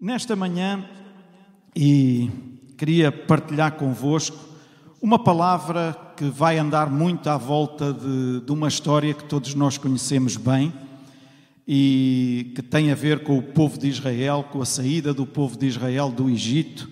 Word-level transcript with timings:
Nesta 0.00 0.36
manhã, 0.36 0.84
e 1.74 2.30
queria 2.76 3.10
partilhar 3.10 3.72
convosco 3.72 4.38
uma 5.02 5.18
palavra 5.18 6.14
que 6.16 6.26
vai 6.26 6.56
andar 6.56 6.88
muito 6.88 7.28
à 7.28 7.36
volta 7.36 7.92
de, 7.92 8.42
de, 8.46 8.52
uma 8.52 8.68
história 8.68 9.12
que 9.12 9.24
todos 9.24 9.54
nós 9.54 9.76
conhecemos 9.76 10.36
bem 10.36 10.72
e 11.66 12.52
que 12.54 12.62
tem 12.62 12.92
a 12.92 12.94
ver 12.94 13.24
com 13.24 13.38
o 13.38 13.42
povo 13.42 13.76
de 13.76 13.88
Israel, 13.88 14.48
com 14.52 14.62
a 14.62 14.64
saída 14.64 15.12
do 15.12 15.26
povo 15.26 15.58
de 15.58 15.66
Israel 15.66 16.12
do 16.12 16.30
Egito 16.30 16.88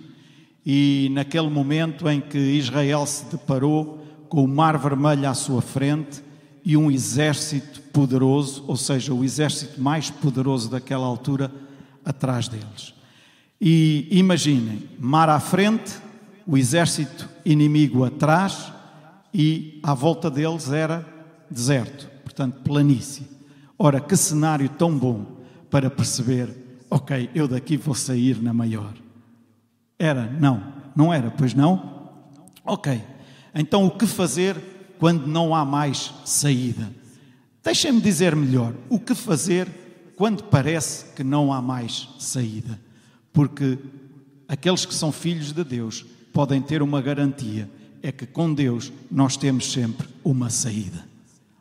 e 0.66 1.08
naquele 1.12 1.48
momento 1.48 2.08
em 2.08 2.20
que 2.20 2.36
Israel 2.36 3.06
se 3.06 3.26
deparou 3.26 4.04
com 4.28 4.42
o 4.42 4.48
Mar 4.48 4.76
Vermelho 4.76 5.28
à 5.28 5.34
sua 5.34 5.62
frente 5.62 6.20
e 6.64 6.76
um 6.76 6.90
exército 6.90 7.82
poderoso, 7.92 8.64
ou 8.66 8.76
seja, 8.76 9.14
o 9.14 9.22
exército 9.22 9.80
mais 9.80 10.10
poderoso 10.10 10.68
daquela 10.68 11.06
altura, 11.06 11.52
atrás 12.04 12.48
deles. 12.48 12.95
E 13.60 14.08
imaginem, 14.10 14.88
mar 14.98 15.28
à 15.28 15.40
frente, 15.40 15.98
o 16.46 16.56
exército 16.56 17.28
inimigo 17.44 18.04
atrás 18.04 18.72
e 19.32 19.80
à 19.82 19.94
volta 19.94 20.30
deles 20.30 20.70
era 20.70 21.06
deserto, 21.50 22.08
portanto, 22.22 22.60
planície. 22.62 23.26
Ora, 23.78 24.00
que 24.00 24.16
cenário 24.16 24.68
tão 24.68 24.96
bom 24.96 25.36
para 25.70 25.90
perceber, 25.90 26.48
ok, 26.90 27.30
eu 27.34 27.48
daqui 27.48 27.76
vou 27.76 27.94
sair 27.94 28.42
na 28.42 28.52
maior. 28.52 28.94
Era? 29.98 30.30
Não. 30.30 30.74
Não 30.94 31.12
era, 31.12 31.30
pois 31.30 31.52
não? 31.54 32.10
Ok. 32.64 33.02
Então, 33.54 33.86
o 33.86 33.90
que 33.90 34.06
fazer 34.06 34.56
quando 34.98 35.26
não 35.26 35.54
há 35.54 35.64
mais 35.64 36.12
saída? 36.24 36.90
Deixem-me 37.62 38.00
dizer 38.00 38.34
melhor: 38.34 38.74
o 38.88 38.98
que 38.98 39.14
fazer 39.14 39.68
quando 40.16 40.44
parece 40.44 41.06
que 41.14 41.22
não 41.22 41.52
há 41.52 41.60
mais 41.60 42.08
saída? 42.18 42.80
Porque 43.36 43.78
aqueles 44.48 44.86
que 44.86 44.94
são 44.94 45.12
filhos 45.12 45.52
de 45.52 45.62
Deus 45.62 46.06
podem 46.32 46.62
ter 46.62 46.80
uma 46.80 47.02
garantia: 47.02 47.68
é 48.02 48.10
que 48.10 48.24
com 48.24 48.54
Deus 48.54 48.90
nós 49.10 49.36
temos 49.36 49.70
sempre 49.70 50.08
uma 50.24 50.48
saída. 50.48 51.04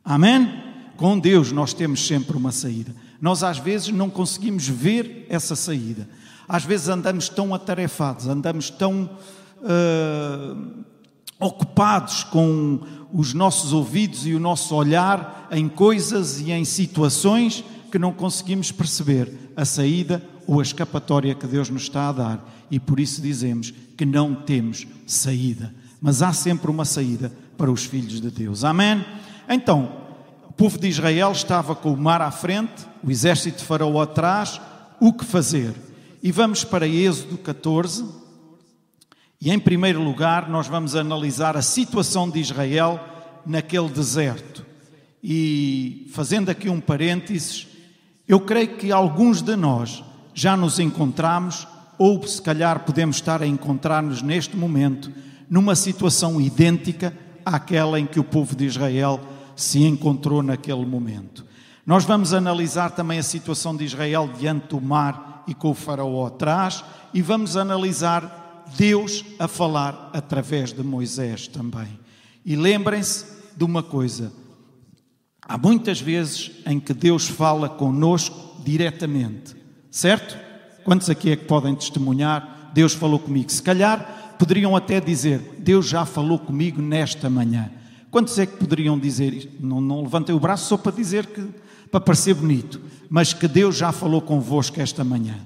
Amém? 0.02 0.64
Com 0.96 1.20
Deus 1.20 1.52
nós 1.52 1.74
temos 1.74 2.08
sempre 2.08 2.38
uma 2.38 2.54
saída. 2.54 2.96
Nós 3.20 3.44
às 3.44 3.58
vezes 3.58 3.90
não 3.90 4.10
conseguimos 4.10 4.66
ver 4.70 5.28
essa 5.28 5.54
saída. 5.54 6.08
Às 6.48 6.64
vezes 6.64 6.88
andamos 6.88 7.28
tão 7.28 7.54
atarefados, 7.54 8.26
andamos 8.26 8.70
tão. 8.70 9.10
Uh, 9.58 10.86
ocupados 11.38 12.24
com 12.24 12.80
os 13.12 13.34
nossos 13.34 13.74
ouvidos 13.74 14.26
e 14.26 14.34
o 14.34 14.40
nosso 14.40 14.74
olhar 14.74 15.50
em 15.52 15.68
coisas 15.68 16.40
e 16.40 16.50
em 16.50 16.64
situações 16.64 17.62
que 17.92 18.00
não 18.00 18.14
conseguimos 18.14 18.72
perceber 18.72 19.52
a 19.54 19.66
saída 19.66 20.24
ou 20.48 20.60
a 20.60 20.64
escapatória 20.64 21.36
que 21.36 21.48
Deus 21.48 21.70
nos 21.70 21.84
está 21.84 22.10
a 22.10 22.12
dar 22.12 22.56
e 22.70 22.80
por 22.80 23.00
isso 23.00 23.22
dizemos 23.22 23.74
que 23.98 24.06
não 24.06 24.36
temos 24.36 24.88
saída. 25.06 25.74
Mas 26.02 26.22
há 26.22 26.34
sempre 26.34 26.70
uma 26.70 26.86
saída 26.86 27.32
para 27.58 27.72
os 27.72 27.86
filhos 27.86 28.20
de 28.20 28.30
Deus. 28.30 28.64
Amém? 28.64 29.04
Então, 29.48 29.92
o 30.48 30.54
povo 30.54 30.78
de 30.78 30.88
Israel 30.88 31.32
estava 31.32 31.76
com 31.76 31.94
o 31.94 31.98
mar 31.98 32.22
à 32.22 32.32
frente, 32.32 32.86
o 33.04 33.12
exército 33.12 33.60
de 33.60 33.64
Faraó 33.64 34.02
atrás, 34.02 34.60
o 35.00 35.14
que 35.14 35.26
fazer? 35.26 35.74
E 36.22 36.32
vamos 36.32 36.64
para 36.64 36.88
Êxodo 36.88 37.38
14, 37.38 38.06
e 39.40 39.52
em 39.52 39.60
primeiro 39.60 40.02
lugar, 40.02 40.50
nós 40.50 40.68
vamos 40.68 40.96
analisar 40.96 41.56
a 41.56 41.62
situação 41.62 42.30
de 42.30 42.40
Israel 42.40 43.00
naquele 43.46 43.90
deserto. 43.90 44.66
E 45.24 46.08
fazendo 46.14 46.50
aqui 46.50 46.70
um 46.70 46.80
parênteses, 46.80 47.68
eu 48.28 48.40
creio 48.40 48.76
que 48.78 48.92
alguns 48.92 49.42
de 49.42 49.56
nós 49.56 50.04
já 50.36 50.56
nos 50.58 50.80
encontramos, 50.80 51.66
ou 51.98 52.22
se 52.28 52.42
calhar 52.42 52.82
podemos 52.82 53.16
estar 53.16 53.42
a 53.42 53.48
encontrar-nos 53.48 54.22
neste 54.22 54.56
momento, 54.58 55.10
numa 55.50 55.76
situação 55.76 56.42
idêntica 56.42 57.18
àquela 57.46 58.00
em 58.00 58.06
que 58.06 58.20
o 58.20 58.24
povo 58.24 58.54
de 58.54 58.66
Israel 58.66 59.20
se 59.56 59.82
encontrou 59.84 60.44
naquele 60.44 60.86
momento. 60.86 61.46
Nós 61.86 62.04
vamos 62.04 62.34
analisar 62.34 62.92
também 62.92 63.18
a 63.18 63.24
situação 63.24 63.76
de 63.76 63.86
Israel 63.86 64.30
diante 64.38 64.68
do 64.68 64.82
mar 64.82 65.44
e 65.48 65.54
com 65.54 65.70
o 65.70 65.76
faraó 65.76 66.26
atrás, 66.26 66.84
e 67.14 67.22
vamos 67.22 67.56
analisar 67.56 68.66
Deus 68.76 69.24
a 69.40 69.48
falar 69.48 70.10
através 70.12 70.74
de 70.74 70.84
Moisés 70.84 71.48
também. 71.48 72.00
E 72.44 72.56
lembrem-se 72.56 73.26
de 73.56 73.64
uma 73.64 73.82
coisa: 73.82 74.34
há 75.42 75.58
muitas 75.58 76.02
vezes 76.02 76.52
em 76.66 76.80
que 76.80 76.94
Deus 76.94 77.28
fala 77.28 77.70
conosco 77.70 78.62
diretamente, 78.64 79.56
certo? 79.96 80.38
Quantos 80.84 81.10
aqui 81.10 81.32
é 81.32 81.38
que 81.38 81.46
podem 81.46 81.74
testemunhar? 81.74 82.70
Deus 82.74 82.94
falou 82.94 83.18
comigo. 83.18 83.50
Se 83.50 83.64
calhar 83.64 84.36
poderiam 84.38 84.76
até 84.76 85.00
dizer: 85.00 85.56
Deus 85.58 85.88
já 85.88 86.06
falou 86.06 86.38
comigo 86.38 86.82
nesta 86.82 87.30
manhã. 87.30 87.72
Quantos 88.12 88.38
é 88.38 88.46
que 88.46 88.58
poderiam 88.58 89.00
dizer? 89.00 89.58
Não, 89.58 89.80
não 89.80 90.02
levantei 90.02 90.36
o 90.36 90.40
braço 90.40 90.68
só 90.68 90.78
para 90.78 90.92
dizer 90.92 91.26
que, 91.28 91.48
para 91.90 92.02
parecer 92.02 92.34
bonito, 92.34 92.82
mas 93.10 93.32
que 93.32 93.48
Deus 93.48 93.78
já 93.78 93.94
falou 93.94 94.22
convosco 94.22 94.82
esta 94.82 95.04
manhã. 95.04 95.38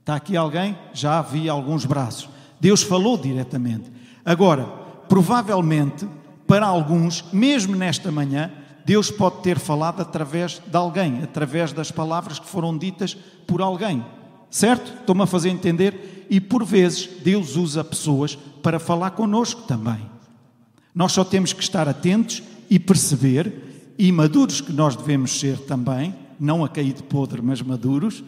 Está 0.00 0.14
aqui 0.14 0.34
alguém? 0.34 0.76
Já 0.94 1.20
vi 1.20 1.48
alguns 1.48 1.84
braços. 1.84 2.28
Deus 2.58 2.82
falou 2.82 3.18
diretamente. 3.18 3.92
Agora, 4.24 4.64
provavelmente, 5.08 6.08
para 6.46 6.66
alguns, 6.66 7.24
mesmo 7.32 7.76
nesta 7.76 8.10
manhã, 8.10 8.50
Deus 8.90 9.08
pode 9.08 9.40
ter 9.42 9.56
falado 9.56 10.00
através 10.00 10.60
de 10.66 10.76
alguém, 10.76 11.22
através 11.22 11.72
das 11.72 11.92
palavras 11.92 12.40
que 12.40 12.48
foram 12.48 12.76
ditas 12.76 13.16
por 13.46 13.62
alguém. 13.62 14.04
Certo? 14.50 14.92
Estou-me 14.98 15.22
a 15.22 15.26
fazer 15.26 15.48
entender? 15.48 16.26
E 16.28 16.40
por 16.40 16.64
vezes 16.64 17.08
Deus 17.22 17.54
usa 17.54 17.84
pessoas 17.84 18.34
para 18.60 18.80
falar 18.80 19.12
connosco 19.12 19.62
também. 19.62 20.00
Nós 20.92 21.12
só 21.12 21.22
temos 21.22 21.52
que 21.52 21.62
estar 21.62 21.88
atentos 21.88 22.42
e 22.68 22.80
perceber, 22.80 23.94
e 23.96 24.10
maduros 24.10 24.60
que 24.60 24.72
nós 24.72 24.96
devemos 24.96 25.38
ser 25.38 25.56
também, 25.58 26.12
não 26.40 26.64
a 26.64 26.68
cair 26.68 26.92
de 26.92 27.04
podre, 27.04 27.40
mas 27.40 27.62
maduros, 27.62 28.24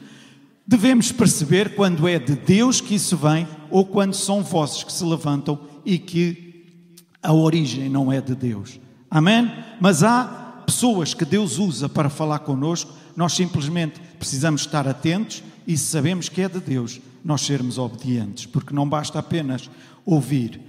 Devemos 0.64 1.10
perceber 1.10 1.74
quando 1.74 2.06
é 2.06 2.20
de 2.20 2.36
Deus 2.36 2.80
que 2.80 2.94
isso 2.94 3.16
vem 3.16 3.48
ou 3.68 3.84
quando 3.84 4.14
são 4.14 4.44
vozes 4.44 4.84
que 4.84 4.92
se 4.92 5.02
levantam 5.02 5.58
e 5.84 5.98
que 5.98 6.86
a 7.20 7.32
origem 7.32 7.88
não 7.88 8.12
é 8.12 8.20
de 8.20 8.36
Deus. 8.36 8.78
Amém? 9.10 9.50
Mas 9.80 10.04
há 10.04 10.41
pessoas 10.66 11.14
que 11.14 11.24
Deus 11.24 11.58
usa 11.58 11.88
para 11.88 12.10
falar 12.10 12.40
conosco, 12.40 12.92
nós 13.16 13.34
simplesmente 13.34 14.00
precisamos 14.18 14.62
estar 14.62 14.86
atentos 14.88 15.42
e 15.66 15.76
sabemos 15.76 16.28
que 16.28 16.42
é 16.42 16.48
de 16.48 16.60
Deus, 16.60 17.00
nós 17.24 17.42
sermos 17.42 17.78
obedientes, 17.78 18.46
porque 18.46 18.74
não 18.74 18.88
basta 18.88 19.18
apenas 19.18 19.70
ouvir. 20.04 20.60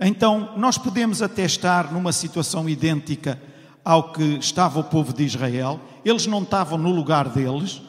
Então, 0.00 0.54
nós 0.56 0.78
podemos 0.78 1.22
até 1.22 1.44
estar 1.44 1.92
numa 1.92 2.12
situação 2.12 2.68
idêntica 2.68 3.40
ao 3.84 4.12
que 4.12 4.38
estava 4.38 4.80
o 4.80 4.84
povo 4.84 5.12
de 5.12 5.24
Israel, 5.24 5.80
eles 6.04 6.26
não 6.26 6.42
estavam 6.42 6.78
no 6.78 6.90
lugar 6.90 7.28
deles, 7.28 7.82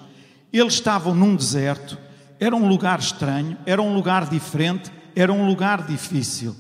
eles 0.52 0.74
estavam 0.74 1.16
num 1.16 1.36
deserto, 1.36 1.98
era 2.40 2.56
um 2.56 2.68
lugar 2.68 3.00
estranho, 3.00 3.58
era 3.66 3.82
um 3.82 3.94
lugar 3.94 4.30
diferente, 4.30 4.92
era 5.16 5.32
um 5.32 5.48
lugar 5.48 5.86
difícil. 5.86 6.52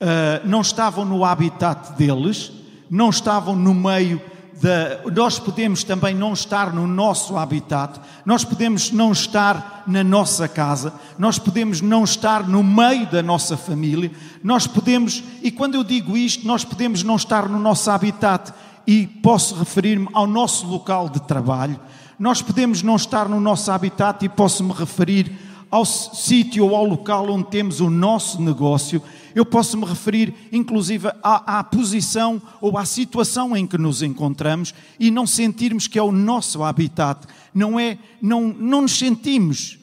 Uh, 0.00 0.46
não 0.46 0.60
estavam 0.60 1.04
no 1.04 1.24
habitat 1.24 1.92
deles, 1.96 2.50
não 2.92 3.08
estavam 3.08 3.56
no 3.56 3.72
meio 3.72 4.20
da. 4.60 5.00
Nós 5.10 5.38
podemos 5.38 5.82
também 5.82 6.14
não 6.14 6.34
estar 6.34 6.74
no 6.74 6.86
nosso 6.86 7.38
habitat, 7.38 7.98
nós 8.26 8.44
podemos 8.44 8.92
não 8.92 9.12
estar 9.12 9.82
na 9.86 10.04
nossa 10.04 10.46
casa, 10.46 10.92
nós 11.18 11.38
podemos 11.38 11.80
não 11.80 12.04
estar 12.04 12.46
no 12.46 12.62
meio 12.62 13.10
da 13.10 13.22
nossa 13.22 13.56
família, 13.56 14.12
nós 14.44 14.66
podemos, 14.66 15.24
e 15.42 15.50
quando 15.50 15.74
eu 15.76 15.82
digo 15.82 16.18
isto, 16.18 16.46
nós 16.46 16.66
podemos 16.66 17.02
não 17.02 17.16
estar 17.16 17.48
no 17.48 17.58
nosso 17.58 17.90
habitat, 17.90 18.52
e 18.86 19.06
posso 19.06 19.54
referir-me 19.54 20.08
ao 20.12 20.26
nosso 20.26 20.66
local 20.66 21.08
de 21.08 21.20
trabalho, 21.22 21.80
nós 22.18 22.42
podemos 22.42 22.82
não 22.82 22.96
estar 22.96 23.28
no 23.28 23.40
nosso 23.40 23.70
habitat 23.70 24.24
e 24.24 24.28
posso 24.28 24.62
me 24.62 24.72
referir 24.72 25.32
ao 25.70 25.86
sítio 25.86 26.66
ou 26.66 26.76
ao 26.76 26.84
local 26.84 27.30
onde 27.30 27.46
temos 27.46 27.80
o 27.80 27.88
nosso 27.88 28.42
negócio. 28.42 29.02
Eu 29.34 29.44
posso 29.46 29.76
me 29.76 29.84
referir, 29.84 30.34
inclusive, 30.52 31.08
à, 31.22 31.58
à, 31.58 31.64
posição 31.64 32.40
ou 32.60 32.76
à 32.76 32.84
situação 32.84 33.56
em 33.56 33.66
que 33.66 33.78
nos 33.78 34.02
encontramos 34.02 34.74
e 34.98 35.10
não 35.10 35.26
sentirmos 35.26 35.86
que 35.86 35.98
é 35.98 36.02
o 36.02 36.12
nosso 36.12 36.62
habitat. 36.62 37.26
Não 37.54 37.78
é, 37.78 37.98
não, 38.20 38.48
não 38.48 38.82
nos 38.82 38.98
sentimos 38.98 39.78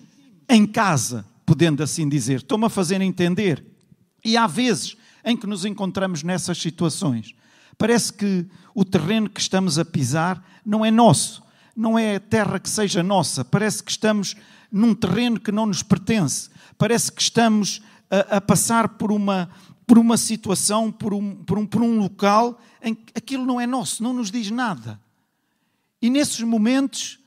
em 0.47 0.65
casa, 0.65 1.25
podendo 1.45 1.83
assim 1.83 2.07
dizer. 2.07 2.37
Estou-me 2.37 2.65
a 2.65 2.69
fazer 2.69 3.01
entender. 3.01 3.63
E 4.23 4.37
há 4.37 4.47
vezes 4.47 4.95
em 5.25 5.35
que 5.35 5.47
nos 5.47 5.65
encontramos 5.65 6.23
nessas 6.23 6.57
situações. 6.57 7.33
Parece 7.77 8.11
que 8.11 8.45
o 8.75 8.83
terreno 8.83 9.29
que 9.29 9.39
estamos 9.39 9.79
a 9.79 9.85
pisar 9.85 10.43
não 10.65 10.85
é 10.85 10.91
nosso 10.91 11.41
não 11.79 11.97
é 11.97 12.19
terra 12.19 12.59
que 12.59 12.69
seja 12.69 13.01
nossa, 13.01 13.45
parece 13.45 13.81
que 13.81 13.89
estamos 13.89 14.35
num 14.69 14.93
terreno 14.93 15.39
que 15.39 15.49
não 15.49 15.65
nos 15.65 15.81
pertence, 15.81 16.49
parece 16.77 17.09
que 17.09 17.21
estamos 17.21 17.81
a, 18.09 18.37
a 18.37 18.41
passar 18.41 18.89
por 18.89 19.11
uma, 19.11 19.49
por 19.85 19.97
uma 19.97 20.17
situação, 20.17 20.91
por 20.91 21.13
um, 21.13 21.35
por, 21.35 21.57
um, 21.57 21.65
por 21.65 21.81
um 21.81 21.99
local 21.99 22.59
em 22.81 22.93
que 22.95 23.13
aquilo 23.15 23.45
não 23.45 23.59
é 23.59 23.67
nosso, 23.67 24.03
não 24.03 24.13
nos 24.13 24.31
diz 24.31 24.49
nada. 24.51 24.99
E 26.01 26.09
nesses 26.09 26.41
momentos 26.41 27.19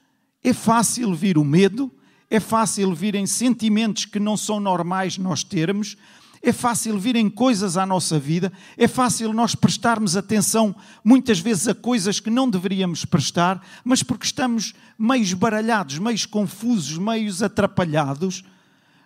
é 0.43 0.53
fácil 0.53 1.15
vir 1.15 1.39
o 1.39 1.45
medo, 1.45 1.91
é 2.31 2.41
fácil 2.41 2.95
virem 2.95 3.27
sentimentos 3.27 4.07
que 4.07 4.19
não 4.19 4.37
são 4.37 4.59
normais 4.59 5.19
nós 5.19 5.45
termos, 5.45 5.97
é 6.43 6.53
fácil 6.53 6.99
virem 6.99 7.31
coisas 7.31 7.77
à 7.77 7.87
nossa 7.87 8.19
vida, 8.19 8.53
é 8.77 8.89
fácil 8.89 9.33
nós 9.33 9.55
prestarmos 9.55 10.17
atenção 10.17 10.75
muitas 11.05 11.39
vezes 11.39 11.69
a 11.69 11.75
coisas 11.75 12.19
que 12.19 12.31
não 12.31 12.51
deveríamos 12.51 13.05
prestar, 13.05 13.65
mas 13.85 14.03
porque 14.03 14.25
estamos 14.25 14.75
meio 14.99 15.23
esbaralhados, 15.23 15.99
meio 15.99 16.29
confusos, 16.29 16.99
meio 16.99 17.33
atrapalhados, 17.45 18.43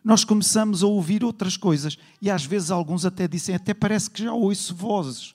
nós 0.07 0.23
começamos 0.23 0.85
a 0.85 0.87
ouvir 0.87 1.25
outras 1.25 1.57
coisas. 1.57 1.99
E 2.23 2.31
às 2.31 2.45
vezes 2.45 2.71
alguns 2.71 3.05
até 3.05 3.27
dizem, 3.27 3.57
até 3.57 3.75
parece 3.75 4.09
que 4.09 4.23
já 4.23 4.33
ouço 4.33 4.73
vozes. 4.73 5.35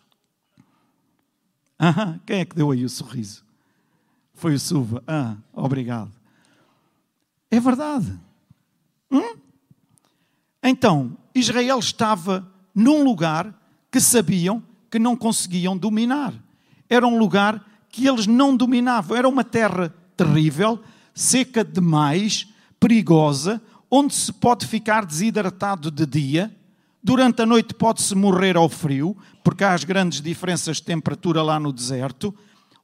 Ah, 1.77 2.18
quem 2.25 2.39
é 2.39 2.45
que 2.45 2.56
deu 2.56 2.71
aí 2.71 2.85
o 2.85 2.89
sorriso? 2.89 3.44
Foi 4.33 4.53
o 4.53 4.59
Suva. 4.59 5.03
Ah, 5.06 5.35
obrigado. 5.51 6.09
É 7.50 7.59
verdade. 7.59 8.18
Hum? 9.12 9.35
Então, 10.63 11.18
Israel 11.35 11.79
estava 11.79 12.50
num 12.73 13.03
lugar 13.03 13.53
que 13.91 14.00
sabiam 14.00 14.63
que 14.89 14.97
não 14.97 15.18
conseguiam 15.18 15.77
dominar. 15.77 16.33
Era 16.89 17.06
um 17.06 17.19
lugar 17.19 17.62
que 17.89 18.07
eles 18.07 18.25
não 18.25 18.56
dominavam. 18.56 19.18
Era 19.18 19.27
uma 19.27 19.44
terra 19.44 19.94
terrível, 20.15 20.81
seca 21.13 21.62
demais, 21.62 22.47
perigosa, 22.79 23.62
onde 23.92 24.16
se 24.16 24.32
pode 24.32 24.66
ficar 24.66 25.06
desidratado 25.06 25.92
de 25.92 26.06
dia. 26.06 26.56
Durante 27.04 27.42
a 27.42 27.46
noite 27.46 27.74
pode-se 27.74 28.16
morrer 28.16 28.56
ao 28.56 28.70
frio, 28.70 29.18
porque 29.44 29.66
há 29.66 29.74
as 29.74 29.84
grandes 29.84 30.22
diferenças 30.22 30.78
de 30.78 30.84
temperatura 30.84 31.44
lá 31.44 31.60
no 31.60 31.74
deserto, 31.74 32.34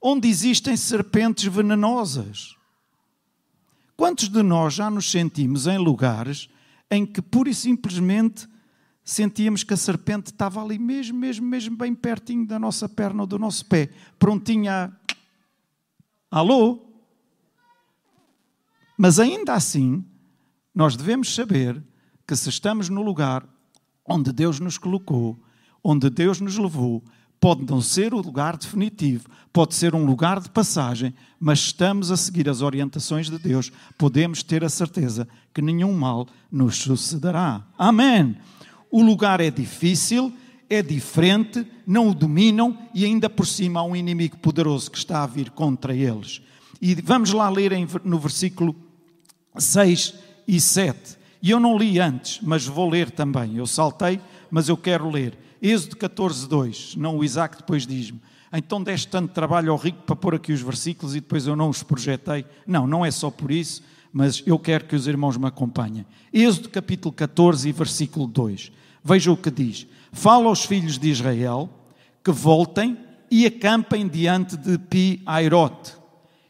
onde 0.02 0.28
existem 0.28 0.76
serpentes 0.76 1.46
venenosas. 1.46 2.58
Quantos 3.96 4.28
de 4.28 4.44
nós 4.44 4.74
já 4.74 4.90
nos 4.90 5.10
sentimos 5.10 5.66
em 5.66 5.78
lugares 5.78 6.50
em 6.92 7.06
que 7.06 7.22
pura 7.22 7.50
e 7.50 7.54
simplesmente 7.54 8.48
sentíamos 9.04 9.64
que 9.64 9.74
a 9.74 9.78
serpente 9.78 10.32
estava 10.32 10.62
ali 10.62 10.78
mesmo, 10.78 11.18
mesmo, 11.18 11.48
mesmo 11.48 11.78
bem 11.78 11.96
pertinho 11.96 12.46
da 12.46 12.60
nossa 12.60 12.90
perna 12.90 13.24
ou 13.24 13.28
do 13.28 13.40
nosso 13.40 13.66
pé, 13.66 13.90
prontinha 14.20 14.94
a... 16.30 16.40
Alô? 16.40 16.86
Mas 18.98 19.20
ainda 19.20 19.54
assim, 19.54 20.04
nós 20.78 20.96
devemos 20.96 21.34
saber 21.34 21.82
que 22.28 22.36
se 22.36 22.50
estamos 22.50 22.88
no 22.88 23.02
lugar 23.02 23.44
onde 24.06 24.32
Deus 24.32 24.60
nos 24.60 24.78
colocou, 24.78 25.36
onde 25.84 26.08
Deus 26.08 26.40
nos 26.40 26.56
levou, 26.56 27.04
pode 27.40 27.66
não 27.66 27.82
ser 27.82 28.14
o 28.14 28.22
lugar 28.22 28.56
definitivo, 28.56 29.28
pode 29.52 29.74
ser 29.74 29.96
um 29.96 30.06
lugar 30.06 30.40
de 30.40 30.52
passagem, 30.52 31.16
mas 31.40 31.58
estamos 31.62 32.12
a 32.12 32.16
seguir 32.16 32.48
as 32.48 32.62
orientações 32.62 33.28
de 33.28 33.40
Deus, 33.40 33.72
podemos 33.98 34.44
ter 34.44 34.64
a 34.64 34.70
certeza 34.70 35.28
que 35.52 35.64
nenhum 35.64 35.98
mal 35.98 36.28
nos 36.52 36.76
sucederá. 36.78 37.66
Amém. 37.76 38.38
O 38.92 39.02
lugar 39.02 39.42
é 39.42 39.50
difícil, 39.50 40.32
é 40.70 40.84
diferente, 40.84 41.66
não 41.88 42.10
o 42.10 42.14
dominam 42.14 42.78
e 42.94 43.04
ainda 43.04 43.28
por 43.28 43.48
cima 43.48 43.80
há 43.80 43.84
um 43.84 43.96
inimigo 43.96 44.38
poderoso 44.38 44.92
que 44.92 44.98
está 45.00 45.24
a 45.24 45.28
vir 45.28 45.50
contra 45.50 45.96
eles. 45.96 46.40
E 46.80 46.94
vamos 46.94 47.32
lá 47.32 47.50
ler 47.50 47.72
no 48.04 48.20
versículo 48.20 48.76
6 49.58 50.27
e 50.48 50.62
7. 50.62 51.18
E 51.42 51.52
eu 51.52 51.60
não 51.60 51.78
li 51.78 52.00
antes, 52.00 52.40
mas 52.42 52.66
vou 52.66 52.90
ler 52.90 53.12
também. 53.12 53.58
Eu 53.58 53.68
saltei, 53.68 54.20
mas 54.50 54.70
eu 54.70 54.78
quero 54.78 55.10
ler. 55.10 55.38
Êxodo 55.62 55.98
14, 55.98 56.48
2. 56.48 56.96
Não, 56.96 57.18
o 57.18 57.24
Isaac 57.24 57.58
depois 57.58 57.86
diz-me. 57.86 58.22
Então 58.54 58.82
deste 58.82 59.08
tanto 59.08 59.34
trabalho 59.34 59.72
ao 59.72 59.78
rico 59.78 60.04
para 60.04 60.16
pôr 60.16 60.36
aqui 60.36 60.54
os 60.54 60.62
versículos 60.62 61.16
e 61.16 61.20
depois 61.20 61.46
eu 61.46 61.56
não 61.56 61.70
os 61.70 61.84
projetei. 61.84 62.46
Não, 62.66 62.88
não 62.88 63.06
é 63.06 63.12
só 63.12 63.30
por 63.30 63.52
isso, 63.52 63.84
mas 64.12 64.42
eu 64.46 64.58
quero 64.58 64.86
que 64.86 64.96
os 64.96 65.08
irmãos 65.08 65.38
me 65.38 65.48
acompanhem. 65.48 66.06
Êxodo 66.34 66.70
capítulo 66.70 67.14
14 67.14 67.72
versículo 67.72 68.26
2. 68.28 68.72
Veja 69.04 69.32
o 69.32 69.38
que 69.38 69.52
diz. 69.52 69.86
Fala 70.12 70.48
aos 70.48 70.66
filhos 70.66 70.98
de 70.98 71.10
Israel 71.10 71.70
que 72.24 72.32
voltem 72.32 72.98
e 73.30 73.46
acampem 73.46 74.08
diante 74.08 74.56
de 74.56 74.78
Pi-Airote, 74.78 75.94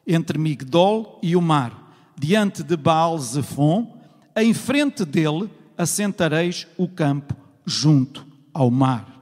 entre 0.06 0.38
Migdol 0.38 1.20
e 1.22 1.36
o 1.36 1.42
mar, 1.42 1.87
diante 2.20 2.64
de 2.64 2.76
Baal-Zephon, 2.76 3.96
em 4.36 4.54
frente 4.54 5.06
dele 5.06 5.50
assentareis 5.78 6.68
o 6.78 6.88
campo 6.88 7.36
junto 7.66 8.26
ao 8.54 8.72
mar. 8.72 9.14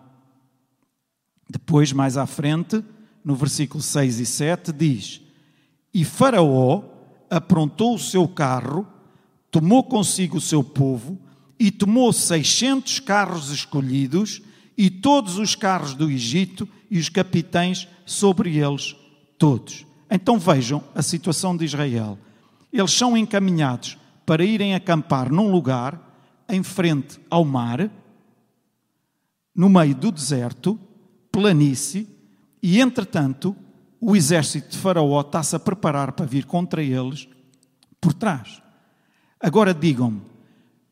Depois, 1.50 1.92
mais 1.92 2.18
à 2.18 2.25
frente, 2.25 2.83
no 3.24 3.36
versículo 3.36 3.81
6 3.81 4.19
e 4.19 4.25
7, 4.25 4.71
diz: 4.71 5.21
E 5.94 6.06
Faraó 6.06 6.83
aprontou 7.30 7.95
o 7.95 8.00
seu 8.00 8.27
carro, 8.27 8.88
tomou 9.51 9.83
consigo 9.83 10.38
o 10.38 10.41
seu 10.41 10.63
povo, 10.63 11.19
e 11.59 11.71
tomou 11.71 12.12
seiscentos 12.13 13.00
carros 13.00 13.50
escolhidos, 13.51 14.41
e 14.77 14.89
todos 14.89 15.38
os 15.38 15.56
carros 15.56 15.94
do 15.94 16.09
Egito, 16.09 16.68
e 16.89 16.98
os 16.98 17.09
capitães 17.09 17.88
sobre 18.06 18.57
eles 18.57 18.95
todos. 19.38 19.86
Então 20.09 20.38
vejam 20.38 20.83
a 20.94 21.01
situação 21.01 21.56
de 21.56 21.65
Israel. 21.65 22.18
Eles 22.75 22.92
são 22.92 23.16
encaminhados 23.16 23.98
para 24.25 24.44
irem 24.44 24.75
acampar 24.75 25.31
num 25.31 25.50
lugar 25.50 25.98
em 26.50 26.62
frente 26.62 27.18
ao 27.30 27.45
mar, 27.45 27.89
no 29.56 29.69
meio 29.69 29.95
do 29.95 30.12
deserto, 30.12 30.77
planície, 31.31 32.06
e 32.62 32.81
entretanto 32.81 33.56
o 33.98 34.13
exército 34.13 34.72
de 34.72 34.77
Faraó 34.77 35.22
está-se 35.22 35.56
a 35.56 35.60
preparar 35.60 36.12
para 36.12 36.25
vir 36.25 36.44
contra 36.44 36.83
eles 36.83 37.30
por 38.01 38.13
trás. 38.13 38.62
Agora 39.39 39.74
digam-me, 39.74 40.22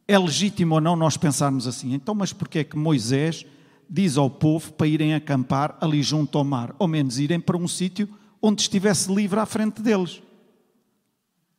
é 0.08 0.18
legítimo 0.18 0.76
ou 0.76 0.82
não 0.82 0.96
nós 0.96 1.18
pensarmos 1.18 1.68
assim? 1.68 1.94
Então, 1.94 2.16
mas 2.16 2.32
porquê 2.32 2.60
é 2.60 2.64
que 2.64 2.78
Moisés 2.78 3.46
diz 3.90 4.16
ao 4.16 4.30
povo 4.30 4.72
para 4.72 4.88
irem 4.88 5.14
acampar 5.14 5.78
ali 5.82 6.02
junto 6.02 6.38
ao 6.38 6.46
mar, 6.46 6.74
ou 6.80 6.88
menos 6.88 7.20
irem 7.20 7.42
para 7.42 7.58
um 7.58 7.68
sítio 7.68 8.08
onde 8.42 8.62
estivesse 8.62 9.14
livre 9.14 9.38
à 9.38 9.46
frente 9.46 9.82
deles? 9.82 10.22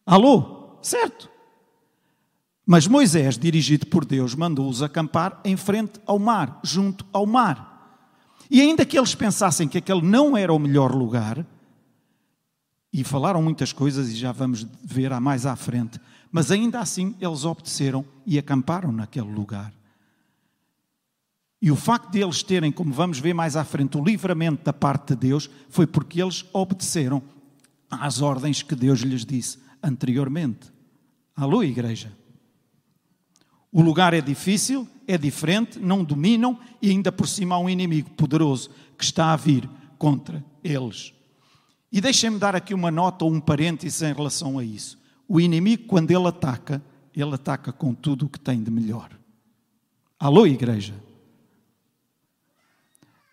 Alô? 0.06 0.79
Certo. 0.83 1.31
Mas 2.67 2.87
Moisés, 2.87 3.39
dirigido 3.39 3.87
por 3.87 4.05
Deus, 4.05 4.35
mandou-os 4.35 4.83
acampar 4.83 5.41
em 5.45 5.56
frente 5.56 6.01
ao 6.06 6.19
mar, 6.19 6.61
junto 6.62 7.05
ao 7.12 7.27
mar. 7.27 7.73
E 8.51 8.61
ainda 8.61 8.85
que 8.85 8.99
eles 8.99 9.15
pensassem 9.15 9.69
que 9.69 9.79
aquele 9.79 10.03
não 10.03 10.37
era 10.37 10.53
o 10.53 10.59
melhor 10.59 10.95
lugar, 10.95 11.47
e 12.93 13.03
falaram 13.03 13.43
muitas 13.43 13.73
coisas 13.73 14.09
e 14.09 14.15
já 14.15 14.31
vamos 14.31 14.65
ver 14.85 15.12
a 15.12 15.19
mais 15.19 15.47
à 15.47 15.56
frente, 15.56 16.01
mas 16.31 16.53
ainda 16.53 16.79
assim 16.79 17.17
eles 17.21 17.45
obedeceram 17.45 18.05
e 18.25 18.39
acamparam 18.39 18.93
naquele 18.93 19.33
lugar. 19.33 19.75
E 21.61 21.73
o 21.73 21.76
facto 21.76 22.12
de 22.12 22.23
eles 22.23 22.43
terem, 22.43 22.71
como 22.71 22.93
vamos 22.93 23.19
ver 23.19 23.35
mais 23.35 23.57
à 23.57 23.64
frente, 23.64 23.99
o 23.99 24.05
livramento 24.05 24.62
da 24.64 24.73
parte 24.73 25.09
de 25.09 25.17
Deus 25.17 25.50
foi 25.69 25.88
porque 25.88 26.23
eles 26.23 26.45
obedeceram 26.52 27.21
às 27.90 28.23
ordens 28.23 28.62
que 28.62 28.76
Deus 28.76 29.00
lhes 29.00 29.25
disse 29.25 29.59
anteriormente. 29.85 30.73
Alô, 31.37 31.62
igreja? 31.62 32.11
O 33.71 33.83
lugar 33.83 34.14
é 34.14 34.21
difícil, 34.21 34.88
é 35.07 35.19
diferente, 35.19 35.79
não 35.79 36.03
dominam 36.03 36.59
e 36.81 36.91
ainda 36.91 37.12
por 37.12 37.29
cima 37.29 37.57
há 37.57 37.59
um 37.59 37.69
inimigo 37.69 38.11
poderoso 38.11 38.71
que 38.97 39.05
está 39.05 39.33
a 39.33 39.37
vir 39.37 39.69
contra 39.99 40.45
eles. 40.62 41.12
E 41.93 42.00
deixem-me 42.00 42.38
dar 42.38 42.57
aqui 42.57 42.73
uma 42.73 42.91
nota 42.91 43.25
ou 43.25 43.33
um 43.33 43.41
parênteses 43.41 44.03
em 44.03 44.12
relação 44.12 44.59
a 44.59 44.64
isso. 44.64 44.99
O 45.29 45.41
inimigo, 45.41 45.85
quando 45.87 46.11
ele 46.11 46.26
ataca, 46.26 46.83
ele 47.14 47.35
ataca 47.35 47.73
com 47.73 47.95
tudo 47.95 48.26
o 48.26 48.29
que 48.29 48.41
tem 48.41 48.62
de 48.62 48.71
melhor. 48.71 49.11
Alô, 50.19 50.47
igreja? 50.47 50.95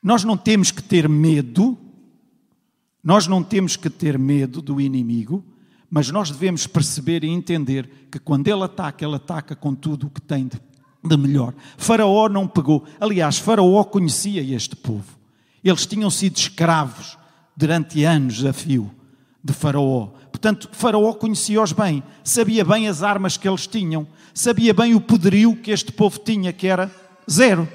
Nós 0.01 0.23
não 0.23 0.35
temos 0.35 0.71
que 0.71 0.81
ter 0.81 1.07
medo, 1.07 1.77
nós 3.03 3.27
não 3.27 3.43
temos 3.43 3.75
que 3.75 3.89
ter 3.89 4.17
medo 4.17 4.61
do 4.61 4.81
inimigo, 4.81 5.43
mas 5.91 6.09
nós 6.09 6.31
devemos 6.31 6.65
perceber 6.65 7.25
e 7.25 7.27
entender 7.27 8.07
que 8.09 8.17
quando 8.17 8.47
ele 8.47 8.63
ataca, 8.63 9.03
ele 9.03 9.15
ataca 9.15 9.57
com 9.57 9.75
tudo 9.75 10.07
o 10.07 10.09
que 10.09 10.21
tem 10.21 10.47
de, 10.47 10.57
de 11.03 11.17
melhor. 11.17 11.53
Faraó 11.77 12.29
não 12.29 12.47
pegou. 12.47 12.85
Aliás, 12.97 13.37
Faraó 13.37 13.83
conhecia 13.83 14.41
este 14.55 14.73
povo. 14.73 15.19
Eles 15.61 15.85
tinham 15.85 16.09
sido 16.09 16.37
escravos 16.37 17.17
durante 17.57 18.05
anos 18.05 18.45
a 18.45 18.53
fio 18.53 18.89
de 19.43 19.51
Faraó. 19.51 20.07
Portanto, 20.31 20.69
Faraó 20.71 21.13
conhecia-os 21.13 21.73
bem, 21.73 22.01
sabia 22.23 22.63
bem 22.63 22.87
as 22.87 23.03
armas 23.03 23.35
que 23.35 23.47
eles 23.47 23.67
tinham, 23.67 24.07
sabia 24.33 24.73
bem 24.73 24.95
o 24.95 25.01
poderio 25.01 25.57
que 25.57 25.71
este 25.71 25.91
povo 25.91 26.19
tinha, 26.19 26.53
que 26.53 26.67
era 26.67 26.89
zero. 27.29 27.67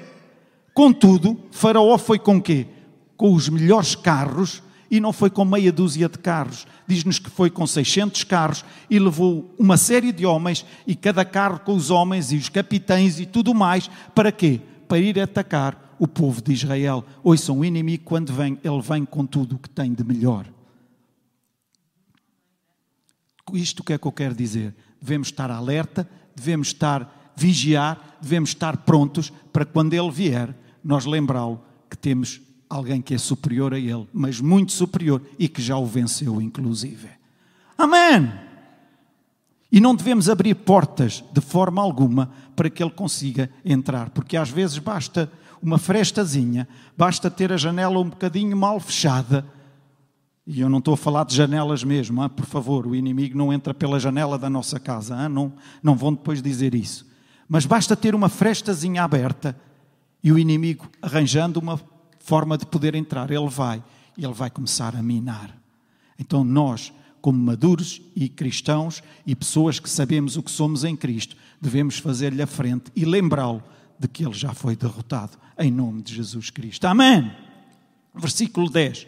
Contudo, 0.73 1.39
Faraó 1.51 1.99
foi 1.99 2.17
com 2.17 2.41
quê? 2.41 2.65
Com 3.15 3.31
os 3.33 3.47
melhores 3.47 3.93
carros 3.93 4.63
e 4.89 4.99
não 4.99 5.11
foi 5.11 5.29
com 5.29 5.43
meia 5.45 5.71
dúzia 5.71 6.07
de 6.07 6.17
carros. 6.17 6.65
Diz-nos 6.87 7.19
que 7.19 7.29
foi 7.29 7.49
com 7.49 7.65
600 7.65 8.23
carros 8.23 8.65
e 8.89 8.99
levou 8.99 9.53
uma 9.57 9.77
série 9.77 10.11
de 10.11 10.25
homens 10.25 10.65
e 10.85 10.95
cada 10.95 11.23
carro 11.25 11.59
com 11.59 11.75
os 11.75 11.89
homens 11.89 12.31
e 12.31 12.37
os 12.37 12.49
capitães 12.49 13.19
e 13.19 13.25
tudo 13.25 13.53
mais. 13.53 13.89
Para 14.13 14.31
quê? 14.31 14.61
Para 14.87 14.99
ir 14.99 15.19
atacar 15.19 15.95
o 15.99 16.07
povo 16.07 16.41
de 16.41 16.53
Israel. 16.53 17.05
Ouçam, 17.23 17.59
o 17.59 17.65
inimigo 17.65 18.03
quando 18.03 18.33
vem, 18.33 18.57
ele 18.63 18.81
vem 18.81 19.05
com 19.05 19.25
tudo 19.25 19.55
o 19.55 19.59
que 19.59 19.69
tem 19.69 19.93
de 19.93 20.03
melhor. 20.03 20.45
Isto 23.53 23.83
que 23.83 23.93
é 23.93 23.97
que 23.97 24.07
eu 24.07 24.11
quero 24.11 24.35
dizer? 24.35 24.73
devemos 25.01 25.27
estar 25.27 25.51
alerta, 25.51 26.07
devemos 26.35 26.69
estar 26.69 27.33
vigiar, 27.35 28.17
devemos 28.21 28.49
estar 28.49 28.77
prontos 28.77 29.31
para 29.53 29.65
quando 29.65 29.93
ele 29.93 30.11
vier, 30.11 30.55
nós 30.83 31.05
lembrá-lo 31.05 31.61
que 31.89 31.97
temos 31.97 32.41
alguém 32.69 33.01
que 33.01 33.13
é 33.13 33.17
superior 33.17 33.73
a 33.73 33.79
ele, 33.79 34.07
mas 34.13 34.39
muito 34.39 34.71
superior 34.71 35.21
e 35.39 35.47
que 35.47 35.61
já 35.61 35.77
o 35.77 35.85
venceu, 35.85 36.41
inclusive. 36.41 37.09
Amém! 37.77 38.31
E 39.71 39.79
não 39.79 39.95
devemos 39.95 40.29
abrir 40.29 40.55
portas 40.55 41.23
de 41.31 41.41
forma 41.41 41.81
alguma 41.81 42.31
para 42.55 42.69
que 42.69 42.81
ele 42.81 42.91
consiga 42.91 43.49
entrar, 43.63 44.09
porque 44.09 44.37
às 44.37 44.49
vezes 44.49 44.77
basta 44.77 45.31
uma 45.61 45.77
frestazinha, 45.77 46.67
basta 46.97 47.29
ter 47.29 47.51
a 47.51 47.57
janela 47.57 47.99
um 47.99 48.09
bocadinho 48.09 48.55
mal 48.55 48.79
fechada. 48.79 49.45
E 50.45 50.61
eu 50.61 50.69
não 50.69 50.77
estou 50.77 50.93
a 50.93 50.97
falar 50.97 51.25
de 51.25 51.35
janelas 51.35 51.83
mesmo, 51.83 52.21
ah, 52.21 52.29
por 52.29 52.45
favor, 52.45 52.87
o 52.87 52.95
inimigo 52.95 53.37
não 53.37 53.51
entra 53.51 53.73
pela 53.73 53.99
janela 53.99 54.37
da 54.37 54.49
nossa 54.49 54.79
casa, 54.79 55.15
ah, 55.15 55.27
não, 55.27 55.51
não 55.83 55.95
vão 55.95 56.13
depois 56.13 56.41
dizer 56.41 56.73
isso. 56.73 57.05
Mas 57.49 57.65
basta 57.65 57.95
ter 57.95 58.15
uma 58.15 58.29
frestazinha 58.29 59.03
aberta 59.03 59.57
e 60.23 60.31
o 60.31 60.39
inimigo 60.39 60.87
arranjando 61.01 61.59
uma 61.59 61.77
forma 62.27 62.57
de 62.57 62.65
poder 62.65 62.93
entrar, 62.93 63.31
ele 63.31 63.47
vai 63.47 63.81
e 64.17 64.25
ele 64.25 64.33
vai 64.33 64.49
começar 64.49 64.93
a 64.97 65.01
minar. 65.01 65.57
Então 66.19 66.43
nós, 66.43 66.91
como 67.21 67.39
maduros 67.39 68.01
e 68.13 68.27
cristãos 68.27 69.01
e 69.25 69.33
pessoas 69.33 69.79
que 69.79 69.89
sabemos 69.89 70.35
o 70.35 70.43
que 70.43 70.51
somos 70.51 70.83
em 70.83 70.93
Cristo, 70.93 71.37
devemos 71.61 71.99
fazer-lhe 71.99 72.41
a 72.41 72.47
frente 72.47 72.91
e 72.93 73.05
lembrá-lo 73.05 73.63
de 73.97 74.09
que 74.09 74.25
ele 74.25 74.33
já 74.33 74.53
foi 74.53 74.75
derrotado 74.75 75.37
em 75.57 75.71
nome 75.71 76.01
de 76.01 76.15
Jesus 76.15 76.49
Cristo. 76.49 76.83
Amém. 76.83 77.31
Versículo 78.13 78.69
10. 78.69 79.07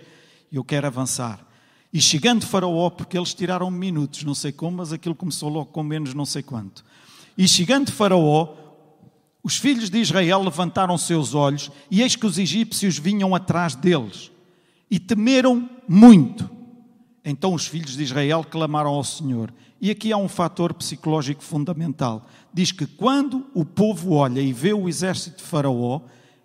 Eu 0.49 0.63
quero 0.63 0.87
avançar. 0.87 1.45
E 1.91 1.99
chegando 1.99 2.45
Faraó, 2.45 2.89
porque 2.89 3.17
eles 3.17 3.33
tiraram 3.33 3.69
minutos, 3.69 4.23
não 4.23 4.33
sei 4.33 4.53
como, 4.53 4.77
mas 4.77 4.93
aquilo 4.93 5.13
começou 5.13 5.49
logo 5.49 5.65
com 5.65 5.83
menos 5.83 6.13
não 6.13 6.25
sei 6.25 6.41
quanto. 6.41 6.85
E 7.37 7.45
chegando 7.49 7.91
Faraó, 7.91 8.55
os 9.43 9.57
filhos 9.57 9.89
de 9.89 9.99
Israel 9.99 10.43
levantaram 10.43 10.97
seus 10.97 11.33
olhos 11.33 11.71
e 11.89 12.01
eis 12.01 12.15
que 12.15 12.25
os 12.25 12.37
egípcios 12.37 12.97
vinham 12.97 13.33
atrás 13.33 13.73
deles 13.75 14.31
e 14.91 14.99
temeram 14.99 15.69
muito. 15.87 16.49
Então 17.23 17.53
os 17.53 17.67
filhos 17.67 17.95
de 17.95 18.03
Israel 18.03 18.43
clamaram 18.43 18.91
ao 18.91 19.03
Senhor. 19.03 19.53
E 19.79 19.89
aqui 19.89 20.11
há 20.11 20.17
um 20.17 20.27
fator 20.27 20.73
psicológico 20.73 21.43
fundamental. 21.43 22.27
Diz 22.53 22.71
que 22.71 22.85
quando 22.85 23.45
o 23.53 23.63
povo 23.63 24.13
olha 24.13 24.41
e 24.41 24.51
vê 24.51 24.73
o 24.73 24.89
exército 24.89 25.37
de 25.37 25.43
Faraó, 25.43 26.01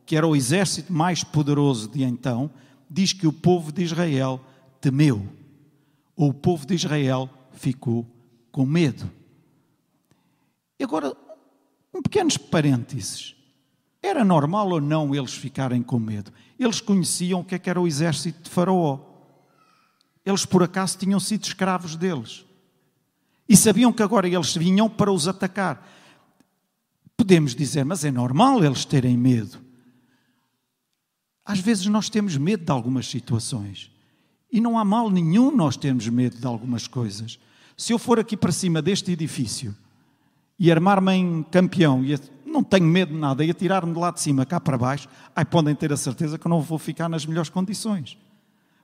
que 0.07 0.17
era 0.17 0.27
o 0.27 0.37
exército 0.37 0.93
mais 0.93 1.25
poderoso 1.25 1.89
de 1.89 2.05
então, 2.05 2.51
diz 2.89 3.13
que 3.13 3.27
o 3.27 3.33
povo 3.33 3.73
de 3.73 3.83
Israel 3.83 4.41
temeu. 4.81 5.27
Ou 6.15 6.29
o 6.29 6.35
povo 6.35 6.65
de 6.65 6.75
Israel 6.75 7.29
ficou 7.53 8.07
com 8.53 8.65
medo. 8.65 9.11
E 10.79 10.85
agora, 10.85 11.17
um 11.95 12.03
pequenos 12.03 12.37
parênteses. 12.37 13.37
Era 14.03 14.25
normal 14.25 14.69
ou 14.69 14.81
não 14.81 15.15
eles 15.15 15.33
ficarem 15.33 15.83
com 15.83 15.99
medo? 15.99 16.33
Eles 16.59 16.81
conheciam 16.81 17.41
o 17.41 17.45
que, 17.45 17.55
é 17.55 17.59
que 17.59 17.71
era 17.71 17.81
o 17.81 17.87
exército 17.87 18.43
de 18.43 18.51
Faraó. 18.51 19.01
Eles, 20.27 20.45
por 20.45 20.63
acaso, 20.63 20.99
tinham 20.99 21.21
sido 21.21 21.45
escravos 21.45 21.97
deles. 21.97 22.45
E 23.49 23.57
sabiam 23.57 23.93
que 23.93 24.03
agora 24.03 24.29
eles 24.29 24.55
vinham 24.55 24.91
para 24.91 25.13
os 25.13 25.29
atacar. 25.29 25.89
Podemos 27.17 27.55
dizer, 27.55 27.85
mas 27.85 28.05
é 28.05 28.11
normal 28.11 28.63
eles 28.65 28.85
terem 28.85 29.17
medo. 29.17 29.59
Às 31.45 31.61
vezes 31.61 31.87
nós 31.87 32.09
temos 32.09 32.37
medo 32.37 32.65
de 32.65 32.73
algumas 32.73 33.07
situações. 33.07 33.91
E 34.51 34.61
não 34.61 34.79
há 34.79 34.85
mal 34.85 35.11
nenhum 35.11 35.55
nós 35.55 35.77
termos 35.77 36.09
medo 36.09 36.37
de 36.37 36.47
algumas 36.47 36.87
coisas. 36.87 37.39
Se 37.77 37.93
eu 37.93 37.99
for 37.99 38.19
aqui 38.19 38.37
para 38.37 38.53
cima 38.53 38.81
deste 38.81 39.13
edifício 39.13 39.77
e 40.59 40.71
armar-me 40.71 41.13
em 41.13 41.43
campeão 41.43 42.05
e 42.05 42.19
não 42.47 42.63
tenho 42.63 42.87
medo 42.87 43.13
de 43.13 43.19
nada 43.19 43.45
e 43.45 43.51
atirar-me 43.51 43.93
de 43.93 43.99
lá 43.99 44.11
de 44.11 44.21
cima 44.21 44.47
cá 44.47 44.61
para 44.61 44.79
baixo, 44.79 45.09
aí 45.35 45.45
podem 45.45 45.75
ter 45.75 45.93
a 45.93 45.97
certeza 45.97 46.39
que 46.39 46.47
eu 46.47 46.51
não 46.51 46.61
vou 46.61 46.79
ficar 46.79 47.09
nas 47.09 47.27
melhores 47.27 47.51
condições. 47.51 48.17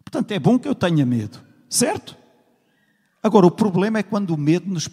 Portanto, 0.04 0.32
é 0.32 0.38
bom 0.38 0.58
que 0.58 0.66
eu 0.66 0.74
tenha 0.74 1.06
medo, 1.06 1.38
certo? 1.68 2.16
Agora, 3.22 3.46
o 3.46 3.50
problema 3.50 3.98
é 3.98 4.02
quando 4.02 4.30
o 4.30 4.36
medo 4.36 4.68
nos 4.68 4.88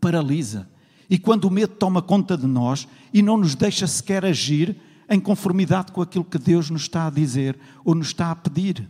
paralisa 0.00 0.68
e 1.08 1.18
quando 1.18 1.46
o 1.46 1.50
medo 1.50 1.74
toma 1.74 2.00
conta 2.00 2.36
de 2.36 2.46
nós 2.46 2.86
e 3.12 3.22
não 3.22 3.36
nos 3.36 3.56
deixa 3.56 3.86
sequer 3.86 4.24
agir 4.24 4.76
em 5.08 5.18
conformidade 5.18 5.90
com 5.90 6.00
aquilo 6.00 6.24
que 6.24 6.38
Deus 6.38 6.70
nos 6.70 6.82
está 6.82 7.08
a 7.08 7.10
dizer 7.10 7.58
ou 7.84 7.96
nos 7.96 8.08
está 8.08 8.30
a 8.30 8.36
pedir. 8.36 8.88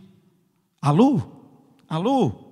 Alô? 0.79 1.21
Alô? 1.89 2.50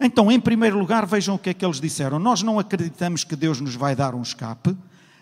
Então, 0.00 0.32
em 0.32 0.40
primeiro 0.40 0.78
lugar, 0.78 1.04
vejam 1.04 1.34
o 1.34 1.38
que 1.38 1.50
é 1.50 1.54
que 1.54 1.62
eles 1.62 1.78
disseram. 1.78 2.18
Nós 2.18 2.42
não 2.42 2.58
acreditamos 2.58 3.22
que 3.22 3.36
Deus 3.36 3.60
nos 3.60 3.74
vai 3.74 3.94
dar 3.94 4.14
um 4.14 4.22
escape. 4.22 4.74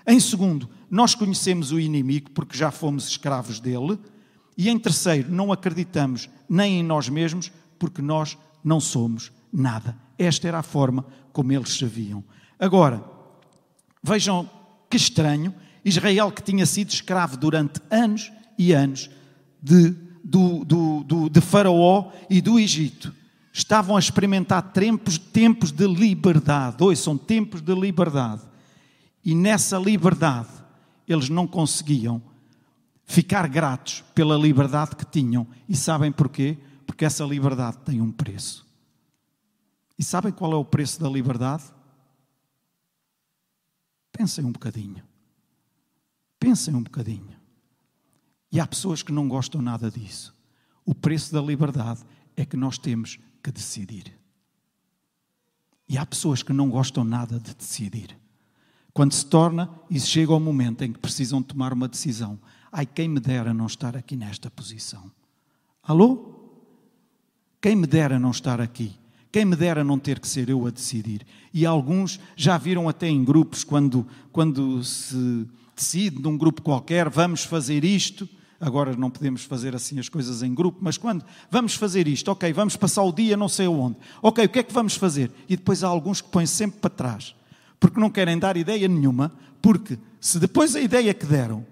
Em 0.07 0.21
segundo, 0.21 0.71
nós 0.89 1.17
conhecemos 1.17 1.73
o 1.73 1.81
inimigo 1.81 2.31
porque 2.31 2.57
já 2.57 2.71
fomos 2.71 3.09
escravos 3.09 3.59
dele. 3.59 3.99
E 4.57 4.69
em 4.69 4.79
terceiro, 4.79 5.33
não 5.33 5.53
acreditamos 5.53 6.31
nem 6.49 6.79
em 6.79 6.83
nós 6.85 7.09
mesmos 7.09 7.51
porque 7.77 8.01
nós 8.01 8.39
não 8.63 8.79
somos 8.79 9.33
nada. 9.53 9.97
Esta 10.17 10.47
era 10.47 10.61
a 10.61 10.63
forma 10.63 11.05
como 11.33 11.53
eles 11.53 11.77
sabiam. 11.77 12.23
Agora, 12.57 13.03
vejam 14.01 14.49
que 14.89 14.97
estranho, 14.97 15.53
Israel 15.85 16.31
que 16.31 16.43
tinha 16.43 16.65
sido 16.65 16.91
escravo 16.91 17.37
durante 17.37 17.81
anos 17.91 18.31
e 18.57 18.73
anos 18.73 19.11
de, 19.61 19.91
do, 20.23 20.65
do, 20.65 21.03
do, 21.03 21.29
de 21.29 21.41
Faraó 21.41 22.13
e 22.31 22.41
do 22.41 22.61
Egito 22.61 23.18
estavam 23.59 23.97
a 23.97 23.99
experimentar 23.99 24.73
tempos, 24.73 25.19
tempos 25.19 25.73
de 25.73 25.87
liberdade. 25.87 26.83
Hoje 26.83 27.01
são 27.01 27.19
tempos 27.19 27.61
de 27.61 27.75
liberdade. 27.75 28.43
E 29.25 29.35
nessa 29.35 29.77
liberdade, 29.77 30.49
eles 31.07 31.29
não 31.29 31.47
conseguiam 31.47 32.23
ficar 33.05 33.49
gratos 33.49 34.05
pela 34.15 34.37
liberdade 34.37 34.95
que 34.95 35.05
tinham. 35.05 35.47
E 35.69 35.77
sabem 35.77 36.13
porquê? 36.13 36.57
Porque 36.87 37.05
essa 37.05 37.25
liberdade 37.25 37.79
tem 37.79 38.01
um 38.01 38.13
preço. 38.13 38.65
E 39.99 40.05
sabem 40.05 40.33
qual 40.33 40.53
é 40.53 40.57
o 40.57 40.65
preço 40.65 41.01
da 41.01 41.09
liberdade? 41.09 41.65
Pensem 44.13 44.45
um 44.45 44.53
bocadinho. 44.53 45.03
Pensem 46.39 46.75
um 46.77 46.83
bocadinho. 46.83 47.37
E 48.53 48.61
há 48.61 48.67
pessoas 48.67 49.03
que 49.03 49.11
não 49.11 49.29
gostam 49.29 49.61
nada 49.61 49.91
disso. 49.91 50.33
O 50.85 50.95
preço 50.95 51.33
da 51.33 51.41
liberdade 51.41 52.01
é 52.41 52.47
que 52.47 52.57
nós 52.57 52.79
temos 52.79 53.19
que 53.43 53.51
decidir. 53.51 54.17
E 55.89 55.99
há 55.99 56.07
pessoas 56.07 56.43
que 56.43 56.53
não 56.53 56.71
gostam 56.71 57.03
nada 57.03 57.41
de 57.41 57.53
decidir. 57.55 58.17
Quando 58.93 59.13
se 59.13 59.27
torna 59.27 59.69
e 59.91 59.99
chega 59.99 60.33
o 60.33 60.41
momento 60.41 60.83
em 60.83 60.93
que 60.93 60.99
precisam 60.99 61.43
tomar 61.43 61.73
uma 61.73 61.89
decisão, 61.89 62.39
ai, 62.71 62.87
quem 62.87 63.09
me 63.09 63.19
dera 63.19 63.53
não 63.53 63.67
estar 63.67 63.97
aqui 63.97 64.15
nesta 64.15 64.51
posição. 64.51 65.11
Alô? 65.83 66.35
Quem 67.61 67.75
me 67.75 67.87
dera 67.87 68.21
não 68.21 68.31
estar 68.31 68.61
aqui? 68.61 68.93
Quem 69.33 69.45
me 69.45 69.57
dera 69.57 69.83
não 69.83 69.99
ter 69.99 70.21
que 70.21 70.29
ser 70.29 70.49
eu 70.49 70.65
a 70.67 70.71
decidir? 70.71 71.27
E 71.53 71.67
alguns 71.67 72.21
já 72.37 72.57
viram 72.57 72.89
até 72.89 73.09
em 73.09 73.25
grupos, 73.25 73.65
quando, 73.65 74.07
quando 74.31 74.85
se 74.85 75.47
decide 75.75 76.21
num 76.21 76.39
grupo 76.39 76.63
qualquer, 76.63 77.09
vamos 77.09 77.43
fazer 77.43 77.85
isto, 77.85 78.29
Agora 78.61 78.97
não 78.97 79.09
podemos 79.09 79.45
fazer 79.45 79.77
assim 79.77 80.01
as 80.01 80.09
coisas 80.09 80.43
em 80.43 80.53
grupo, 80.53 80.79
mas 80.81 80.99
quando 80.99 81.25
vamos 81.49 81.75
fazer 81.75 82.09
isto, 82.09 82.29
ok, 82.29 82.53
vamos 82.53 82.75
passar 82.75 83.05
o 83.05 83.13
dia 83.13 83.37
não 83.37 83.49
sei 83.49 83.69
onde, 83.69 83.97
ok, 84.21 84.45
o 84.45 84.49
que 84.49 84.59
é 84.59 84.63
que 84.65 84.73
vamos 84.73 84.97
fazer? 84.97 85.31
E 85.49 85.57
depois 85.57 85.85
há 85.85 85.89
alguns 85.89 86.21
que 86.21 86.29
põem 86.29 86.47
sempre 86.47 86.81
para 86.81 86.91
trás, 86.91 87.37
porque 87.79 88.01
não 88.01 88.11
querem 88.11 88.37
dar 88.37 88.57
ideia 88.57 88.89
nenhuma, 88.89 89.33
porque 89.63 89.97
se 90.21 90.41
depois 90.41 90.75
a 90.75 90.81
ideia 90.81 91.15
que 91.15 91.25
deram 91.25 91.65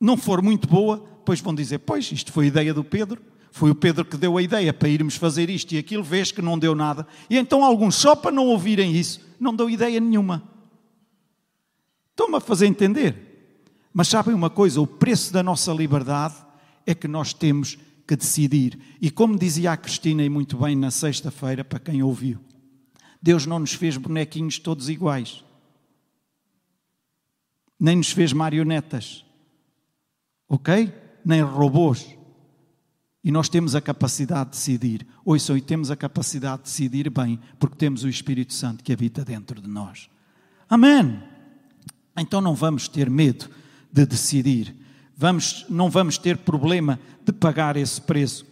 não 0.00 0.16
for 0.16 0.40
muito 0.40 0.68
boa, 0.68 1.04
depois 1.18 1.40
vão 1.40 1.54
dizer, 1.54 1.78
pois, 1.78 2.10
isto 2.12 2.32
foi 2.32 2.44
a 2.44 2.48
ideia 2.48 2.72
do 2.72 2.84
Pedro, 2.84 3.20
foi 3.50 3.70
o 3.70 3.74
Pedro 3.74 4.04
que 4.04 4.16
deu 4.16 4.38
a 4.38 4.42
ideia 4.42 4.72
para 4.72 4.88
irmos 4.88 5.16
fazer 5.16 5.50
isto 5.50 5.72
e 5.72 5.78
aquilo, 5.78 6.04
vês 6.04 6.30
que 6.30 6.40
não 6.40 6.58
deu 6.58 6.76
nada. 6.76 7.06
E 7.28 7.36
então 7.36 7.64
alguns, 7.64 7.96
só 7.96 8.14
para 8.14 8.30
não 8.30 8.46
ouvirem 8.46 8.94
isso, 8.94 9.20
não 9.38 9.54
dão 9.54 9.68
ideia 9.68 9.98
nenhuma. 9.98 10.42
Estão-me 12.12 12.36
a 12.36 12.40
fazer 12.40 12.66
entender? 12.66 13.29
Mas 13.92 14.08
sabem 14.08 14.34
uma 14.34 14.50
coisa? 14.50 14.80
O 14.80 14.86
preço 14.86 15.32
da 15.32 15.42
nossa 15.42 15.72
liberdade 15.72 16.36
é 16.86 16.94
que 16.94 17.08
nós 17.08 17.32
temos 17.32 17.76
que 18.06 18.16
decidir. 18.16 18.78
E 19.00 19.10
como 19.10 19.38
dizia 19.38 19.72
a 19.72 19.76
Cristina, 19.76 20.24
e 20.24 20.28
muito 20.28 20.56
bem 20.56 20.76
na 20.76 20.90
sexta-feira, 20.90 21.64
para 21.64 21.78
quem 21.78 22.02
ouviu, 22.02 22.40
Deus 23.20 23.46
não 23.46 23.58
nos 23.58 23.72
fez 23.74 23.96
bonequinhos 23.96 24.58
todos 24.58 24.88
iguais, 24.88 25.44
nem 27.78 27.96
nos 27.96 28.10
fez 28.10 28.32
marionetas, 28.32 29.24
ok? 30.48 30.92
Nem 31.24 31.42
robôs. 31.42 32.16
E 33.22 33.30
nós 33.30 33.48
temos 33.48 33.74
a 33.74 33.80
capacidade 33.80 34.50
de 34.50 34.56
decidir. 34.56 35.06
Ouçam, 35.24 35.56
e 35.56 35.60
temos 35.60 35.90
a 35.90 35.96
capacidade 35.96 36.62
de 36.62 36.70
decidir 36.70 37.10
bem, 37.10 37.38
porque 37.58 37.76
temos 37.76 38.02
o 38.02 38.08
Espírito 38.08 38.54
Santo 38.54 38.82
que 38.82 38.92
habita 38.92 39.24
dentro 39.24 39.60
de 39.60 39.68
nós. 39.68 40.08
Amém. 40.68 41.22
Então 42.16 42.40
não 42.40 42.54
vamos 42.54 42.88
ter 42.88 43.10
medo 43.10 43.50
de 43.92 44.06
decidir. 44.06 44.74
Vamos, 45.16 45.66
não 45.68 45.90
vamos 45.90 46.16
ter 46.16 46.38
problema 46.38 46.98
de 47.24 47.32
pagar 47.32 47.76
esse 47.76 48.00
preço. 48.00 48.46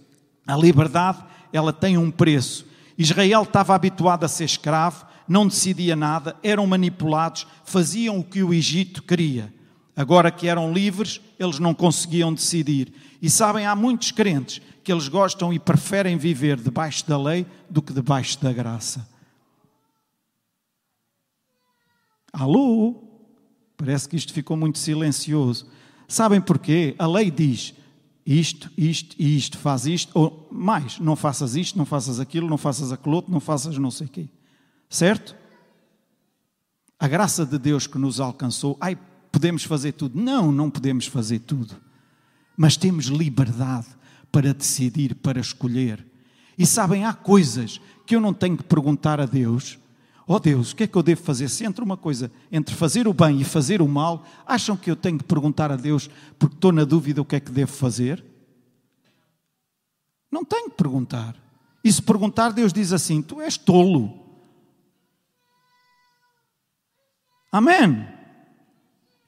A 0.47 0.57
liberdade, 0.57 1.25
ela 1.53 1.73
tem 1.73 1.97
um 1.97 2.11
preço. 2.11 2.67
Israel 2.97 3.43
estava 3.43 3.75
habituado 3.75 4.25
a 4.25 4.29
ser 4.29 4.45
escravo, 4.45 5.07
não 5.27 5.47
decidia 5.47 5.95
nada, 5.95 6.37
eram 6.43 6.67
manipulados, 6.67 7.47
faziam 7.65 8.19
o 8.19 8.25
que 8.25 8.43
o 8.43 8.53
Egito 8.53 9.03
queria. 9.03 9.53
Agora 9.95 10.31
que 10.31 10.47
eram 10.47 10.73
livres, 10.73 11.21
eles 11.39 11.59
não 11.59 11.75
conseguiam 11.75 12.33
decidir. 12.33 12.93
E 13.21 13.29
sabem, 13.29 13.67
há 13.67 13.75
muitos 13.75 14.11
crentes 14.11 14.63
que 14.85 14.93
eles 14.93 15.09
gostam 15.09 15.53
e 15.53 15.59
preferem 15.59 16.17
viver 16.17 16.57
debaixo 16.57 17.07
da 17.07 17.21
lei 17.21 17.47
do 17.69 17.83
que 17.83 17.93
debaixo 17.93 18.41
da 18.43 18.53
graça. 18.53 19.09
Alô? 22.33 23.08
Parece 23.79 24.09
que 24.09 24.17
isto 24.17 24.33
ficou 24.33 24.57
muito 24.57 24.77
silencioso. 24.77 25.69
Sabem 26.09 26.41
porquê? 26.41 26.97
A 26.99 27.07
lei 27.07 27.31
diz 27.31 27.75
isto, 28.27 28.71
isto 28.77 29.17
e 29.19 29.37
isto, 29.37 29.57
faz 29.57 29.87
isto, 29.87 30.11
ou 30.15 30.49
mais, 30.53 30.99
não 30.99 31.17
faças 31.17 31.55
isto, 31.55 31.79
não 31.79 31.87
faças 31.87 32.21
aquilo, 32.21 32.47
não 32.47 32.59
faças 32.59 32.93
aquilo 32.93 33.15
outro, 33.15 33.33
não 33.33 33.41
faças 33.41 33.79
não 33.79 33.91
sei 33.91 34.07
o 34.07 34.11
quê. 34.11 34.29
Certo? 34.91 35.35
A 36.99 37.07
graça 37.07 37.47
de 37.47 37.57
Deus 37.57 37.87
que 37.87 37.97
nos 37.97 38.19
alcançou, 38.19 38.77
ai, 38.81 38.99
podemos 39.31 39.63
fazer 39.63 39.93
tudo. 39.93 40.21
Não, 40.21 40.51
não 40.51 40.69
podemos 40.69 41.07
fazer 41.07 41.39
tudo. 41.39 41.77
Mas 42.57 42.77
temos 42.77 43.07
liberdade 43.07 43.87
para 44.33 44.53
decidir, 44.53 45.15
para 45.15 45.39
escolher. 45.39 46.05
E 46.59 46.67
sabem, 46.67 47.05
há 47.05 47.15
coisas 47.15 47.81
que 48.05 48.17
eu 48.17 48.21
não 48.21 48.35
tenho 48.35 48.57
que 48.57 48.65
perguntar 48.65 49.21
a 49.21 49.27
Deus. 49.27 49.79
Oh 50.31 50.39
Deus, 50.39 50.73
o 50.73 50.77
que 50.77 50.83
é 50.83 50.87
que 50.87 50.95
eu 50.95 51.03
devo 51.03 51.23
fazer? 51.23 51.49
Se 51.49 51.65
entre 51.65 51.83
uma 51.83 51.97
coisa, 51.97 52.31
entre 52.53 52.75
fazer 52.75 53.09
o 53.09 53.15
bem 53.15 53.41
e 53.41 53.45
fazer 53.45 53.81
o 53.81 53.89
mal, 53.89 54.27
acham 54.47 54.77
que 54.77 54.91
eu 54.91 54.95
tenho 54.95 55.17
que 55.17 55.25
perguntar 55.25 55.73
a 55.73 55.77
Deus 55.77 56.11
porque 56.39 56.55
estou 56.55 56.71
na 56.71 56.85
dúvida 56.85 57.23
o 57.23 57.25
que 57.25 57.37
é 57.37 57.41
que 57.41 57.51
devo 57.51 57.73
fazer? 57.73 58.23
Não 60.31 60.45
tenho 60.45 60.69
que 60.69 60.77
perguntar. 60.77 61.35
E 61.83 61.91
se 61.91 62.03
perguntar, 62.03 62.51
Deus 62.51 62.75
diz 62.75 62.93
assim: 62.93 63.23
Tu 63.23 63.41
és 63.41 63.57
tolo. 63.57 64.13
Amém. 67.51 68.07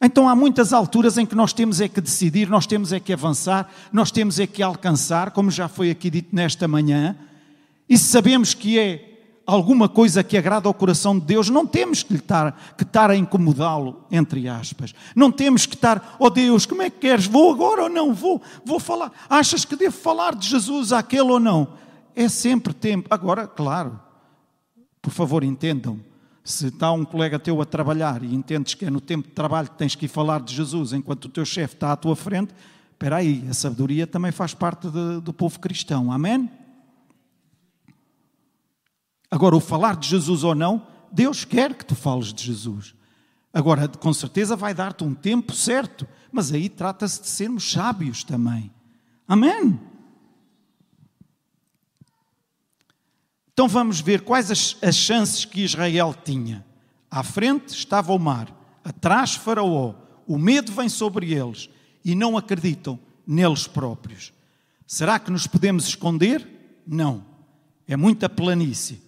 Então 0.02 0.28
há 0.28 0.36
muitas 0.36 0.74
alturas 0.74 1.16
em 1.16 1.24
que 1.24 1.34
nós 1.34 1.54
temos 1.54 1.80
é 1.80 1.88
que 1.88 2.02
decidir, 2.02 2.46
nós 2.50 2.66
temos 2.66 2.92
é 2.92 3.00
que 3.00 3.14
avançar, 3.14 3.72
nós 3.90 4.10
temos 4.10 4.38
é 4.38 4.46
que 4.46 4.62
alcançar, 4.62 5.30
como 5.30 5.50
já 5.50 5.66
foi 5.66 5.90
aqui 5.90 6.10
dito 6.10 6.36
nesta 6.36 6.68
manhã, 6.68 7.16
e 7.88 7.96
sabemos 7.96 8.52
que 8.52 8.78
é 8.78 9.09
alguma 9.54 9.88
coisa 9.88 10.22
que 10.22 10.36
agrada 10.36 10.68
ao 10.68 10.74
coração 10.74 11.18
de 11.18 11.26
Deus, 11.26 11.50
não 11.50 11.66
temos 11.66 12.02
que 12.02 12.14
estar, 12.14 12.74
que 12.76 12.84
estar 12.84 13.10
a 13.10 13.16
incomodá-lo, 13.16 14.04
entre 14.10 14.48
aspas. 14.48 14.94
Não 15.14 15.30
temos 15.32 15.66
que 15.66 15.74
estar, 15.74 16.16
oh 16.18 16.30
Deus, 16.30 16.66
como 16.66 16.82
é 16.82 16.90
que 16.90 16.98
queres? 16.98 17.26
Vou 17.26 17.52
agora 17.52 17.84
ou 17.84 17.88
não? 17.88 18.14
Vou, 18.14 18.40
vou 18.64 18.78
falar. 18.78 19.12
Achas 19.28 19.64
que 19.64 19.76
devo 19.76 19.96
falar 19.96 20.34
de 20.34 20.48
Jesus 20.48 20.92
àquele 20.92 21.30
ou 21.30 21.40
não? 21.40 21.74
É 22.14 22.28
sempre 22.28 22.72
tempo. 22.72 23.08
Agora, 23.10 23.46
claro, 23.46 23.98
por 25.02 25.10
favor, 25.10 25.42
entendam 25.42 25.98
se 26.44 26.68
está 26.68 26.90
um 26.92 27.04
colega 27.04 27.38
teu 27.38 27.60
a 27.60 27.64
trabalhar 27.64 28.22
e 28.22 28.34
entendes 28.34 28.74
que 28.74 28.84
é 28.84 28.90
no 28.90 29.00
tempo 29.00 29.28
de 29.28 29.34
trabalho 29.34 29.68
que 29.68 29.76
tens 29.76 29.94
que 29.94 30.06
ir 30.06 30.08
falar 30.08 30.40
de 30.40 30.54
Jesus 30.54 30.92
enquanto 30.92 31.26
o 31.26 31.28
teu 31.28 31.44
chefe 31.44 31.74
está 31.74 31.92
à 31.92 31.96
tua 31.96 32.16
frente, 32.16 32.54
espera 32.92 33.16
aí, 33.16 33.44
a 33.48 33.54
sabedoria 33.54 34.06
também 34.06 34.32
faz 34.32 34.54
parte 34.54 34.88
de, 34.88 35.20
do 35.20 35.32
povo 35.32 35.58
cristão. 35.60 36.10
Amém? 36.10 36.50
Agora, 39.30 39.56
o 39.56 39.60
falar 39.60 39.96
de 39.96 40.08
Jesus 40.08 40.42
ou 40.42 40.54
não, 40.54 40.86
Deus 41.12 41.44
quer 41.44 41.74
que 41.74 41.84
tu 41.84 41.94
fales 41.94 42.32
de 42.32 42.44
Jesus. 42.44 42.94
Agora, 43.52 43.88
com 43.88 44.12
certeza 44.12 44.56
vai 44.56 44.74
dar-te 44.74 45.04
um 45.04 45.14
tempo 45.14 45.52
certo, 45.52 46.06
mas 46.30 46.52
aí 46.52 46.68
trata-se 46.68 47.22
de 47.22 47.28
sermos 47.28 47.70
sábios 47.70 48.24
também. 48.24 48.70
Amém? 49.26 49.78
Então 53.52 53.68
vamos 53.68 54.00
ver 54.00 54.22
quais 54.22 54.50
as, 54.50 54.76
as 54.82 54.96
chances 54.96 55.44
que 55.44 55.62
Israel 55.62 56.14
tinha. 56.24 56.64
À 57.10 57.22
frente 57.22 57.74
estava 57.74 58.12
o 58.12 58.18
mar, 58.18 58.48
atrás 58.84 59.34
Faraó, 59.34 59.94
o 60.26 60.38
medo 60.38 60.72
vem 60.72 60.88
sobre 60.88 61.32
eles 61.34 61.68
e 62.04 62.14
não 62.14 62.38
acreditam 62.38 62.98
neles 63.26 63.66
próprios. 63.66 64.32
Será 64.86 65.18
que 65.18 65.30
nos 65.30 65.46
podemos 65.46 65.86
esconder? 65.86 66.82
Não. 66.86 67.24
É 67.86 67.96
muita 67.96 68.28
planície. 68.28 69.02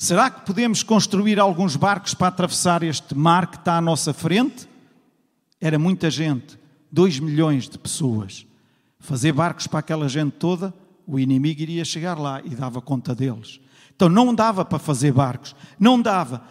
Será 0.00 0.30
que 0.30 0.46
podemos 0.46 0.84
construir 0.84 1.40
alguns 1.40 1.74
barcos 1.74 2.14
para 2.14 2.28
atravessar 2.28 2.84
este 2.84 3.16
mar 3.16 3.48
que 3.48 3.56
está 3.56 3.76
à 3.78 3.80
nossa 3.80 4.14
frente? 4.14 4.68
Era 5.60 5.76
muita 5.76 6.08
gente, 6.08 6.56
dois 6.90 7.18
milhões 7.18 7.68
de 7.68 7.76
pessoas. 7.76 8.46
Fazer 9.00 9.32
barcos 9.32 9.66
para 9.66 9.80
aquela 9.80 10.08
gente 10.08 10.34
toda, 10.34 10.72
o 11.04 11.18
inimigo 11.18 11.62
iria 11.62 11.84
chegar 11.84 12.16
lá 12.16 12.40
e 12.44 12.50
dava 12.50 12.80
conta 12.80 13.12
deles. 13.12 13.58
Então 13.96 14.08
não 14.08 14.32
dava 14.32 14.64
para 14.64 14.78
fazer 14.78 15.10
barcos, 15.10 15.56
não 15.80 16.00
dava. 16.00 16.44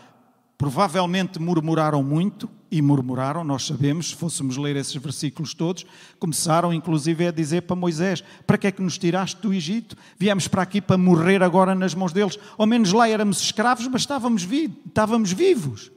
Provavelmente 0.57 1.39
murmuraram 1.39 2.03
muito, 2.03 2.49
e 2.69 2.81
murmuraram, 2.81 3.43
nós 3.43 3.65
sabemos, 3.65 4.09
se 4.09 4.15
fôssemos 4.15 4.57
ler 4.57 4.75
esses 4.75 4.95
versículos 4.95 5.53
todos, 5.53 5.85
começaram 6.19 6.73
inclusive 6.73 7.27
a 7.27 7.31
dizer 7.31 7.61
para 7.61 7.75
Moisés: 7.75 8.23
Para 8.45 8.57
que 8.57 8.67
é 8.67 8.71
que 8.71 8.81
nos 8.81 8.97
tiraste 8.97 9.41
do 9.41 9.53
Egito? 9.53 9.95
Viemos 10.17 10.47
para 10.47 10.61
aqui 10.61 10.81
para 10.81 10.97
morrer 10.97 11.41
agora 11.41 11.73
nas 11.73 11.93
mãos 11.93 12.11
deles. 12.11 12.37
Ao 12.57 12.65
menos 12.65 12.91
lá 12.91 13.07
éramos 13.07 13.41
escravos, 13.41 13.87
mas 13.87 14.01
estávamos, 14.01 14.43
vi 14.43 14.71
estávamos 14.85 15.31
vivos. 15.31 15.91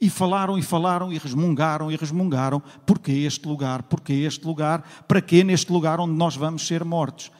E 0.00 0.08
falaram 0.08 0.56
e 0.56 0.62
falaram 0.62 1.12
e 1.12 1.18
resmungaram 1.18 1.92
e 1.92 1.96
resmungaram: 1.96 2.62
Porquê 2.86 3.12
este 3.12 3.46
lugar? 3.46 3.82
Porquê 3.82 4.14
este 4.14 4.46
lugar? 4.46 5.04
Para 5.06 5.20
que 5.20 5.44
neste 5.44 5.70
lugar 5.70 6.00
onde 6.00 6.14
nós 6.14 6.34
vamos 6.34 6.66
ser 6.66 6.84
mortos? 6.84 7.30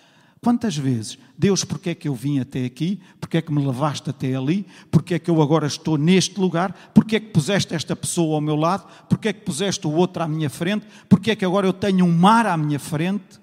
Quantas 0.43 0.75
vezes, 0.75 1.19
Deus, 1.37 1.65
porque 1.65 1.91
é 1.91 1.95
que 1.95 2.09
eu 2.09 2.15
vim 2.15 2.39
até 2.39 2.65
aqui? 2.65 2.99
Porque 3.21 3.37
é 3.37 3.43
que 3.43 3.53
me 3.53 3.65
levaste 3.65 4.09
até 4.09 4.35
ali? 4.35 4.67
Porque 4.91 5.15
é 5.15 5.19
que 5.19 5.31
eu 5.31 5.43
agora 5.43 5.67
estou 5.67 5.99
neste 5.99 6.41
lugar? 6.41 6.73
Porque 6.95 7.17
é 7.17 7.21
que 7.21 7.29
puseste 7.29 7.75
esta 7.75 7.95
pessoa 7.95 8.37
ao 8.37 8.41
meu 8.41 8.57
lado? 8.57 8.91
Porque 9.07 9.29
é 9.29 9.33
que 9.35 9.45
puseste 9.45 9.87
o 9.87 9.91
outro 9.91 10.23
à 10.23 10.29
minha 10.29 10.49
frente? 10.49 10.87
Porque 11.11 11.31
é 11.31 11.37
que 11.37 11.45
agora 11.45 11.67
eu 11.67 11.75
tenho 11.75 12.07
um 12.07 12.13
mar 12.13 12.47
à 12.47 12.57
minha 12.57 12.79
frente? 12.79 13.39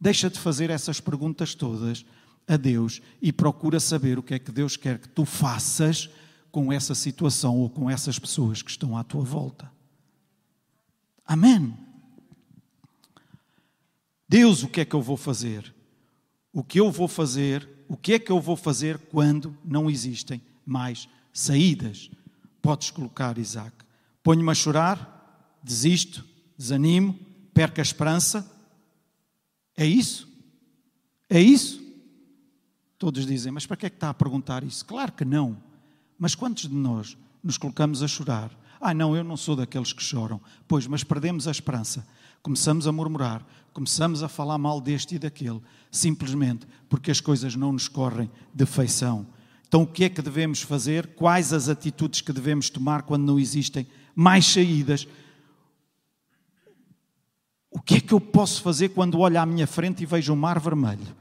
Deixa 0.00 0.28
de 0.28 0.36
fazer 0.38 0.68
essas 0.68 0.98
perguntas 0.98 1.54
todas 1.54 2.04
a 2.48 2.56
Deus 2.56 3.00
e 3.22 3.32
procura 3.32 3.78
saber 3.78 4.18
o 4.18 4.22
que 4.22 4.34
é 4.34 4.38
que 4.40 4.50
Deus 4.50 4.76
quer 4.76 4.98
que 4.98 5.08
tu 5.08 5.24
faças 5.24 6.10
com 6.50 6.72
essa 6.72 6.94
situação 6.94 7.56
ou 7.56 7.70
com 7.70 7.88
essas 7.88 8.18
pessoas 8.18 8.62
que 8.62 8.70
estão 8.70 8.98
à 8.98 9.04
tua 9.04 9.22
volta. 9.22 9.70
Amém. 11.24 11.72
Deus, 14.28 14.64
o 14.64 14.68
que 14.68 14.80
é 14.80 14.84
que 14.84 14.94
eu 14.94 15.02
vou 15.02 15.16
fazer? 15.16 15.72
O 16.52 16.64
que 16.64 16.80
eu 16.80 16.90
vou 16.90 17.08
fazer, 17.08 17.68
o 17.88 17.96
que 17.96 18.14
é 18.14 18.18
que 18.18 18.30
eu 18.30 18.40
vou 18.40 18.56
fazer 18.56 18.98
quando 18.98 19.56
não 19.64 19.90
existem 19.90 20.40
mais 20.64 21.08
saídas. 21.32 22.10
Podes 22.60 22.90
colocar, 22.90 23.38
Isaac. 23.38 23.74
Ponho-me 24.22 24.50
a 24.50 24.54
chorar, 24.54 25.58
desisto, 25.62 26.24
desanimo, 26.56 27.18
perco 27.54 27.80
a 27.80 27.82
esperança. 27.82 28.50
É 29.76 29.86
isso? 29.86 30.28
É 31.28 31.40
isso? 31.40 31.80
Todos 32.98 33.24
dizem, 33.24 33.50
mas 33.50 33.64
para 33.64 33.76
que 33.76 33.86
é 33.86 33.90
que 33.90 33.96
está 33.96 34.10
a 34.10 34.14
perguntar 34.14 34.62
isso? 34.62 34.84
Claro 34.84 35.12
que 35.12 35.24
não. 35.24 35.56
Mas 36.18 36.34
quantos 36.34 36.68
de 36.68 36.74
nós 36.74 37.16
nos 37.42 37.56
colocamos 37.56 38.02
a 38.02 38.08
chorar? 38.08 38.50
Ah, 38.78 38.92
não, 38.92 39.16
eu 39.16 39.24
não 39.24 39.36
sou 39.36 39.56
daqueles 39.56 39.92
que 39.92 40.02
choram. 40.02 40.40
Pois, 40.68 40.86
mas 40.86 41.02
perdemos 41.04 41.48
a 41.48 41.50
esperança 41.50 42.06
começamos 42.42 42.86
a 42.86 42.92
murmurar, 42.92 43.44
começamos 43.72 44.22
a 44.22 44.28
falar 44.28 44.58
mal 44.58 44.80
deste 44.80 45.14
e 45.14 45.18
daquele, 45.18 45.60
simplesmente 45.90 46.66
porque 46.88 47.10
as 47.10 47.20
coisas 47.20 47.54
não 47.54 47.72
nos 47.72 47.88
correm 47.88 48.30
de 48.54 48.66
feição. 48.66 49.26
Então, 49.66 49.82
o 49.82 49.86
que 49.86 50.04
é 50.04 50.08
que 50.08 50.20
devemos 50.20 50.62
fazer? 50.62 51.14
Quais 51.14 51.52
as 51.52 51.68
atitudes 51.68 52.20
que 52.20 52.32
devemos 52.32 52.68
tomar 52.68 53.02
quando 53.02 53.24
não 53.24 53.38
existem 53.38 53.86
mais 54.16 54.44
saídas? 54.44 55.06
O 57.70 57.80
que 57.80 57.96
é 57.96 58.00
que 58.00 58.12
eu 58.12 58.20
posso 58.20 58.62
fazer 58.62 58.88
quando 58.88 59.20
olho 59.20 59.38
à 59.38 59.46
minha 59.46 59.68
frente 59.68 60.02
e 60.02 60.06
vejo 60.06 60.32
um 60.32 60.36
mar 60.36 60.58
vermelho? 60.58 61.16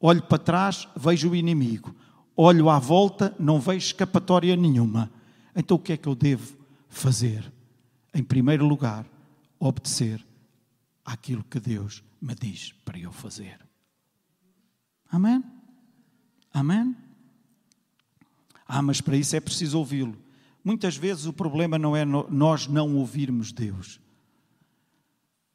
Olho 0.00 0.22
para 0.22 0.38
trás, 0.38 0.88
vejo 0.96 1.30
o 1.30 1.36
inimigo. 1.36 1.94
Olho 2.36 2.68
à 2.68 2.80
volta, 2.80 3.32
não 3.38 3.60
vejo 3.60 3.86
escapatória 3.86 4.56
nenhuma. 4.56 5.08
Então, 5.54 5.76
o 5.76 5.80
que 5.80 5.92
é 5.92 5.96
que 5.96 6.08
eu 6.08 6.16
devo 6.16 6.56
fazer? 6.88 7.50
Em 8.12 8.24
primeiro 8.24 8.66
lugar, 8.66 9.06
obedecer 9.60 10.24
àquilo 11.04 11.44
que 11.44 11.60
Deus 11.60 12.02
me 12.20 12.34
diz 12.34 12.72
para 12.84 12.98
eu 12.98 13.12
fazer. 13.12 13.58
Amém? 15.10 15.42
Amém? 16.52 16.96
Ah, 18.66 18.82
mas 18.82 19.00
para 19.00 19.16
isso 19.16 19.36
é 19.36 19.40
preciso 19.40 19.78
ouvi-lo. 19.78 20.16
Muitas 20.64 20.96
vezes 20.96 21.26
o 21.26 21.32
problema 21.32 21.78
não 21.78 21.94
é 21.94 22.04
nós 22.04 22.66
não 22.66 22.96
ouvirmos 22.96 23.52
Deus. 23.52 24.00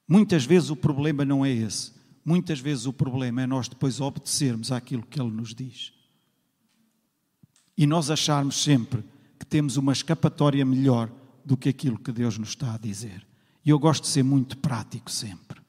Muitas 0.07 0.45
vezes 0.45 0.69
o 0.69 0.75
problema 0.75 1.25
não 1.25 1.45
é 1.45 1.51
esse. 1.51 1.93
Muitas 2.23 2.59
vezes 2.59 2.85
o 2.85 2.93
problema 2.93 3.41
é 3.41 3.47
nós 3.47 3.67
depois 3.67 3.99
obedecermos 3.99 4.71
àquilo 4.71 5.03
que 5.03 5.19
Ele 5.19 5.31
nos 5.31 5.55
diz. 5.55 5.93
E 7.75 7.87
nós 7.87 8.11
acharmos 8.11 8.61
sempre 8.61 9.03
que 9.39 9.45
temos 9.45 9.77
uma 9.77 9.93
escapatória 9.93 10.63
melhor 10.65 11.11
do 11.43 11.57
que 11.57 11.69
aquilo 11.69 11.97
que 11.97 12.11
Deus 12.11 12.37
nos 12.37 12.49
está 12.49 12.75
a 12.75 12.77
dizer. 12.77 13.25
E 13.65 13.69
eu 13.69 13.79
gosto 13.79 14.03
de 14.03 14.09
ser 14.09 14.23
muito 14.23 14.57
prático 14.57 15.11
sempre. 15.11 15.61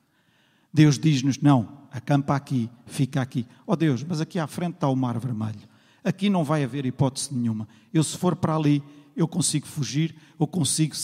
Deus 0.72 0.98
diz-nos: 0.98 1.38
não, 1.38 1.81
acampa 1.90 2.35
aqui, 2.35 2.70
fica 2.87 3.20
aqui. 3.20 3.46
Oh 3.66 3.76
Deus, 3.76 4.03
mas 4.03 4.20
aqui 4.20 4.38
à 4.38 4.46
frente 4.46 4.74
está 4.74 4.88
o 4.88 4.96
mar 4.96 5.18
vermelho. 5.18 5.68
Aqui 6.03 6.31
não 6.31 6.44
vai 6.44 6.64
haver 6.64 6.87
hipótese 6.87 7.35
nenhuma. 7.35 7.68
Eu, 7.92 8.03
se 8.03 8.16
for 8.16 8.35
para 8.35 8.57
ali, 8.57 8.83
eu 9.14 9.29
consigo 9.29 9.66
fugir, 9.66 10.16
eu 10.38 10.46
consigo, 10.46 10.94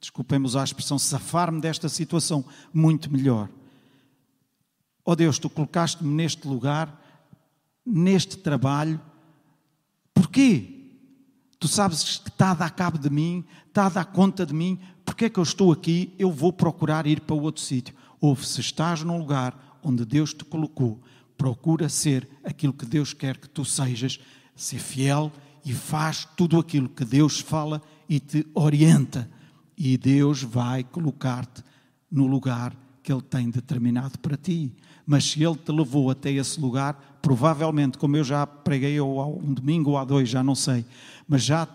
desculpemos 0.00 0.54
a 0.54 0.62
expressão, 0.62 0.98
safar-me 0.98 1.60
desta 1.60 1.88
situação 1.88 2.44
muito 2.72 3.10
melhor. 3.10 3.48
Oh 5.04 5.16
Deus, 5.16 5.38
tu 5.38 5.50
colocaste-me 5.50 6.12
neste 6.12 6.46
lugar, 6.46 7.02
neste 7.84 8.36
trabalho, 8.36 9.00
porquê? 10.14 10.76
Tu 11.58 11.66
sabes 11.66 12.18
que 12.18 12.28
está 12.28 12.52
a 12.52 12.54
dar 12.54 12.70
cabo 12.70 12.98
de 12.98 13.10
mim, 13.10 13.44
está 13.66 13.86
a 13.86 13.88
dar 13.88 14.04
conta 14.04 14.46
de 14.46 14.54
mim, 14.54 14.78
porque 15.04 15.26
é 15.26 15.28
que 15.30 15.38
eu 15.38 15.42
estou 15.42 15.72
aqui? 15.72 16.12
Eu 16.18 16.30
vou 16.30 16.52
procurar 16.52 17.06
ir 17.06 17.20
para 17.20 17.36
outro 17.36 17.62
sítio. 17.62 17.94
Ouve, 18.20 18.46
se 18.46 18.60
estás 18.60 19.02
num 19.02 19.18
lugar 19.18 19.78
onde 19.82 20.04
Deus 20.04 20.34
te 20.34 20.44
colocou, 20.44 21.00
procura 21.36 21.88
ser 21.88 22.28
aquilo 22.44 22.72
que 22.72 22.84
Deus 22.84 23.12
quer 23.12 23.38
que 23.38 23.48
tu 23.48 23.64
sejas, 23.64 24.20
ser 24.54 24.78
fiel 24.78 25.32
e 25.64 25.72
faz 25.72 26.28
tudo 26.36 26.58
aquilo 26.58 26.88
que 26.88 27.04
Deus 27.04 27.40
fala 27.40 27.80
e 28.08 28.20
te 28.20 28.46
orienta. 28.54 29.30
E 29.76 29.96
Deus 29.96 30.42
vai 30.42 30.84
colocar-te 30.84 31.64
no 32.10 32.26
lugar 32.26 32.76
que 33.02 33.10
Ele 33.10 33.22
tem 33.22 33.48
determinado 33.48 34.18
para 34.18 34.36
ti. 34.36 34.72
Mas 35.06 35.24
se 35.24 35.42
Ele 35.42 35.56
te 35.56 35.72
levou 35.72 36.10
até 36.10 36.30
esse 36.30 36.60
lugar, 36.60 37.18
provavelmente, 37.22 37.96
como 37.96 38.16
eu 38.16 38.24
já 38.24 38.46
preguei 38.46 39.00
ou 39.00 39.20
há 39.20 39.26
um 39.26 39.54
domingo 39.54 39.90
ou 39.90 39.98
há 39.98 40.04
dois, 40.04 40.28
já 40.28 40.42
não 40.42 40.54
sei, 40.54 40.84
mas 41.30 41.44
já, 41.44 41.68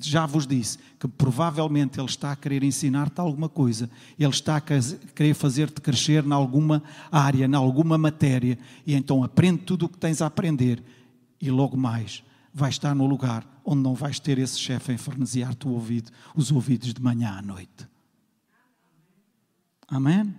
já 0.00 0.26
vos 0.26 0.48
disse 0.48 0.78
que 0.98 1.06
provavelmente 1.06 2.00
Ele 2.00 2.08
está 2.08 2.32
a 2.32 2.36
querer 2.36 2.64
ensinar-te 2.64 3.20
alguma 3.20 3.48
coisa, 3.48 3.88
Ele 4.18 4.30
está 4.30 4.56
a 4.56 4.60
querer 4.60 5.32
fazer-te 5.32 5.80
crescer 5.80 6.24
em 6.24 6.32
alguma 6.32 6.82
área, 7.08 7.44
em 7.44 7.54
alguma 7.54 7.96
matéria, 7.96 8.58
e 8.84 8.94
então 8.96 9.22
aprende 9.22 9.62
tudo 9.62 9.86
o 9.86 9.88
que 9.88 9.96
tens 9.96 10.20
a 10.20 10.26
aprender, 10.26 10.82
e 11.40 11.52
logo 11.52 11.76
mais 11.76 12.24
vais 12.52 12.74
estar 12.74 12.96
no 12.96 13.06
lugar 13.06 13.46
onde 13.64 13.80
não 13.80 13.94
vais 13.94 14.18
ter 14.18 14.38
esse 14.38 14.58
chefe 14.58 14.90
a 14.90 14.94
infernizar-te 14.94 15.68
ouvido, 15.68 16.10
os 16.34 16.50
ouvidos 16.50 16.92
de 16.92 17.00
manhã 17.00 17.30
à 17.38 17.42
noite. 17.42 17.88
Amém? 19.86 20.34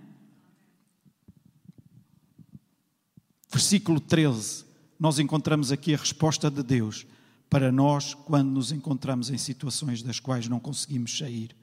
Versículo 3.50 3.98
13, 3.98 4.66
nós 5.00 5.18
encontramos 5.18 5.72
aqui 5.72 5.94
a 5.94 5.96
resposta 5.96 6.50
de 6.50 6.62
Deus 6.62 7.06
para 7.48 7.72
nós 7.72 8.14
quando 8.14 8.50
nos 8.50 8.72
encontramos 8.72 9.30
em 9.30 9.38
situações 9.38 10.02
das 10.02 10.20
quais 10.20 10.48
não 10.48 10.60
conseguimos 10.60 11.16
sair. 11.16 11.56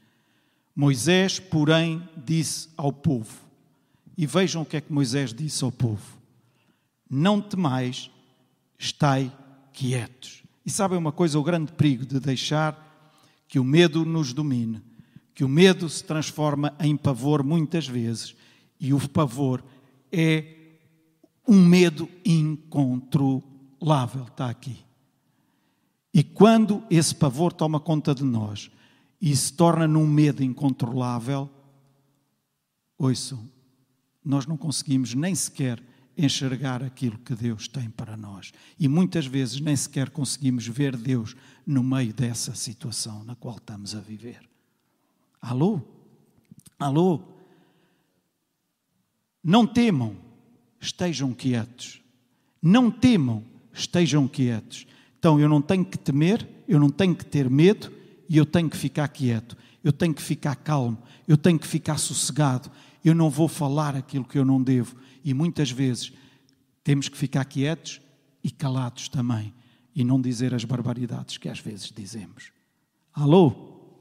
Moisés, 0.75 1.39
porém, 1.39 2.07
disse 2.17 2.69
ao 2.75 2.91
povo, 2.91 3.45
e 4.17 4.25
vejam 4.25 4.61
o 4.61 4.65
que 4.65 4.77
é 4.77 4.81
que 4.81 4.91
Moisés 4.91 5.33
disse 5.33 5.63
ao 5.63 5.71
povo: 5.71 6.17
Não 7.09 7.41
temais, 7.41 8.09
estai 8.77 9.31
quietos. 9.73 10.43
E 10.65 10.71
sabem 10.71 10.97
uma 10.97 11.11
coisa, 11.11 11.37
o 11.37 11.43
grande 11.43 11.71
perigo 11.71 12.05
de 12.05 12.19
deixar 12.19 12.81
que 13.47 13.59
o 13.59 13.63
medo 13.63 14.03
nos 14.03 14.33
domine, 14.33 14.81
que 15.33 15.43
o 15.43 15.49
medo 15.49 15.87
se 15.89 16.03
transforma 16.03 16.73
em 16.79 16.97
pavor 16.97 17.43
muitas 17.43 17.87
vezes, 17.87 18.35
e 18.79 18.93
o 18.93 19.09
pavor 19.09 19.63
é 20.11 20.55
um 21.47 21.63
medo 21.63 22.09
incontrolável. 22.25 24.23
Está 24.23 24.49
aqui. 24.49 24.84
E 26.15 26.23
quando 26.23 26.81
esse 26.89 27.13
pavor 27.13 27.51
toma 27.51 27.77
conta 27.77 28.15
de 28.15 28.23
nós 28.23 28.71
e 29.19 29.35
se 29.35 29.51
torna 29.51 29.85
num 29.85 30.07
medo 30.07 30.41
incontrolável, 30.41 31.49
ouçam, 32.97 33.51
nós 34.23 34.45
não 34.45 34.55
conseguimos 34.55 35.13
nem 35.13 35.35
sequer 35.35 35.83
enxergar 36.17 36.81
aquilo 36.81 37.17
que 37.17 37.35
Deus 37.35 37.67
tem 37.67 37.89
para 37.89 38.15
nós. 38.15 38.53
E 38.79 38.87
muitas 38.87 39.25
vezes 39.25 39.59
nem 39.59 39.75
sequer 39.75 40.09
conseguimos 40.09 40.65
ver 40.65 40.95
Deus 40.95 41.35
no 41.67 41.83
meio 41.83 42.13
dessa 42.13 42.55
situação 42.55 43.21
na 43.25 43.35
qual 43.35 43.57
estamos 43.57 43.93
a 43.93 43.99
viver. 43.99 44.39
Alô? 45.41 45.81
Alô? 46.79 47.23
Não 49.43 49.67
temam, 49.67 50.15
estejam 50.79 51.33
quietos. 51.33 52.01
Não 52.61 52.89
temam, 52.89 53.43
estejam 53.73 54.29
quietos. 54.29 54.87
Então 55.25 55.39
eu 55.39 55.49
não 55.49 55.59
tenho 55.59 55.83
que 55.83 55.97
temer, 55.97 56.47
eu 56.67 56.79
não 56.79 56.87
tenho 56.87 57.15
que 57.15 57.25
ter 57.25 57.49
medo 57.49 57.91
e 58.29 58.37
eu 58.37 58.45
tenho 58.45 58.69
que 58.69 58.77
ficar 58.77 59.07
quieto. 59.07 59.57
Eu 59.83 59.91
tenho 59.91 60.13
que 60.13 60.21
ficar 60.21 60.55
calmo, 60.55 61.01
eu 61.27 61.35
tenho 61.35 61.57
que 61.57 61.65
ficar 61.65 61.97
sossegado. 61.97 62.69
Eu 63.03 63.15
não 63.15 63.27
vou 63.27 63.47
falar 63.47 63.95
aquilo 63.95 64.23
que 64.23 64.37
eu 64.37 64.45
não 64.45 64.61
devo. 64.61 64.95
E 65.23 65.33
muitas 65.33 65.71
vezes 65.71 66.13
temos 66.83 67.09
que 67.09 67.17
ficar 67.17 67.43
quietos 67.45 67.99
e 68.43 68.51
calados 68.51 69.09
também 69.09 69.51
e 69.95 70.03
não 70.03 70.21
dizer 70.21 70.53
as 70.53 70.63
barbaridades 70.63 71.39
que 71.39 71.49
às 71.49 71.57
vezes 71.57 71.91
dizemos. 71.91 72.51
Alô? 73.11 73.97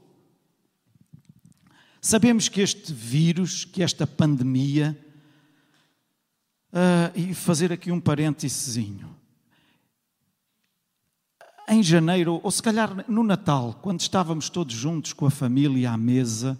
Sabemos 1.99 2.47
que 2.47 2.61
este 2.61 2.93
vírus, 2.93 3.65
que 3.65 3.81
esta 3.81 4.05
pandemia, 4.05 4.95
Uh, 6.75 7.07
e 7.15 7.33
fazer 7.33 7.71
aqui 7.71 7.89
um 7.89 8.01
parênteses. 8.01 8.75
Em 11.75 11.83
janeiro, 11.83 12.39
ou 12.41 12.49
se 12.51 12.63
calhar 12.63 13.03
no 13.05 13.21
Natal, 13.21 13.77
quando 13.81 13.99
estávamos 13.99 14.47
todos 14.47 14.73
juntos 14.73 15.11
com 15.11 15.25
a 15.25 15.29
família 15.29 15.91
à 15.91 15.97
mesa, 15.97 16.57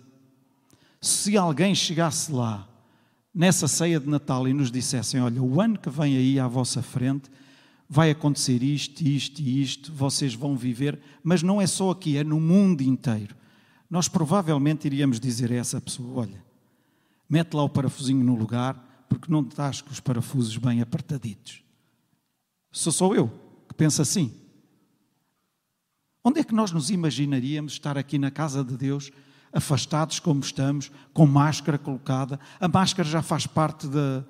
se 0.99 1.37
alguém 1.37 1.73
chegasse 1.73 2.33
lá 2.33 2.67
nessa 3.33 3.65
ceia 3.65 3.97
de 3.97 4.09
Natal 4.09 4.45
e 4.45 4.51
nos 4.51 4.69
dissessem: 4.69 5.21
Olha, 5.21 5.41
o 5.41 5.61
ano 5.61 5.79
que 5.79 5.89
vem 5.89 6.17
aí 6.17 6.37
à 6.37 6.49
vossa 6.49 6.83
frente 6.83 7.31
vai 7.87 8.11
acontecer 8.11 8.61
isto, 8.61 8.99
isto 9.03 9.39
e 9.41 9.61
isto, 9.61 9.93
vocês 9.93 10.33
vão 10.33 10.57
viver, 10.57 10.99
mas 11.23 11.41
não 11.41 11.61
é 11.61 11.65
só 11.65 11.91
aqui, 11.91 12.17
é 12.17 12.23
no 12.25 12.41
mundo 12.41 12.81
inteiro. 12.81 13.37
Nós 13.89 14.09
provavelmente 14.09 14.85
iríamos 14.85 15.17
dizer 15.17 15.49
a 15.49 15.55
essa 15.55 15.79
pessoa: 15.79 16.23
Olha, 16.23 16.43
mete 17.29 17.53
lá 17.53 17.63
o 17.63 17.69
parafusinho 17.69 18.21
no 18.21 18.35
lugar 18.35 19.05
porque 19.07 19.31
não 19.31 19.43
estás 19.43 19.79
com 19.79 19.91
os 19.91 20.01
parafusos 20.01 20.57
bem 20.57 20.81
apertaditos. 20.81 21.63
Sou 22.69 22.91
só 22.91 23.15
eu 23.15 23.29
que 23.65 23.75
penso 23.75 24.01
assim. 24.01 24.43
Onde 26.27 26.39
é 26.39 26.43
que 26.43 26.55
nós 26.55 26.71
nos 26.71 26.89
imaginaríamos 26.89 27.73
estar 27.73 27.99
aqui 27.99 28.17
na 28.17 28.31
casa 28.31 28.63
de 28.63 28.75
Deus, 28.75 29.11
afastados 29.53 30.19
como 30.19 30.39
estamos, 30.39 30.91
com 31.13 31.27
máscara 31.27 31.77
colocada? 31.77 32.39
A 32.59 32.67
máscara 32.67 33.07
já 33.07 33.21
faz 33.21 33.45
parte 33.45 33.87
da, 33.87 34.25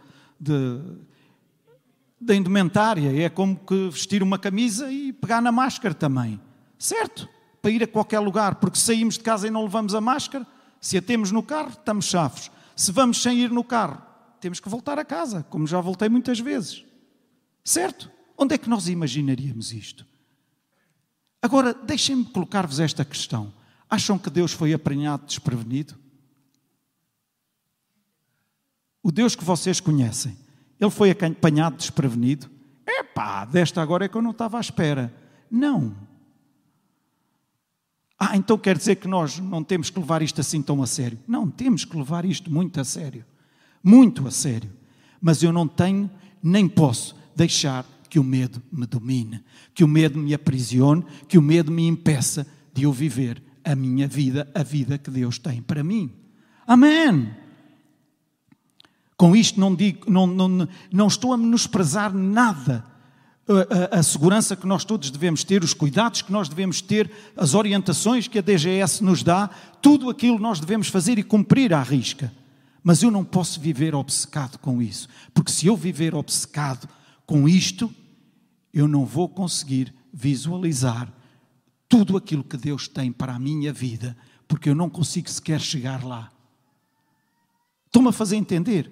da 2.19 2.35
indumentária, 2.35 3.23
é 3.23 3.29
como 3.29 3.55
que 3.55 3.87
vestir 3.87 4.21
uma 4.21 4.37
camisa 4.37 4.91
e 4.91 5.13
pegar 5.13 5.41
na 5.41 5.53
máscara 5.53 5.95
também, 5.95 6.37
certo? 6.77 7.29
Para 7.61 7.71
ir 7.71 7.81
a 7.81 7.87
qualquer 7.87 8.19
lugar, 8.19 8.55
porque 8.55 8.77
saímos 8.77 9.13
de 9.17 9.21
casa 9.21 9.47
e 9.47 9.49
não 9.49 9.63
levamos 9.63 9.95
a 9.95 10.01
máscara, 10.01 10.45
se 10.81 10.97
a 10.97 11.01
temos 11.01 11.31
no 11.31 11.41
carro, 11.41 11.69
estamos 11.69 12.07
chafos. 12.07 12.51
Se 12.75 12.91
vamos 12.91 13.21
sem 13.21 13.39
ir 13.39 13.49
no 13.49 13.63
carro, 13.63 14.01
temos 14.41 14.59
que 14.59 14.67
voltar 14.67 14.99
a 14.99 15.05
casa, 15.05 15.43
como 15.49 15.65
já 15.65 15.79
voltei 15.79 16.09
muitas 16.09 16.41
vezes. 16.41 16.83
Certo? 17.63 18.11
Onde 18.37 18.53
é 18.53 18.57
que 18.57 18.69
nós 18.69 18.89
imaginaríamos 18.89 19.71
isto? 19.71 20.05
Agora, 21.45 21.73
deixem-me 21.73 22.25
colocar-vos 22.25 22.79
esta 22.79 23.05
questão. 23.05 23.53
Acham 23.89 24.17
que 24.17 24.29
Deus 24.29 24.51
foi 24.51 24.73
apanhado 24.73 25.25
desprevenido? 25.25 25.95
O 29.03 29.11
Deus 29.11 29.35
que 29.35 29.43
vocês 29.43 29.79
conhecem, 29.79 30.35
ele 30.79 30.89
foi 30.89 31.11
apanhado 31.11 31.77
desprevenido? 31.77 32.49
Epá, 32.87 33.45
desta 33.45 33.81
agora 33.81 34.05
é 34.05 34.07
que 34.07 34.17
eu 34.17 34.21
não 34.21 34.31
estava 34.31 34.57
à 34.57 34.61
espera. 34.61 35.13
Não. 35.51 35.95
Ah, 38.17 38.35
então 38.35 38.57
quer 38.57 38.75
dizer 38.77 38.95
que 38.95 39.07
nós 39.07 39.37
não 39.37 39.63
temos 39.63 39.91
que 39.91 39.99
levar 39.99 40.23
isto 40.23 40.41
assim 40.41 40.63
tão 40.63 40.81
a 40.81 40.87
sério? 40.87 41.19
Não, 41.27 41.49
temos 41.51 41.85
que 41.85 41.95
levar 41.95 42.25
isto 42.25 42.49
muito 42.49 42.81
a 42.81 42.83
sério 42.83 43.23
muito 43.85 44.27
a 44.27 44.31
sério. 44.31 44.71
Mas 45.21 45.43
eu 45.43 45.53
não 45.53 45.67
tenho 45.67 46.09
nem 46.41 46.67
posso 46.67 47.15
deixar 47.35 47.85
que 48.15 48.19
o 48.19 48.23
medo 48.23 48.63
me 48.71 48.85
domine, 48.85 49.43
que 49.73 49.83
o 49.83 49.87
medo 49.89 50.17
me 50.17 50.33
aprisione, 50.33 51.03
que 51.27 51.37
o 51.37 51.41
medo 51.41 51.69
me 51.69 51.85
impeça 51.85 52.47
de 52.73 52.83
eu 52.83 52.93
viver 52.93 53.43
a 53.61 53.75
minha 53.75 54.07
vida, 54.07 54.49
a 54.55 54.63
vida 54.63 54.97
que 54.97 55.11
Deus 55.11 55.37
tem 55.37 55.61
para 55.61 55.83
mim. 55.83 56.09
Amém. 56.65 57.29
Com 59.17 59.35
isto 59.35 59.59
não, 59.59 59.75
digo, 59.75 60.09
não, 60.09 60.25
não, 60.25 60.65
não 60.93 61.07
estou 61.07 61.33
a 61.33 61.37
menosprezar 61.37 62.13
nada 62.13 62.85
a, 63.49 63.97
a, 63.97 63.99
a, 63.99 64.03
segurança 64.03 64.55
que 64.55 64.65
nós 64.65 64.85
todos 64.85 65.11
devemos 65.11 65.43
ter, 65.43 65.61
os 65.61 65.73
cuidados 65.73 66.21
que 66.21 66.31
nós 66.31 66.47
devemos 66.47 66.79
ter, 66.79 67.11
as 67.35 67.53
orientações 67.53 68.29
que 68.29 68.39
a 68.39 68.41
DGS 68.41 69.03
nos 69.03 69.23
dá, 69.23 69.49
tudo 69.81 70.09
aquilo 70.09 70.39
nós 70.39 70.61
devemos 70.61 70.87
fazer 70.87 71.19
e 71.19 71.23
cumprir 71.23 71.73
à 71.73 71.83
risca. 71.83 72.31
Mas 72.81 73.03
eu 73.03 73.11
não 73.11 73.25
posso 73.25 73.59
viver 73.59 73.93
obcecado 73.93 74.57
com 74.59 74.81
isso, 74.81 75.09
porque 75.33 75.51
se 75.51 75.67
eu 75.67 75.75
viver 75.75 76.15
obcecado 76.15 76.87
com 77.25 77.49
isto, 77.49 77.93
eu 78.75 78.89
não 78.89 79.05
vou 79.05 79.29
conseguir 79.29 79.93
visualizar 80.13 81.11
tudo 81.87 82.17
aquilo 82.17 82.43
que 82.43 82.57
Deus 82.57 82.89
tem 82.89 83.09
para 83.09 83.33
a 83.33 83.39
minha 83.39 83.71
vida, 83.71 84.17
porque 84.49 84.69
eu 84.69 84.75
não 84.75 84.89
consigo 84.89 85.29
sequer 85.29 85.61
chegar 85.61 86.03
lá. 86.03 86.29
Estão-me 87.85 88.09
a 88.09 88.11
fazer 88.11 88.35
entender? 88.35 88.91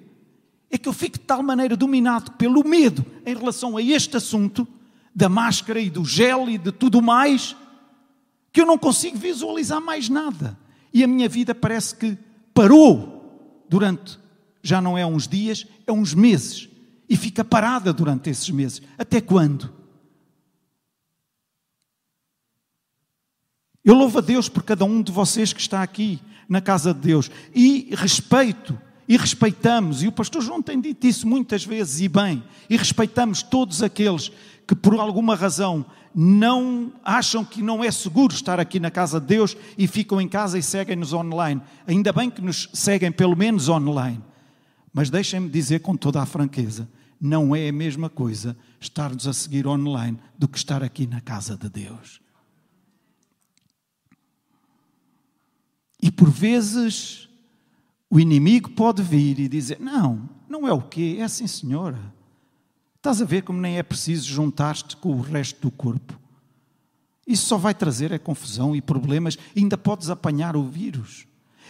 É 0.71 0.77
que 0.77 0.87
eu 0.87 0.93
fico 0.93 1.19
de 1.19 1.25
tal 1.25 1.43
maneira 1.43 1.75
dominado 1.75 2.31
pelo 2.31 2.65
medo 2.65 3.05
em 3.25 3.35
relação 3.35 3.75
a 3.75 3.81
este 3.81 4.15
assunto, 4.15 4.65
da 5.13 5.27
máscara 5.27 5.79
e 5.79 5.89
do 5.89 6.05
gel 6.05 6.49
e 6.49 6.57
de 6.57 6.71
tudo 6.71 7.01
mais, 7.01 7.55
que 8.51 8.61
eu 8.61 8.65
não 8.65 8.77
consigo 8.77 9.17
visualizar 9.17 9.81
mais 9.81 10.07
nada. 10.07 10.57
E 10.93 11.03
a 11.03 11.07
minha 11.07 11.27
vida 11.27 11.53
parece 11.53 11.95
que 11.95 12.17
parou 12.53 13.65
durante, 13.69 14.17
já 14.61 14.81
não 14.81 14.97
é 14.97 15.05
uns 15.05 15.27
dias, 15.27 15.67
é 15.85 15.91
uns 15.91 16.13
meses. 16.13 16.69
E 17.13 17.15
fica 17.15 17.45
parada 17.45 17.93
durante 17.93 18.31
esses 18.31 18.49
meses. 18.49 18.81
Até 18.97 19.21
quando? 19.21 19.71
Eu 23.85 23.93
louvo 23.93 24.17
a 24.17 24.21
Deus 24.21 24.49
por 24.49 24.63
cada 24.63 24.83
um 24.83 24.99
de 25.03 25.11
vocês 25.11 25.53
que 25.53 25.61
está 25.61 25.83
aqui 25.83 26.19
na 26.49 26.59
casa 26.59 26.91
de 26.91 27.01
Deus 27.01 27.29
e 27.53 27.93
respeito 27.95 28.75
e 29.07 29.15
respeitamos, 29.15 30.01
e 30.01 30.07
o 30.07 30.11
pastor 30.11 30.41
João 30.41 30.59
tem 30.59 30.81
dito 30.81 31.05
isso 31.05 31.27
muitas 31.27 31.63
vezes 31.63 32.01
e 32.01 32.07
bem, 32.07 32.43
e 32.67 32.75
respeitamos 32.75 33.43
todos 33.43 33.83
aqueles 33.83 34.31
que 34.65 34.73
por 34.73 34.99
alguma 34.99 35.35
razão 35.35 35.85
não 36.15 36.93
acham 37.05 37.45
que 37.45 37.61
não 37.61 37.83
é 37.83 37.91
seguro 37.91 38.33
estar 38.33 38.59
aqui 38.59 38.79
na 38.79 38.89
casa 38.89 39.19
de 39.19 39.27
Deus 39.27 39.55
e 39.77 39.85
ficam 39.85 40.19
em 40.19 40.27
casa 40.27 40.57
e 40.57 40.63
seguem-nos 40.63 41.13
online. 41.13 41.61
Ainda 41.85 42.11
bem 42.11 42.31
que 42.31 42.41
nos 42.41 42.69
seguem 42.73 43.11
pelo 43.11 43.35
menos 43.35 43.69
online. 43.69 44.19
Mas 44.91 45.11
deixem-me 45.11 45.49
dizer 45.49 45.81
com 45.81 45.95
toda 45.95 46.19
a 46.19 46.25
franqueza, 46.25 46.87
não 47.23 47.55
é 47.55 47.69
a 47.69 47.71
mesma 47.71 48.09
coisa 48.09 48.57
estar-nos 48.81 49.25
a 49.29 49.31
seguir 49.31 49.65
online 49.65 50.19
do 50.37 50.45
que 50.45 50.57
estar 50.57 50.83
aqui 50.83 51.07
na 51.07 51.21
casa 51.21 51.55
de 51.55 51.69
Deus. 51.69 52.19
E 56.01 56.11
por 56.11 56.29
vezes 56.29 57.29
o 58.09 58.19
inimigo 58.19 58.71
pode 58.71 59.01
vir 59.01 59.39
e 59.39 59.47
dizer: 59.47 59.79
Não, 59.79 60.29
não 60.49 60.67
é 60.67 60.73
o 60.73 60.81
quê? 60.81 61.15
É 61.19 61.23
assim, 61.23 61.47
senhora. 61.47 62.13
Estás 62.97 63.21
a 63.21 63.25
ver 63.25 63.43
como 63.43 63.61
nem 63.61 63.77
é 63.77 63.83
preciso 63.83 64.27
juntar-te 64.27 64.97
com 64.97 65.13
o 65.13 65.21
resto 65.21 65.61
do 65.61 65.71
corpo. 65.71 66.19
Isso 67.25 67.45
só 67.45 67.57
vai 67.57 67.73
trazer 67.73 68.11
é 68.11 68.19
confusão 68.19 68.75
e 68.75 68.81
problemas. 68.81 69.37
Ainda 69.55 69.77
podes 69.77 70.09
apanhar 70.09 70.57
o 70.57 70.69
vírus. 70.69 71.25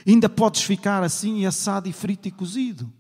Ainda 0.06 0.28
podes 0.28 0.64
ficar 0.64 1.04
assim 1.04 1.46
assado 1.46 1.88
e 1.88 1.94
frito 1.94 2.28
e 2.28 2.32
cozido. 2.32 2.92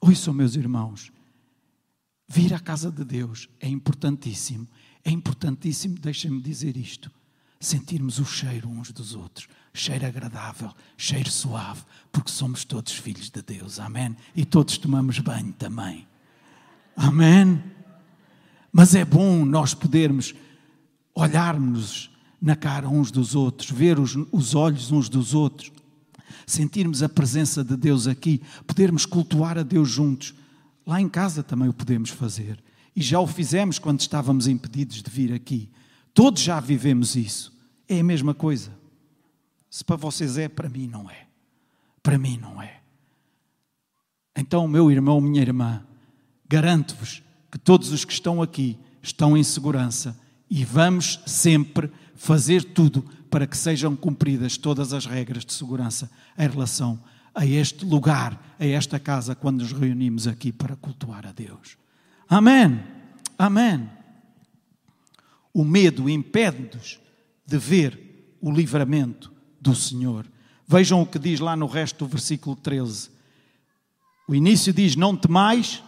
Ouçam, 0.00 0.32
meus 0.32 0.56
irmãos, 0.56 1.12
vir 2.26 2.54
à 2.54 2.58
casa 2.58 2.90
de 2.90 3.04
Deus 3.04 3.48
é 3.60 3.68
importantíssimo. 3.68 4.66
É 5.04 5.10
importantíssimo, 5.10 5.98
deixem-me 5.98 6.40
dizer 6.40 6.76
isto 6.76 7.10
sentirmos 7.60 8.18
o 8.18 8.24
cheiro 8.24 8.68
uns 8.68 8.90
dos 8.90 9.14
outros. 9.14 9.46
Cheiro 9.72 10.06
agradável, 10.06 10.72
cheiro 10.96 11.30
suave, 11.30 11.82
porque 12.10 12.30
somos 12.30 12.64
todos 12.64 12.92
filhos 12.92 13.28
de 13.28 13.42
Deus. 13.42 13.78
Amém? 13.78 14.16
E 14.34 14.44
todos 14.44 14.78
tomamos 14.78 15.18
banho 15.18 15.52
também. 15.52 16.08
Amém? 16.96 17.62
Mas 18.72 18.94
é 18.94 19.04
bom 19.04 19.44
nós 19.44 19.74
podermos 19.74 20.34
olharmos 21.14 22.10
na 22.40 22.56
cara 22.56 22.88
uns 22.88 23.10
dos 23.10 23.34
outros, 23.34 23.70
ver 23.70 23.98
os, 23.98 24.16
os 24.32 24.54
olhos 24.54 24.90
uns 24.90 25.08
dos 25.08 25.34
outros, 25.34 25.70
sentirmos 26.46 27.02
a 27.02 27.08
presença 27.08 27.62
de 27.62 27.76
Deus 27.76 28.06
aqui, 28.06 28.40
podermos 28.66 29.06
cultuar 29.06 29.58
a 29.58 29.62
Deus 29.62 29.88
juntos. 29.88 30.34
Lá 30.86 31.00
em 31.00 31.08
casa 31.08 31.42
também 31.42 31.68
o 31.68 31.74
podemos 31.74 32.10
fazer. 32.10 32.62
E 32.94 33.02
já 33.02 33.20
o 33.20 33.26
fizemos 33.26 33.78
quando 33.78 34.00
estávamos 34.00 34.46
impedidos 34.46 35.02
de 35.02 35.10
vir 35.10 35.32
aqui. 35.32 35.70
Todos 36.12 36.42
já 36.42 36.58
vivemos 36.60 37.16
isso. 37.16 37.52
É 37.88 38.00
a 38.00 38.04
mesma 38.04 38.34
coisa. 38.34 38.72
Se 39.68 39.84
para 39.84 39.96
vocês 39.96 40.36
é, 40.36 40.48
para 40.48 40.68
mim 40.68 40.88
não 40.88 41.08
é. 41.10 41.26
Para 42.02 42.18
mim 42.18 42.38
não 42.38 42.60
é. 42.60 42.80
Então, 44.36 44.66
meu 44.66 44.90
irmão, 44.90 45.20
minha 45.20 45.42
irmã, 45.42 45.84
garanto-vos 46.48 47.22
que 47.50 47.58
todos 47.58 47.92
os 47.92 48.04
que 48.04 48.12
estão 48.12 48.42
aqui 48.42 48.78
estão 49.02 49.36
em 49.36 49.42
segurança 49.42 50.18
e 50.48 50.64
vamos 50.64 51.20
sempre 51.26 51.90
fazer 52.14 52.64
tudo 52.64 53.04
para 53.30 53.46
que 53.46 53.56
sejam 53.56 53.94
cumpridas 53.94 54.56
todas 54.58 54.92
as 54.92 55.06
regras 55.06 55.44
de 55.44 55.52
segurança 55.52 56.10
em 56.36 56.48
relação 56.48 57.00
a 57.34 57.46
este 57.46 57.84
lugar, 57.84 58.56
a 58.58 58.66
esta 58.66 58.98
casa, 58.98 59.34
quando 59.34 59.60
nos 59.60 59.72
reunimos 59.72 60.26
aqui 60.26 60.52
para 60.52 60.74
cultuar 60.76 61.26
a 61.26 61.32
Deus. 61.32 61.76
Amém. 62.28 62.80
Amém. 63.38 63.88
O 65.54 65.64
medo 65.64 66.10
impede-nos 66.10 67.00
de 67.46 67.56
ver 67.56 68.36
o 68.40 68.50
livramento 68.50 69.32
do 69.60 69.74
Senhor. 69.74 70.26
Vejam 70.66 71.02
o 71.02 71.06
que 71.06 71.18
diz 71.18 71.40
lá 71.40 71.56
no 71.56 71.66
resto 71.66 72.04
do 72.04 72.10
versículo 72.10 72.56
13. 72.56 73.10
O 74.28 74.34
início 74.34 74.72
diz: 74.72 74.94
Não 74.96 75.16
temais, 75.16 75.82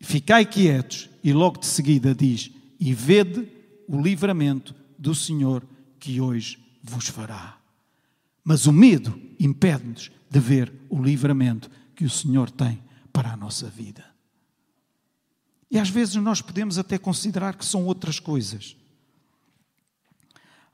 ficai 0.00 0.44
quietos, 0.44 1.08
e 1.22 1.32
logo 1.32 1.58
de 1.58 1.66
seguida 1.66 2.14
diz: 2.14 2.50
E 2.78 2.92
vede 2.92 3.48
o 3.88 4.00
livramento 4.00 4.74
do 4.98 5.14
Senhor 5.14 5.64
que 6.02 6.20
hoje 6.20 6.58
vos 6.82 7.06
fará. 7.06 7.56
Mas 8.42 8.66
o 8.66 8.72
medo 8.72 9.16
impede-nos 9.38 10.10
de 10.28 10.40
ver 10.40 10.72
o 10.90 11.00
livramento 11.00 11.70
que 11.94 12.04
o 12.04 12.10
Senhor 12.10 12.50
tem 12.50 12.82
para 13.12 13.32
a 13.32 13.36
nossa 13.36 13.70
vida. 13.70 14.04
E 15.70 15.78
às 15.78 15.88
vezes 15.88 16.16
nós 16.16 16.42
podemos 16.42 16.76
até 16.76 16.98
considerar 16.98 17.54
que 17.54 17.64
são 17.64 17.84
outras 17.84 18.18
coisas. 18.18 18.76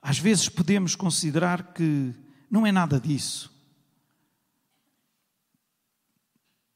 Às 0.01 0.17
vezes 0.17 0.49
podemos 0.49 0.95
considerar 0.95 1.73
que 1.73 2.11
não 2.49 2.65
é 2.65 2.71
nada 2.71 2.99
disso. 2.99 3.53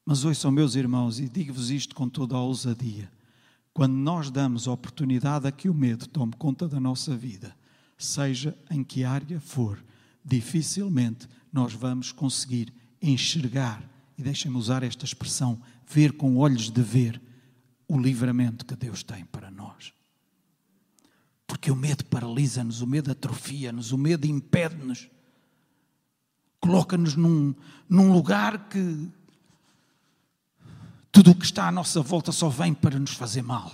Mas 0.06 0.24
ouçam, 0.24 0.52
meus 0.52 0.76
irmãos, 0.76 1.18
e 1.18 1.28
digo-vos 1.28 1.72
isto 1.72 1.92
com 1.92 2.08
toda 2.08 2.36
a 2.36 2.40
ousadia: 2.40 3.10
quando 3.72 3.94
nós 3.94 4.30
damos 4.30 4.68
oportunidade 4.68 5.48
a 5.48 5.50
que 5.50 5.68
o 5.68 5.74
medo 5.74 6.06
tome 6.06 6.34
conta 6.38 6.68
da 6.68 6.78
nossa 6.78 7.16
vida, 7.16 7.56
seja 8.04 8.56
em 8.70 8.84
que 8.84 9.04
área 9.04 9.40
for, 9.40 9.82
dificilmente 10.24 11.28
nós 11.52 11.72
vamos 11.72 12.12
conseguir 12.12 12.72
enxergar, 13.00 13.82
e 14.16 14.22
deixem-me 14.22 14.56
usar 14.56 14.82
esta 14.82 15.04
expressão, 15.04 15.60
ver 15.86 16.12
com 16.12 16.36
olhos 16.36 16.70
de 16.70 16.82
ver 16.82 17.20
o 17.86 17.98
livramento 17.98 18.64
que 18.64 18.74
Deus 18.74 19.02
tem 19.02 19.24
para 19.24 19.50
nós. 19.50 19.92
Porque 21.46 21.70
o 21.70 21.76
medo 21.76 22.04
paralisa-nos, 22.06 22.80
o 22.80 22.86
medo 22.86 23.10
atrofia-nos, 23.10 23.92
o 23.92 23.98
medo 23.98 24.26
impede-nos, 24.26 25.08
coloca-nos 26.58 27.14
num, 27.14 27.54
num 27.88 28.12
lugar 28.12 28.68
que 28.68 29.10
tudo 31.12 31.30
o 31.30 31.34
que 31.34 31.44
está 31.44 31.68
à 31.68 31.72
nossa 31.72 32.00
volta 32.00 32.32
só 32.32 32.48
vem 32.48 32.74
para 32.74 32.98
nos 32.98 33.12
fazer 33.12 33.42
mal. 33.42 33.72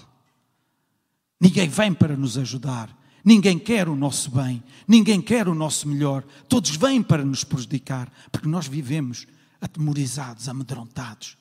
Ninguém 1.40 1.68
vem 1.68 1.94
para 1.94 2.16
nos 2.16 2.36
ajudar. 2.36 2.94
Ninguém 3.24 3.58
quer 3.58 3.88
o 3.88 3.96
nosso 3.96 4.30
bem, 4.30 4.62
ninguém 4.88 5.20
quer 5.20 5.48
o 5.48 5.54
nosso 5.54 5.86
melhor, 5.86 6.24
todos 6.48 6.74
vêm 6.76 7.02
para 7.02 7.24
nos 7.24 7.44
prejudicar, 7.44 8.10
porque 8.32 8.48
nós 8.48 8.66
vivemos 8.66 9.26
atemorizados, 9.60 10.48
amedrontados. 10.48 11.36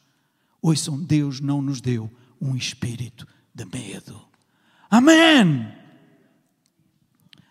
Ouçam, 0.62 1.02
Deus 1.02 1.40
não 1.40 1.62
nos 1.62 1.80
deu 1.80 2.12
um 2.42 2.56
espírito 2.56 3.26
de 3.54 3.66
medo. 3.66 4.20
Amém! 4.90 5.68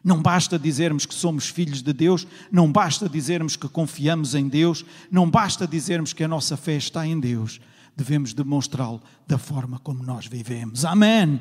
Não 0.04 0.22
basta 0.22 0.58
dizermos 0.58 1.04
que 1.04 1.14
somos 1.14 1.48
filhos 1.48 1.82
de 1.82 1.92
Deus, 1.92 2.26
não 2.50 2.70
basta 2.70 3.08
dizermos 3.08 3.56
que 3.56 3.68
confiamos 3.68 4.34
em 4.34 4.48
Deus, 4.48 4.84
não 5.10 5.28
basta 5.28 5.66
dizermos 5.66 6.12
que 6.12 6.24
a 6.24 6.28
nossa 6.28 6.56
fé 6.56 6.76
está 6.76 7.06
em 7.06 7.18
Deus. 7.18 7.60
Devemos 7.96 8.32
demonstrá-lo 8.32 9.02
da 9.26 9.38
forma 9.38 9.78
como 9.80 10.02
nós 10.02 10.26
vivemos. 10.26 10.84
Amém! 10.84 11.40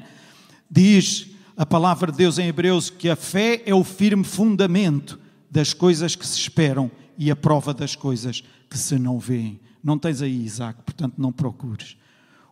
Diz 0.70 1.37
a 1.58 1.66
palavra 1.66 2.12
de 2.12 2.20
Deus 2.20 2.38
em 2.38 2.48
Hebreus 2.48 2.92
que 2.92 3.10
a 3.10 3.16
fé 3.16 3.64
é 3.66 3.74
o 3.74 3.84
firme 3.84 4.24
fundamento 4.24 5.20
das 5.50 5.74
coisas 5.74 6.16
que 6.16 6.26
se 6.26 6.38
esperam 6.38 6.92
e 7.18 7.32
a 7.32 7.36
prova 7.36 7.74
das 7.74 7.96
coisas 7.96 8.44
que 8.70 8.78
se 8.78 9.00
não 9.00 9.18
veem. 9.18 9.60
Não 9.84 9.98
tens 9.98 10.22
aí, 10.22 10.46
Isaac, 10.46 10.84
portanto 10.84 11.16
não 11.18 11.32
procures. 11.32 11.98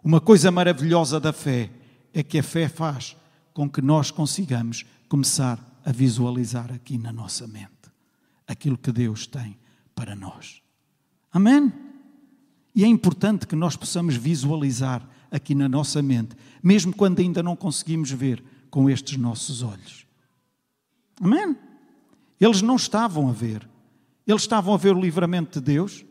Uma 0.03 0.19
coisa 0.19 0.49
maravilhosa 0.49 1.19
da 1.19 1.31
fé 1.31 1.69
é 2.11 2.23
que 2.23 2.39
a 2.39 2.43
fé 2.43 2.67
faz 2.67 3.15
com 3.53 3.69
que 3.69 3.79
nós 3.79 4.09
consigamos 4.09 4.83
começar 5.07 5.59
a 5.85 5.91
visualizar 5.91 6.73
aqui 6.73 6.97
na 6.97 7.13
nossa 7.13 7.45
mente 7.45 7.69
aquilo 8.47 8.77
que 8.77 8.91
Deus 8.91 9.27
tem 9.27 9.55
para 9.93 10.15
nós. 10.15 10.61
Amém? 11.31 11.71
E 12.73 12.83
é 12.83 12.87
importante 12.87 13.45
que 13.45 13.55
nós 13.55 13.75
possamos 13.75 14.15
visualizar 14.15 15.07
aqui 15.29 15.53
na 15.53 15.69
nossa 15.69 16.01
mente, 16.01 16.35
mesmo 16.61 16.93
quando 16.95 17.19
ainda 17.19 17.43
não 17.43 17.55
conseguimos 17.55 18.09
ver 18.09 18.43
com 18.75 18.89
estes 18.89 19.15
nossos 19.15 19.63
olhos. 19.63 20.05
Amém? 21.21 21.55
Eles 22.41 22.61
não 22.61 22.75
estavam 22.75 23.29
a 23.29 23.31
ver. 23.31 23.65
Eles 24.27 24.41
estavam 24.41 24.73
a 24.73 24.77
ver 24.77 24.93
o 24.93 24.99
livramento 24.99 25.61
de 25.61 25.65
Deus? 25.65 26.03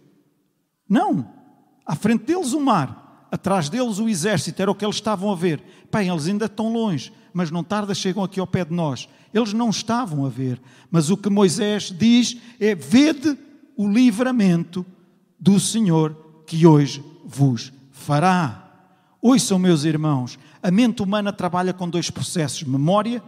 Não. 0.88 1.30
À 1.84 1.94
frente 1.94 2.24
deles 2.24 2.54
o 2.54 2.60
mar 2.60 3.28
atrás 3.30 3.68
deles 3.68 3.98
o 3.98 4.08
exército, 4.08 4.62
era 4.62 4.70
o 4.70 4.74
que 4.74 4.82
eles 4.82 4.94
estavam 4.96 5.30
a 5.30 5.34
ver. 5.34 5.62
Bem, 5.92 6.08
eles 6.08 6.26
ainda 6.26 6.46
estão 6.46 6.72
longe, 6.72 7.12
mas 7.34 7.50
não 7.50 7.62
tarda, 7.62 7.94
chegam 7.94 8.24
aqui 8.24 8.40
ao 8.40 8.46
pé 8.46 8.64
de 8.64 8.72
nós. 8.72 9.10
Eles 9.34 9.52
não 9.52 9.68
estavam 9.68 10.24
a 10.24 10.30
ver, 10.30 10.58
mas 10.90 11.10
o 11.10 11.18
que 11.18 11.28
Moisés 11.28 11.92
diz 11.94 12.38
é: 12.58 12.74
vede 12.74 13.36
o 13.76 13.86
livramento 13.86 14.86
do 15.38 15.60
Senhor 15.60 16.16
que 16.46 16.66
hoje 16.66 17.04
vos 17.26 17.74
fará. 17.90 18.64
Ouçam, 19.20 19.58
meus 19.58 19.84
irmãos, 19.84 20.38
a 20.64 20.70
mente 20.70 21.02
humana 21.02 21.30
trabalha 21.30 21.74
com 21.74 21.86
dois 21.90 22.08
processos: 22.08 22.62
memória 22.62 23.22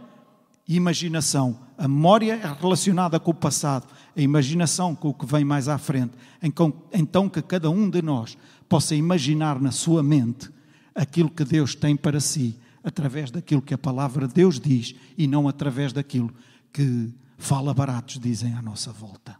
e 0.67 0.75
imaginação. 0.75 1.59
A 1.77 1.87
memória 1.87 2.33
é 2.33 2.59
relacionada 2.59 3.19
com 3.19 3.29
o 3.29 3.35
passado, 3.35 3.87
a 4.15 4.19
imaginação 4.19 4.95
com 4.95 5.09
o 5.09 5.13
que 5.13 5.27
vem 5.27 5.45
mais 5.45 5.67
à 5.67 5.77
frente. 5.77 6.13
Então, 6.41 7.29
que 7.29 7.43
cada 7.43 7.69
um 7.69 7.87
de 7.87 8.01
nós 8.01 8.35
possa 8.67 8.95
imaginar 8.95 9.61
na 9.61 9.69
sua 9.69 10.01
mente 10.01 10.49
aquilo 10.95 11.29
que 11.29 11.45
Deus 11.45 11.75
tem 11.75 11.95
para 11.95 12.19
si, 12.19 12.59
através 12.83 13.29
daquilo 13.29 13.61
que 13.61 13.75
a 13.75 13.77
palavra 13.77 14.27
de 14.27 14.33
Deus 14.33 14.59
diz 14.59 14.95
e 15.15 15.27
não 15.27 15.47
através 15.47 15.93
daquilo 15.93 16.33
que 16.73 17.13
fala 17.37 17.71
baratos 17.71 18.17
dizem 18.19 18.53
à 18.55 18.63
nossa 18.63 18.91
volta. 18.91 19.37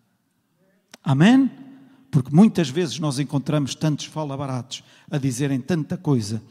Amém? 1.03 1.49
Porque 2.12 2.29
muitas 2.33 2.69
vezes 2.69 2.99
nós 2.99 3.17
encontramos 3.17 3.73
tantos 3.73 4.05
fala 4.05 4.38
baratos 4.38 4.83
a 5.10 5.17
dizerem 5.17 5.60
tanta 5.60 5.97
coisa 5.97 6.43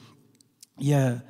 e 0.79 0.93
a 0.93 1.23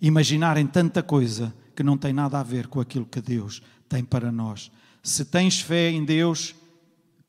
imaginarem 0.00 0.66
tanta 0.66 1.02
coisa 1.02 1.54
que 1.74 1.82
não 1.82 1.96
tem 1.96 2.12
nada 2.12 2.38
a 2.38 2.42
ver 2.42 2.66
com 2.66 2.80
aquilo 2.80 3.06
que 3.06 3.20
Deus 3.20 3.62
tem 3.88 4.04
para 4.04 4.30
nós. 4.32 4.70
Se 5.02 5.24
tens 5.24 5.60
fé 5.60 5.90
em 5.90 6.04
Deus, 6.04 6.54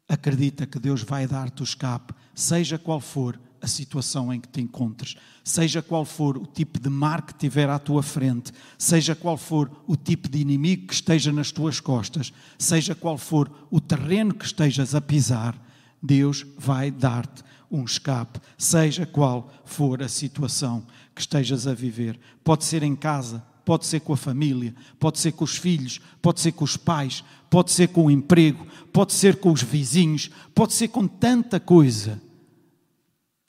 acredita 0.08 0.66
que 0.66 0.80
Deus 0.80 1.04
vai 1.04 1.28
dar-te 1.28 1.62
o 1.62 1.64
escape, 1.64 2.14
seja 2.34 2.78
qual 2.78 3.00
for 3.00 3.40
a 3.62 3.68
situação 3.68 4.34
em 4.34 4.40
que 4.40 4.48
te 4.48 4.62
encontres, 4.62 5.16
seja 5.44 5.82
qual 5.82 6.06
for 6.06 6.38
o 6.38 6.46
tipo 6.46 6.80
de 6.80 6.90
mar 6.90 7.22
que 7.22 7.34
tiver 7.34 7.70
à 7.70 7.78
tua 7.78 8.02
frente, 8.02 8.52
seja 8.78 9.16
qual 9.16 9.38
for 9.38 9.70
o 9.86 9.96
tipo 9.96 10.30
de 10.30 10.40
inimigo 10.40 10.88
que 10.88 10.94
esteja 10.94 11.32
nas 11.32 11.52
tuas 11.52 11.80
costas, 11.80 12.34
seja 12.58 12.96
qual 12.96 13.18
for 13.18 13.52
o 13.70 13.82
terreno 13.82 14.34
que 14.34 14.46
estejas 14.46 14.96
a 14.96 15.02
pisar, 15.02 15.56
Deus 16.02 16.46
vai 16.58 16.90
dar-te 16.90 17.44
um 17.70 17.84
escape, 17.84 18.40
seja 18.58 19.06
qual 19.06 19.52
for 19.66 20.02
a 20.02 20.08
situação 20.08 20.86
que 21.20 21.24
estejas 21.24 21.68
a 21.68 21.74
viver. 21.74 22.18
Pode 22.46 22.64
ser 22.64 22.82
em 22.82 22.96
casa, 22.96 23.46
pode 23.66 23.86
ser 23.86 24.00
com 24.00 24.14
a 24.14 24.18
família, 24.18 24.74
pode 24.98 25.20
ser 25.20 25.34
com 25.34 25.44
os 25.44 25.58
filhos, 25.58 26.00
pode 26.22 26.40
ser 26.40 26.54
com 26.54 26.64
os 26.64 26.78
pais, 26.78 27.26
pode 27.50 27.72
ser 27.72 27.90
com 27.90 28.06
o 28.06 28.12
emprego, 28.12 28.66
pode 28.94 29.12
ser 29.12 29.36
com 29.36 29.52
os 29.52 29.62
vizinhos, 29.62 30.32
pode 30.56 30.74
ser 30.74 30.88
com 30.88 31.06
tanta 31.06 31.60
coisa. 31.60 32.22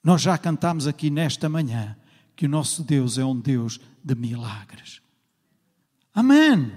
Nós 0.02 0.20
já 0.20 0.36
cantamos 0.36 0.88
aqui 0.88 1.10
nesta 1.10 1.48
manhã 1.48 1.96
que 2.34 2.46
o 2.46 2.48
nosso 2.48 2.82
Deus 2.82 3.18
é 3.18 3.24
um 3.24 3.38
Deus 3.38 3.78
de 4.02 4.16
milagres. 4.16 5.00
Amém. 6.12 6.72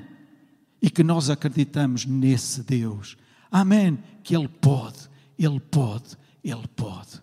E 0.79 0.91
que 0.91 1.03
nós 1.03 1.31
acreditamos 1.31 2.05
nesse 2.05 2.61
Deus. 2.61 3.17
Amém. 3.49 3.97
Que 4.23 4.35
Ele 4.35 4.47
pode, 4.47 5.09
Ele 5.39 5.59
pode, 5.59 6.15
Ele 6.43 6.67
pode. 6.75 7.19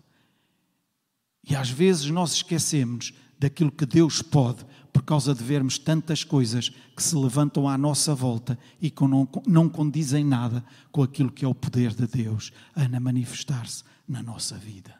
E 1.49 1.55
às 1.55 1.69
vezes 1.69 2.09
nós 2.09 2.33
esquecemos 2.33 3.13
daquilo 3.41 3.71
que 3.71 3.87
Deus 3.87 4.21
pode 4.21 4.63
por 4.93 5.01
causa 5.01 5.33
de 5.33 5.43
vermos 5.43 5.79
tantas 5.79 6.23
coisas 6.23 6.69
que 6.95 7.01
se 7.01 7.15
levantam 7.15 7.67
à 7.67 7.75
nossa 7.75 8.13
volta 8.13 8.57
e 8.79 8.91
que 8.91 9.01
não, 9.07 9.27
não 9.47 9.67
condizem 9.67 10.23
nada 10.23 10.63
com 10.91 11.01
aquilo 11.01 11.31
que 11.31 11.43
é 11.43 11.47
o 11.47 11.55
poder 11.55 11.95
de 11.95 12.05
Deus 12.05 12.53
a 12.75 12.87
manifestar-se 12.99 13.83
na 14.07 14.21
nossa 14.21 14.57
vida. 14.57 14.93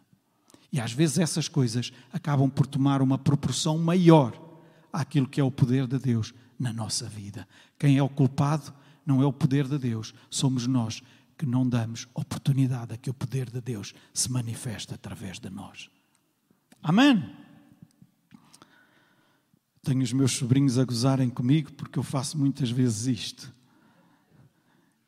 E 0.73 0.79
às 0.79 0.91
vezes 0.91 1.19
essas 1.19 1.47
coisas 1.47 1.93
acabam 2.11 2.49
por 2.49 2.65
tomar 2.65 2.99
uma 3.03 3.17
proporção 3.17 3.77
maior 3.77 4.33
àquilo 4.91 5.27
que 5.27 5.39
é 5.39 5.43
o 5.43 5.51
poder 5.51 5.85
de 5.85 5.99
Deus 5.99 6.33
na 6.57 6.73
nossa 6.73 7.07
vida. 7.07 7.47
Quem 7.77 7.97
é 7.97 8.01
o 8.01 8.09
culpado 8.09 8.73
não 9.05 9.21
é 9.21 9.25
o 9.25 9.33
poder 9.33 9.67
de 9.67 9.77
Deus, 9.77 10.15
somos 10.31 10.65
nós 10.65 11.03
que 11.37 11.45
não 11.45 11.67
damos 11.67 12.07
oportunidade 12.15 12.93
a 12.93 12.97
que 12.97 13.09
o 13.09 13.13
poder 13.13 13.51
de 13.51 13.61
Deus 13.61 13.93
se 14.11 14.31
manifeste 14.31 14.95
através 14.95 15.39
de 15.39 15.49
nós. 15.49 15.89
Amém? 16.81 17.40
Tenho 19.83 20.03
os 20.03 20.13
meus 20.13 20.33
sobrinhos 20.33 20.77
a 20.77 20.85
gozarem 20.85 21.29
comigo 21.29 21.71
porque 21.73 21.97
eu 21.97 22.03
faço 22.03 22.37
muitas 22.37 22.69
vezes 22.69 23.07
isto. 23.07 23.53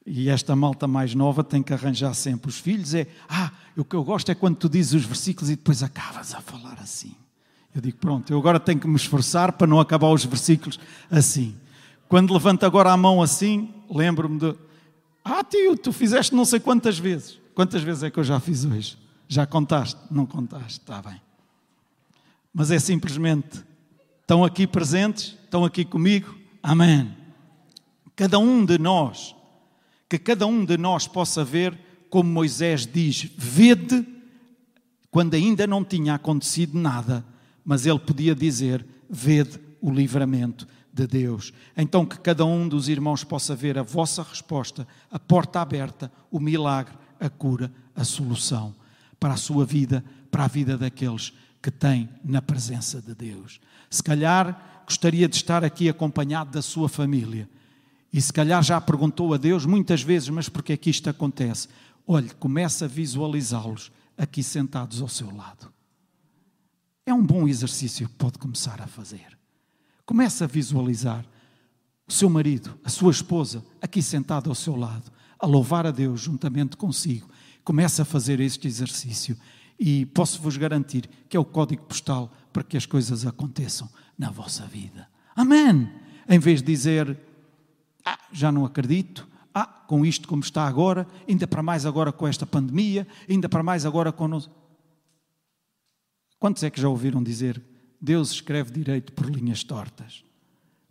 E 0.06 0.30
esta 0.30 0.56
malta 0.56 0.88
mais 0.88 1.16
nova 1.16 1.44
tem 1.44 1.64
que 1.64 1.74
arranjar 1.74 2.14
sempre 2.14 2.50
os 2.50 2.60
filhos. 2.60 2.94
É, 2.94 3.08
ah, 3.30 3.52
o 3.78 3.86
que 3.86 3.96
eu 3.96 4.04
gosto 4.04 4.30
é 4.30 4.36
quando 4.36 4.58
tu 4.58 4.68
dizes 4.68 4.94
os 4.94 5.06
versículos 5.06 5.50
e 5.50 5.56
depois 5.56 5.82
acabas 5.82 6.34
a 6.34 6.42
falar 6.42 6.78
assim. 6.80 7.16
Eu 7.74 7.82
digo, 7.82 7.98
pronto, 7.98 8.32
eu 8.32 8.38
agora 8.38 8.60
tenho 8.60 8.80
que 8.80 8.88
me 8.88 8.96
esforçar 8.96 9.54
para 9.54 9.66
não 9.66 9.80
acabar 9.80 10.10
os 10.10 10.26
versículos 10.26 10.80
assim. 11.10 11.56
Quando 12.10 12.34
levanto 12.34 12.66
agora 12.66 12.92
a 12.92 12.98
mão 12.98 13.22
assim, 13.22 13.74
lembro-me 13.90 14.40
de, 14.40 14.56
ah, 15.24 15.44
tio, 15.44 15.78
tu 15.78 15.94
fizeste 15.94 16.36
não 16.36 16.46
sei 16.46 16.60
quantas 16.60 17.00
vezes. 17.00 17.40
Quantas 17.56 17.82
vezes 17.82 18.04
é 18.04 18.12
que 18.12 18.20
eu 18.20 18.24
já 18.24 18.40
fiz 18.40 18.66
hoje? 18.66 18.98
Já 19.28 19.46
contaste? 19.46 20.00
Não 20.12 20.26
contaste, 20.26 20.80
está 20.80 21.02
bem. 21.02 21.22
Mas 22.54 22.72
é 22.72 22.78
simplesmente 22.78 23.64
Estão 24.34 24.44
aqui 24.44 24.66
presentes? 24.66 25.38
Estão 25.44 25.64
aqui 25.64 25.86
comigo? 25.86 26.36
Amém. 26.64 27.16
Cada 28.16 28.40
um 28.40 28.66
de 28.66 28.80
nós, 28.80 29.36
que 30.10 30.18
cada 30.18 30.48
um 30.48 30.66
de 30.66 30.76
nós 30.76 31.08
possa 31.08 31.46
ver, 31.46 31.78
como 32.10 32.32
Moisés 32.32 32.88
diz, 32.88 33.30
vede, 33.38 34.04
quando 35.12 35.36
ainda 35.36 35.68
não 35.68 35.84
tinha 35.84 36.16
acontecido 36.16 36.76
nada, 36.80 37.24
mas 37.64 37.86
ele 37.86 38.00
podia 38.00 38.34
dizer, 38.34 38.84
vede 39.08 39.60
o 39.80 39.92
livramento 39.92 40.68
de 40.92 41.06
Deus. 41.06 41.54
Então 41.78 42.04
que 42.04 42.18
cada 42.18 42.44
um 42.44 42.68
dos 42.68 42.90
irmãos 42.90 43.24
possa 43.24 43.56
ver 43.56 43.78
a 43.78 43.84
vossa 43.84 44.24
resposta, 44.24 44.88
a 45.12 45.20
porta 45.20 45.62
aberta, 45.62 46.12
o 46.32 46.40
milagre, 46.40 46.96
a 47.20 47.30
cura, 47.30 47.72
a 47.96 48.04
solução 48.04 48.74
para 49.20 49.36
a 49.36 49.38
sua 49.38 49.64
vida, 49.64 50.04
para 50.32 50.46
a 50.46 50.48
vida 50.48 50.76
daqueles 50.76 51.34
que 51.62 51.70
têm 51.70 52.10
na 52.26 52.42
presença 52.42 53.00
de 53.00 53.14
Deus. 53.14 53.62
Se 53.94 54.02
calhar 54.02 54.84
gostaria 54.88 55.30
de 55.30 55.36
estar 55.36 55.64
aqui 55.64 55.88
acompanhado 55.88 56.50
da 56.50 56.64
sua 56.64 56.90
família. 56.90 57.48
E 58.12 58.20
se 58.20 58.34
calhar 58.34 58.64
já 58.64 58.82
perguntou 58.82 59.32
a 59.36 59.38
Deus 59.38 59.68
muitas 59.68 60.02
vezes, 60.02 60.30
mas 60.30 60.50
porquê 60.50 60.74
é 60.74 60.78
que 60.78 60.90
isto 60.90 61.12
acontece? 61.12 61.68
Olhe, 62.08 62.32
começa 62.40 62.86
a 62.86 62.88
visualizá-los 62.88 63.92
aqui 64.18 64.42
sentados 64.42 65.00
ao 65.00 65.08
seu 65.08 65.30
lado. 65.36 65.72
É 67.06 67.14
um 67.14 67.24
bom 67.24 67.48
exercício 67.48 68.10
que 68.10 68.16
pode 68.16 68.40
começar 68.40 68.82
a 68.82 68.88
fazer. 68.88 69.38
Começa 70.08 70.46
a 70.46 70.48
visualizar 70.48 71.24
o 72.08 72.12
seu 72.12 72.32
marido, 72.32 72.76
a 72.84 72.90
sua 72.90 73.12
esposa, 73.12 73.64
aqui 73.80 74.02
sentado 74.02 74.50
ao 74.50 74.56
seu 74.56 74.76
lado, 74.76 75.12
a 75.38 75.46
louvar 75.46 75.86
a 75.86 75.92
Deus 75.92 76.20
juntamente 76.20 76.76
consigo. 76.78 77.30
Começa 77.64 78.02
a 78.02 78.06
fazer 78.06 78.40
este 78.40 78.68
exercício 78.68 79.38
e 79.80 80.08
posso-vos 80.08 80.58
garantir 80.58 81.08
que 81.30 81.38
é 81.38 81.40
o 81.40 81.46
código 81.46 81.84
postal 81.84 82.32
para 82.54 82.64
que 82.64 82.78
as 82.78 82.86
coisas 82.86 83.26
aconteçam 83.26 83.90
na 84.18 84.30
vossa 84.30 84.66
vida. 84.68 85.10
Amém! 85.36 85.92
Em 86.30 86.40
vez 86.40 86.62
de 86.62 86.68
dizer, 86.68 87.18
ah, 88.06 88.20
já 88.32 88.52
não 88.52 88.64
acredito, 88.64 89.28
ah, 89.54 89.66
com 89.66 90.06
isto 90.06 90.28
como 90.28 90.44
está 90.44 90.66
agora, 90.68 91.08
ainda 91.28 91.48
para 91.48 91.64
mais 91.64 91.86
agora 91.86 92.12
com 92.12 92.28
esta 92.28 92.46
pandemia, 92.46 93.08
ainda 93.30 93.50
para 93.50 93.64
mais 93.64 93.86
agora 93.86 94.12
com. 94.12 94.28
Nos... 94.28 94.50
Quantos 96.40 96.64
é 96.64 96.70
que 96.70 96.80
já 96.80 96.88
ouviram 96.88 97.24
dizer 97.24 97.62
Deus 98.00 98.32
escreve 98.32 98.72
direito 98.72 99.12
por 99.14 99.30
linhas 99.30 99.64
tortas? 99.64 100.24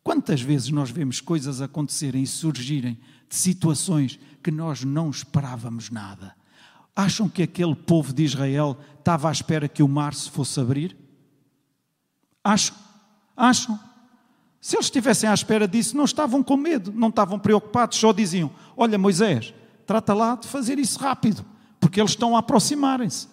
Quantas 0.03 0.40
vezes 0.40 0.70
nós 0.70 0.90
vemos 0.90 1.20
coisas 1.20 1.61
acontecerem 1.61 2.22
e 2.22 2.27
surgirem 2.27 2.98
de 3.29 3.37
situações 3.37 4.18
que 4.42 4.51
nós 4.51 4.83
não 4.83 5.11
esperávamos 5.11 5.90
nada? 5.90 6.35
Acham 6.94 7.29
que 7.29 7.42
aquele 7.42 7.75
povo 7.75 8.12
de 8.12 8.25
Israel 8.25 8.79
estava 8.98 9.29
à 9.29 9.33
espera 9.33 9.68
que 9.68 9.83
o 9.83 9.88
mar 9.88 10.12
se 10.14 10.31
fosse 10.31 10.61
abrir? 10.61 10.96
Acham? 12.44 12.76
Acham? 13.37 13.78
Se 14.61 14.76
eles 14.76 14.87
estivessem 14.87 15.28
à 15.28 15.35
espera 15.35 15.66
disso, 15.66 15.96
não 15.96 16.05
estavam 16.05 16.42
com 16.42 16.57
medo, 16.57 16.92
não 16.92 17.09
estavam 17.09 17.38
preocupados, 17.38 17.98
só 17.98 18.12
diziam: 18.12 18.50
Olha, 18.76 18.96
Moisés, 18.96 19.52
trata 19.87 20.14
lá 20.14 20.37
de 20.37 20.46
fazer 20.46 20.78
isso 20.78 20.98
rápido, 20.98 21.44
porque 21.81 22.00
eles 22.00 22.12
estão 22.12 22.37
a 22.37 22.38
aproximarem-se. 22.38 23.28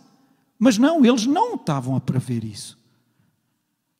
Mas 0.57 0.77
não, 0.77 1.05
eles 1.05 1.25
não 1.25 1.55
estavam 1.55 1.95
a 1.95 2.01
prever 2.01 2.43
isso. 2.43 2.77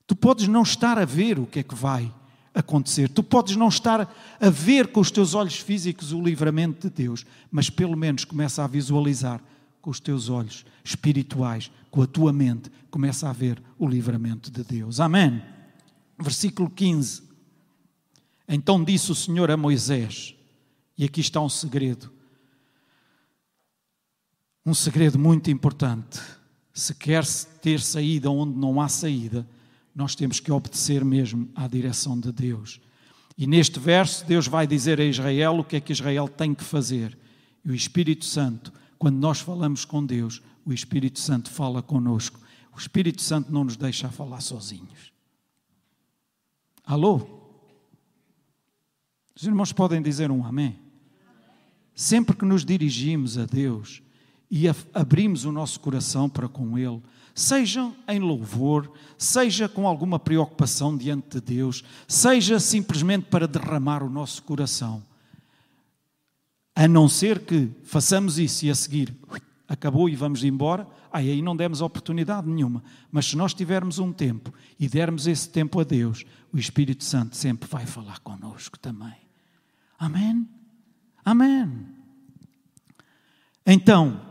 Tu 0.07 0.15
podes 0.15 0.47
não 0.47 0.63
estar 0.63 0.97
a 0.97 1.05
ver 1.05 1.37
o 1.37 1.45
que 1.45 1.59
é 1.59 1.63
que 1.63 1.75
vai 1.75 2.11
acontecer, 2.53 3.09
tu 3.09 3.21
podes 3.21 3.55
não 3.55 3.67
estar 3.67 4.11
a 4.41 4.49
ver 4.49 4.87
com 4.87 4.99
os 4.99 5.11
teus 5.11 5.35
olhos 5.35 5.57
físicos 5.57 6.11
o 6.11 6.21
livramento 6.21 6.89
de 6.89 7.03
Deus, 7.03 7.25
mas 7.51 7.69
pelo 7.69 7.95
menos 7.95 8.25
começa 8.25 8.63
a 8.63 8.67
visualizar 8.67 9.39
com 9.81 9.89
os 9.89 9.99
teus 9.99 10.29
olhos 10.29 10.65
espirituais, 10.83 11.71
com 11.89 12.01
a 12.01 12.07
tua 12.07 12.31
mente, 12.33 12.71
começa 12.89 13.29
a 13.29 13.33
ver 13.33 13.61
o 13.77 13.87
livramento 13.87 14.51
de 14.51 14.63
Deus. 14.63 14.99
Amém. 14.99 15.41
Versículo 16.19 16.69
15. 16.69 17.23
Então 18.47 18.83
disse 18.83 19.11
o 19.11 19.15
Senhor 19.15 19.51
a 19.51 19.57
Moisés, 19.57 20.35
e 20.97 21.05
aqui 21.05 21.21
está 21.21 21.39
um 21.39 21.49
segredo, 21.49 22.11
um 24.65 24.73
segredo 24.73 25.17
muito 25.17 25.49
importante. 25.49 26.19
Se 26.73 26.93
quer 26.93 27.25
ter 27.61 27.79
saída 27.79 28.29
onde 28.29 28.57
não 28.57 28.81
há 28.81 28.87
saída, 28.87 29.47
nós 29.95 30.15
temos 30.15 30.39
que 30.39 30.51
obedecer 30.51 31.03
mesmo 31.03 31.49
à 31.55 31.67
direção 31.67 32.19
de 32.19 32.31
Deus. 32.31 32.79
E 33.37 33.47
neste 33.47 33.79
verso, 33.79 34.25
Deus 34.25 34.47
vai 34.47 34.67
dizer 34.67 34.99
a 34.99 35.05
Israel 35.05 35.59
o 35.59 35.63
que 35.63 35.77
é 35.77 35.79
que 35.79 35.93
Israel 35.93 36.27
tem 36.27 36.53
que 36.53 36.63
fazer. 36.63 37.17
E 37.63 37.71
o 37.71 37.75
Espírito 37.75 38.25
Santo 38.25 38.73
quando 38.99 39.15
nós 39.15 39.39
falamos 39.39 39.85
com 39.85 40.05
Deus, 40.05 40.41
o 40.65 40.73
Espírito 40.73 41.19
Santo 41.19 41.49
fala 41.49 41.81
conosco. 41.81 42.37
O 42.75 42.77
Espírito 42.77 43.21
Santo 43.21 43.51
não 43.51 43.63
nos 43.63 43.77
deixa 43.77 44.09
falar 44.09 44.41
sozinhos. 44.41 45.13
Alô? 46.85 47.25
Os 49.33 49.43
irmãos 49.43 49.71
podem 49.71 50.01
dizer 50.01 50.29
um 50.29 50.45
amém? 50.45 50.77
Sempre 51.95 52.35
que 52.35 52.43
nos 52.43 52.65
dirigimos 52.65 53.37
a 53.37 53.45
Deus 53.45 54.01
e 54.51 54.65
abrimos 54.93 55.45
o 55.45 55.51
nosso 55.51 55.79
coração 55.79 56.27
para 56.29 56.49
com 56.49 56.77
Ele, 56.77 57.01
seja 57.33 57.93
em 58.07 58.19
louvor, 58.19 58.91
seja 59.17 59.69
com 59.69 59.87
alguma 59.87 60.19
preocupação 60.19 60.97
diante 60.97 61.39
de 61.39 61.55
Deus, 61.55 61.83
seja 62.05 62.59
simplesmente 62.59 63.27
para 63.27 63.47
derramar 63.47 64.03
o 64.03 64.09
nosso 64.09 64.43
coração, 64.43 65.01
a 66.79 66.87
não 66.87 67.09
ser 67.09 67.39
que 67.39 67.69
façamos 67.83 68.39
isso 68.39 68.65
e 68.65 68.69
a 68.69 68.75
seguir 68.75 69.13
acabou 69.67 70.07
e 70.07 70.15
vamos 70.15 70.45
embora, 70.45 70.87
aí 71.11 71.41
não 71.41 71.53
demos 71.53 71.81
oportunidade 71.81 72.47
nenhuma. 72.47 72.81
Mas 73.11 73.25
se 73.25 73.35
nós 73.35 73.53
tivermos 73.53 73.99
um 73.99 74.13
tempo 74.13 74.53
e 74.79 74.87
dermos 74.87 75.27
esse 75.27 75.49
tempo 75.49 75.81
a 75.81 75.83
Deus, 75.83 76.23
o 76.53 76.57
Espírito 76.57 77.03
Santo 77.03 77.35
sempre 77.35 77.67
vai 77.69 77.85
falar 77.85 78.19
connosco 78.19 78.79
também. 78.79 79.13
Amém? 79.99 80.47
Amém. 81.25 81.85
Então, 83.65 84.21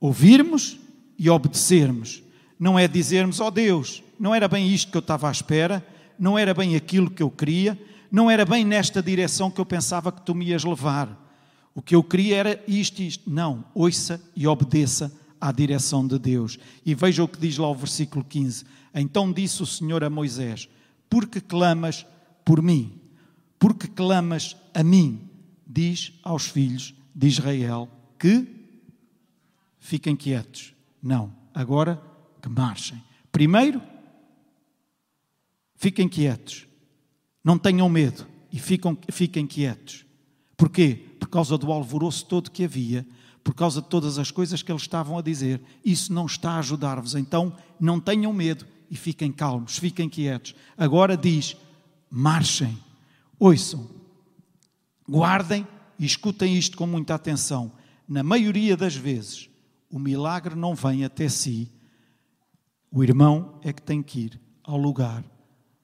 ouvirmos 0.00 0.78
e 1.18 1.28
obedecermos 1.28 2.22
não 2.58 2.78
é 2.78 2.88
dizermos, 2.88 3.40
ó 3.40 3.48
oh 3.48 3.50
Deus, 3.50 4.02
não 4.18 4.34
era 4.34 4.48
bem 4.48 4.72
isto 4.72 4.90
que 4.90 4.96
eu 4.96 5.00
estava 5.00 5.28
à 5.28 5.30
espera, 5.30 5.86
não 6.18 6.38
era 6.38 6.54
bem 6.54 6.76
aquilo 6.76 7.10
que 7.10 7.22
eu 7.22 7.30
queria, 7.30 7.78
não 8.10 8.30
era 8.30 8.46
bem 8.46 8.64
nesta 8.64 9.02
direção 9.02 9.50
que 9.50 9.60
eu 9.60 9.66
pensava 9.66 10.10
que 10.10 10.22
tu 10.22 10.34
me 10.34 10.46
ias 10.46 10.64
levar. 10.64 11.27
O 11.78 11.80
que 11.80 11.94
eu 11.94 12.02
queria 12.02 12.36
era 12.36 12.64
isto 12.66 13.00
isto. 13.00 13.30
Não, 13.30 13.64
ouça 13.72 14.20
e 14.34 14.48
obedeça 14.48 15.16
à 15.40 15.52
direção 15.52 16.04
de 16.04 16.18
Deus. 16.18 16.58
E 16.84 16.92
veja 16.92 17.22
o 17.22 17.28
que 17.28 17.38
diz 17.38 17.56
lá 17.56 17.70
o 17.70 17.74
versículo 17.76 18.24
15. 18.24 18.64
Então 18.92 19.32
disse 19.32 19.62
o 19.62 19.66
Senhor 19.66 20.02
a 20.02 20.10
Moisés: 20.10 20.68
Porque 21.08 21.40
clamas 21.40 22.04
por 22.44 22.60
mim? 22.60 23.00
Porque 23.60 23.86
clamas 23.86 24.56
a 24.74 24.82
mim? 24.82 25.30
Diz 25.64 26.14
aos 26.24 26.46
filhos 26.46 26.96
de 27.14 27.28
Israel 27.28 27.88
que 28.18 28.48
fiquem 29.78 30.16
quietos. 30.16 30.74
Não, 31.00 31.32
agora 31.54 32.02
que 32.42 32.48
marchem. 32.48 33.00
Primeiro, 33.30 33.80
fiquem 35.76 36.08
quietos. 36.08 36.66
Não 37.44 37.56
tenham 37.56 37.88
medo 37.88 38.26
e 38.50 38.58
fiquem 38.58 39.46
quietos. 39.46 40.04
Porquê? 40.56 41.07
Por 41.18 41.28
causa 41.28 41.58
do 41.58 41.72
alvoroço 41.72 42.24
todo 42.26 42.50
que 42.50 42.64
havia, 42.64 43.06
por 43.42 43.54
causa 43.54 43.82
de 43.82 43.88
todas 43.88 44.18
as 44.18 44.30
coisas 44.30 44.62
que 44.62 44.70
eles 44.70 44.82
estavam 44.82 45.18
a 45.18 45.22
dizer. 45.22 45.60
Isso 45.84 46.12
não 46.12 46.26
está 46.26 46.52
a 46.52 46.58
ajudar-vos. 46.58 47.14
Então 47.14 47.54
não 47.78 48.00
tenham 48.00 48.32
medo 48.32 48.66
e 48.90 48.96
fiquem 48.96 49.32
calmos, 49.32 49.78
fiquem 49.78 50.08
quietos. 50.08 50.54
Agora 50.76 51.16
diz: 51.16 51.56
marchem, 52.10 52.78
ouçam, 53.38 53.88
guardem 55.08 55.66
e 55.98 56.06
escutem 56.06 56.56
isto 56.56 56.76
com 56.76 56.86
muita 56.86 57.14
atenção. 57.14 57.72
Na 58.06 58.22
maioria 58.22 58.76
das 58.76 58.94
vezes, 58.94 59.50
o 59.90 59.98
milagre 59.98 60.54
não 60.54 60.74
vem 60.74 61.04
até 61.04 61.28
si. 61.28 61.70
O 62.90 63.02
irmão 63.02 63.58
é 63.62 63.72
que 63.72 63.82
tem 63.82 64.02
que 64.02 64.20
ir 64.20 64.40
ao 64.62 64.78
lugar 64.78 65.22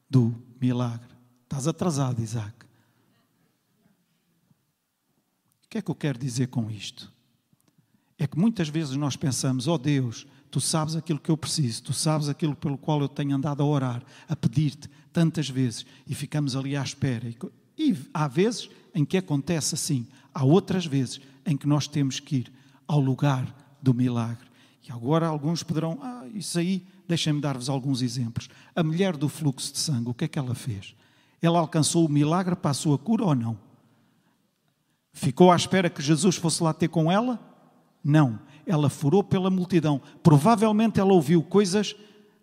do 0.08 0.34
milagre. 0.60 1.14
Estás 1.44 1.68
atrasado, 1.68 2.22
Isaac 2.22 2.64
que 5.74 5.78
é 5.78 5.82
que 5.82 5.90
eu 5.90 5.94
quero 5.96 6.16
dizer 6.16 6.46
com 6.46 6.70
isto? 6.70 7.12
É 8.16 8.28
que 8.28 8.38
muitas 8.38 8.68
vezes 8.68 8.94
nós 8.94 9.16
pensamos, 9.16 9.66
ó 9.66 9.74
oh 9.74 9.78
Deus, 9.78 10.24
tu 10.48 10.60
sabes 10.60 10.94
aquilo 10.94 11.18
que 11.18 11.32
eu 11.32 11.36
preciso, 11.36 11.82
tu 11.82 11.92
sabes 11.92 12.28
aquilo 12.28 12.54
pelo 12.54 12.78
qual 12.78 13.00
eu 13.00 13.08
tenho 13.08 13.34
andado 13.34 13.60
a 13.60 13.66
orar, 13.66 14.04
a 14.28 14.36
pedir-te 14.36 14.88
tantas 15.12 15.48
vezes, 15.50 15.84
e 16.06 16.14
ficamos 16.14 16.54
ali 16.54 16.76
à 16.76 16.82
espera. 16.82 17.28
E 17.76 17.98
há 18.14 18.28
vezes 18.28 18.70
em 18.94 19.04
que 19.04 19.16
acontece 19.16 19.74
assim, 19.74 20.06
há 20.32 20.44
outras 20.44 20.86
vezes 20.86 21.20
em 21.44 21.56
que 21.56 21.66
nós 21.66 21.88
temos 21.88 22.20
que 22.20 22.36
ir 22.36 22.52
ao 22.86 23.00
lugar 23.00 23.76
do 23.82 23.92
milagre. 23.92 24.46
E 24.88 24.92
agora 24.92 25.26
alguns 25.26 25.64
poderão, 25.64 25.98
ah, 26.00 26.24
isso 26.32 26.56
aí, 26.56 26.86
deixem-me 27.08 27.40
dar-vos 27.40 27.68
alguns 27.68 28.00
exemplos. 28.00 28.48
A 28.76 28.84
mulher 28.84 29.16
do 29.16 29.28
fluxo 29.28 29.72
de 29.72 29.80
sangue, 29.80 30.10
o 30.10 30.14
que 30.14 30.26
é 30.26 30.28
que 30.28 30.38
ela 30.38 30.54
fez? 30.54 30.94
Ela 31.42 31.58
alcançou 31.58 32.06
o 32.06 32.08
milagre 32.08 32.54
para 32.54 32.70
a 32.70 32.74
sua 32.74 32.96
cura 32.96 33.24
ou 33.24 33.34
não? 33.34 33.73
Ficou 35.14 35.52
à 35.52 35.56
espera 35.56 35.88
que 35.88 36.02
Jesus 36.02 36.36
fosse 36.36 36.60
lá 36.62 36.74
ter 36.74 36.88
com 36.88 37.10
ela? 37.10 37.40
Não. 38.02 38.38
Ela 38.66 38.90
furou 38.90 39.22
pela 39.22 39.48
multidão. 39.48 40.00
Provavelmente 40.22 40.98
ela 40.98 41.12
ouviu 41.12 41.40
coisas 41.42 41.94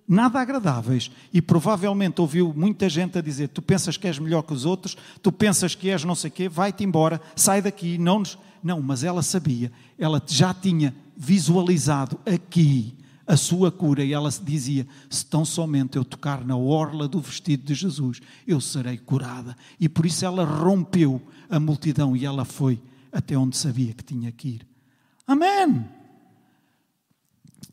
nada 0.07 0.39
agradáveis 0.39 1.11
e 1.33 1.41
provavelmente 1.41 2.21
ouviu 2.21 2.53
muita 2.55 2.87
gente 2.87 3.17
a 3.17 3.21
dizer: 3.21 3.49
Tu 3.49 3.61
pensas 3.61 3.97
que 3.97 4.07
és 4.07 4.17
melhor 4.17 4.41
que 4.43 4.53
os 4.53 4.65
outros, 4.65 4.95
tu 5.21 5.31
pensas 5.31 5.75
que 5.75 5.89
és 5.89 6.05
não 6.05 6.15
sei 6.15 6.31
quê, 6.31 6.47
vai-te 6.47 6.83
embora, 6.83 7.21
sai 7.35 7.61
daqui, 7.61 7.97
não 7.97 8.19
nos. 8.19 8.37
Não, 8.63 8.81
mas 8.81 9.03
ela 9.03 9.23
sabia, 9.23 9.71
ela 9.97 10.21
já 10.25 10.53
tinha 10.53 10.95
visualizado 11.17 12.19
aqui 12.25 12.95
a 13.25 13.37
sua 13.37 13.71
cura 13.71 14.03
e 14.03 14.13
ela 14.13 14.29
dizia: 14.29 14.87
Se 15.09 15.25
tão 15.25 15.45
somente 15.45 15.97
eu 15.97 16.05
tocar 16.05 16.45
na 16.45 16.55
orla 16.55 17.07
do 17.07 17.19
vestido 17.19 17.63
de 17.63 17.73
Jesus, 17.73 18.19
eu 18.47 18.59
serei 18.59 18.97
curada. 18.97 19.55
E 19.79 19.87
por 19.87 20.05
isso 20.05 20.25
ela 20.25 20.43
rompeu 20.43 21.21
a 21.49 21.59
multidão 21.59 22.15
e 22.15 22.25
ela 22.25 22.45
foi 22.45 22.81
até 23.11 23.37
onde 23.37 23.57
sabia 23.57 23.93
que 23.93 24.03
tinha 24.03 24.31
que 24.31 24.47
ir. 24.49 24.67
Amém! 25.27 25.85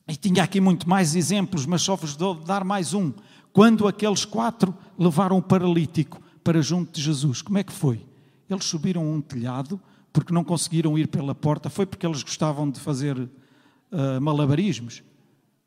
E 0.06 0.16
tinha 0.16 0.42
aqui 0.42 0.60
muito 0.60 0.88
mais 0.88 1.14
exemplos, 1.14 1.66
mas 1.66 1.82
só 1.82 1.94
vos 1.94 2.16
dou 2.16 2.34
dar 2.34 2.64
mais 2.64 2.94
um. 2.94 3.12
Quando 3.52 3.86
aqueles 3.86 4.24
quatro 4.24 4.74
levaram 4.98 5.36
o 5.36 5.42
paralítico 5.42 6.20
para 6.42 6.62
junto 6.62 6.92
de 6.92 7.02
Jesus, 7.02 7.42
como 7.42 7.58
é 7.58 7.62
que 7.62 7.72
foi? 7.72 8.06
Eles 8.48 8.64
subiram 8.64 9.04
um 9.06 9.20
telhado 9.20 9.80
porque 10.12 10.32
não 10.32 10.42
conseguiram 10.42 10.98
ir 10.98 11.08
pela 11.08 11.34
porta. 11.34 11.68
Foi 11.68 11.84
porque 11.84 12.06
eles 12.06 12.22
gostavam 12.22 12.70
de 12.70 12.80
fazer 12.80 13.18
uh, 13.18 14.20
malabarismos? 14.20 15.02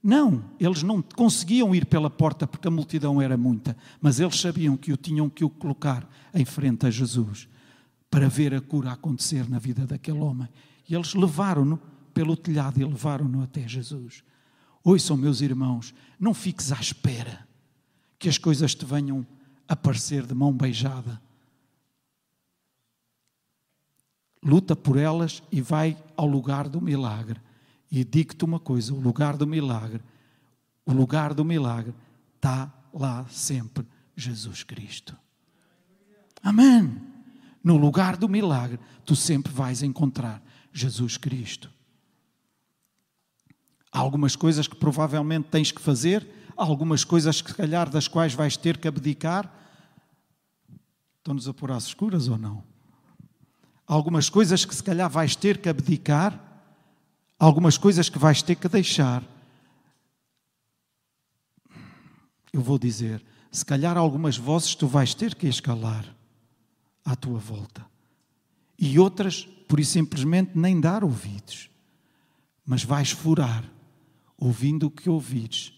Não, 0.03 0.43
eles 0.59 0.81
não 0.81 1.01
conseguiam 1.01 1.75
ir 1.75 1.85
pela 1.85 2.09
porta 2.09 2.47
porque 2.47 2.67
a 2.67 2.71
multidão 2.71 3.21
era 3.21 3.37
muita, 3.37 3.77
mas 4.01 4.19
eles 4.19 4.39
sabiam 4.39 4.75
que 4.75 4.91
o 4.91 4.97
tinham 4.97 5.29
que 5.29 5.43
o 5.43 5.49
colocar 5.49 6.09
em 6.33 6.43
frente 6.43 6.87
a 6.87 6.89
Jesus 6.89 7.47
para 8.09 8.27
ver 8.27 8.53
a 8.53 8.59
cura 8.59 8.91
acontecer 8.91 9.47
na 9.47 9.59
vida 9.59 9.85
daquele 9.85 10.19
homem. 10.19 10.49
E 10.89 10.95
eles 10.95 11.13
levaram-no 11.13 11.79
pelo 12.13 12.35
telhado 12.35 12.81
e 12.81 12.83
levaram-no 12.83 13.43
até 13.43 13.67
Jesus. 13.67 14.23
Ouçam, 14.83 15.15
meus 15.15 15.41
irmãos, 15.41 15.93
não 16.19 16.33
fiques 16.33 16.71
à 16.71 16.79
espera 16.79 17.47
que 18.17 18.27
as 18.27 18.37
coisas 18.37 18.73
te 18.75 18.85
venham 18.85 19.25
aparecer 19.67 20.25
de 20.25 20.33
mão 20.33 20.51
beijada. 20.51 21.21
Luta 24.43 24.75
por 24.75 24.97
elas 24.97 25.41
e 25.51 25.61
vai 25.61 25.95
ao 26.17 26.25
lugar 26.25 26.67
do 26.67 26.81
milagre. 26.81 27.39
E 27.91 28.03
digo-te 28.03 28.45
uma 28.45 28.59
coisa: 28.59 28.93
o 28.93 28.99
lugar 28.99 29.35
do 29.35 29.45
milagre, 29.45 30.01
o 30.85 30.93
lugar 30.93 31.33
do 31.33 31.43
milagre 31.43 31.93
está 32.35 32.71
lá 32.93 33.25
sempre 33.29 33.85
Jesus 34.15 34.63
Cristo. 34.63 35.15
Amém 36.41 37.11
no 37.63 37.77
lugar 37.77 38.17
do 38.17 38.27
milagre, 38.27 38.79
tu 39.05 39.15
sempre 39.15 39.51
vais 39.51 39.83
encontrar 39.83 40.41
Jesus 40.73 41.17
Cristo. 41.17 41.69
Há 43.91 43.99
algumas 43.99 44.35
coisas 44.35 44.67
que 44.67 44.75
provavelmente 44.75 45.49
tens 45.49 45.71
que 45.71 45.81
fazer, 45.81 46.27
algumas 46.55 47.03
coisas 47.03 47.41
que, 47.41 47.51
se 47.51 47.55
calhar, 47.55 47.89
das 47.89 48.07
quais 48.07 48.33
vais 48.33 48.55
ter 48.57 48.77
que 48.77 48.87
abdicar. 48.87 49.51
Estão-nos 51.17 51.47
a 51.47 51.53
pôr 51.53 51.71
às 51.71 51.85
escuras 51.85 52.27
ou 52.27 52.37
não? 52.37 52.63
Algumas 53.85 54.29
coisas 54.29 54.63
que, 54.63 54.73
se 54.73 54.83
calhar, 54.83 55.09
vais 55.09 55.35
ter 55.35 55.57
que 55.57 55.67
abdicar, 55.67 56.50
algumas 57.41 57.75
coisas 57.75 58.07
que 58.07 58.19
vais 58.19 58.43
ter 58.43 58.55
que 58.55 58.69
deixar. 58.69 59.23
Eu 62.53 62.61
vou 62.61 62.77
dizer, 62.77 63.23
se 63.51 63.65
calhar 63.65 63.97
algumas 63.97 64.37
vozes 64.37 64.75
tu 64.75 64.87
vais 64.87 65.15
ter 65.15 65.33
que 65.33 65.47
escalar 65.47 66.05
à 67.03 67.15
tua 67.15 67.39
volta. 67.39 67.83
E 68.77 68.99
outras, 68.99 69.43
por 69.67 69.79
isso 69.79 69.93
simplesmente, 69.93 70.51
nem 70.55 70.79
dar 70.79 71.03
ouvidos. 71.03 71.71
Mas 72.63 72.83
vais 72.83 73.09
furar, 73.09 73.63
ouvindo 74.37 74.85
o 74.85 74.91
que 74.91 75.09
ouvires, 75.09 75.73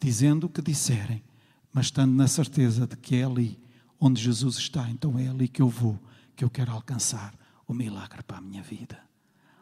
dizendo 0.00 0.44
o 0.44 0.48
que 0.48 0.62
disserem, 0.62 1.24
mas 1.72 1.86
estando 1.86 2.14
na 2.14 2.28
certeza 2.28 2.86
de 2.86 2.96
que 2.96 3.16
é 3.16 3.24
ali 3.24 3.58
onde 3.98 4.22
Jesus 4.22 4.58
está, 4.58 4.88
então 4.88 5.18
é 5.18 5.26
ali 5.26 5.48
que 5.48 5.60
eu 5.60 5.68
vou, 5.68 5.98
que 6.36 6.44
eu 6.44 6.50
quero 6.50 6.70
alcançar 6.70 7.34
o 7.66 7.74
milagre 7.74 8.22
para 8.22 8.38
a 8.38 8.40
minha 8.40 8.62
vida. 8.62 9.02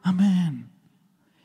Amém. 0.03 0.82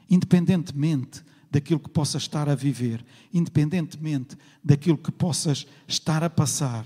Independentemente 0.10 1.24
daquilo 1.50 1.80
que 1.80 1.90
possas 1.90 2.24
estar 2.24 2.50
a 2.50 2.56
viver, 2.56 3.06
independentemente 3.34 4.38
daquilo 4.64 4.98
que 4.98 5.12
possas 5.12 5.66
estar 5.88 6.24
a 6.24 6.30
passar, 6.30 6.86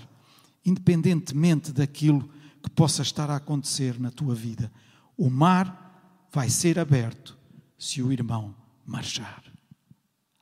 independentemente 0.64 1.72
daquilo 1.72 2.28
que 2.62 2.70
possa 2.70 3.02
estar 3.02 3.30
a 3.30 3.36
acontecer 3.36 3.98
na 3.98 4.10
tua 4.10 4.34
vida. 4.34 4.72
O 5.16 5.28
mar 5.28 6.28
vai 6.32 6.48
ser 6.48 6.78
aberto 6.78 7.36
se 7.76 8.00
o 8.00 8.12
irmão 8.12 8.54
marchar. 8.86 9.42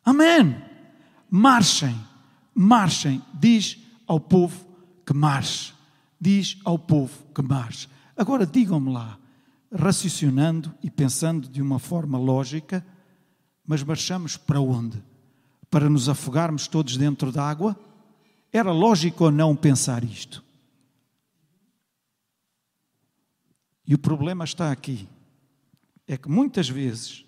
Amém! 0.05 0.57
Marchem, 1.31 1.97
marchem. 2.55 3.23
Diz 3.33 3.79
ao 4.07 4.19
povo 4.19 4.67
que 5.07 5.15
marche. 5.15 5.73
Diz 6.21 6.59
ao 6.65 6.79
povo 6.79 7.25
que 7.35 7.41
marche. 7.41 7.89
Agora 8.17 8.45
digam-me 8.45 8.93
lá, 8.93 9.19
raciocinando 9.73 10.75
e 10.83 10.91
pensando 10.91 11.49
de 11.49 11.63
uma 11.63 11.79
forma 11.79 12.19
lógica, 12.19 12.85
mas 13.67 13.83
marchamos 13.83 14.37
para 14.37 14.61
onde? 14.61 15.03
Para 15.71 15.89
nos 15.89 16.09
afogarmos 16.09 16.67
todos 16.67 16.97
dentro 16.97 17.31
da 17.31 17.45
água? 17.45 17.79
Era 18.53 18.73
lógico 18.73 19.25
ou 19.25 19.31
não 19.31 19.55
pensar 19.55 20.03
isto? 20.03 20.43
E 23.87 23.95
o 23.95 23.99
problema 23.99 24.45
está 24.45 24.71
aqui. 24.73 25.09
É 26.07 26.17
que 26.17 26.29
muitas 26.29 26.69
vezes, 26.69 27.25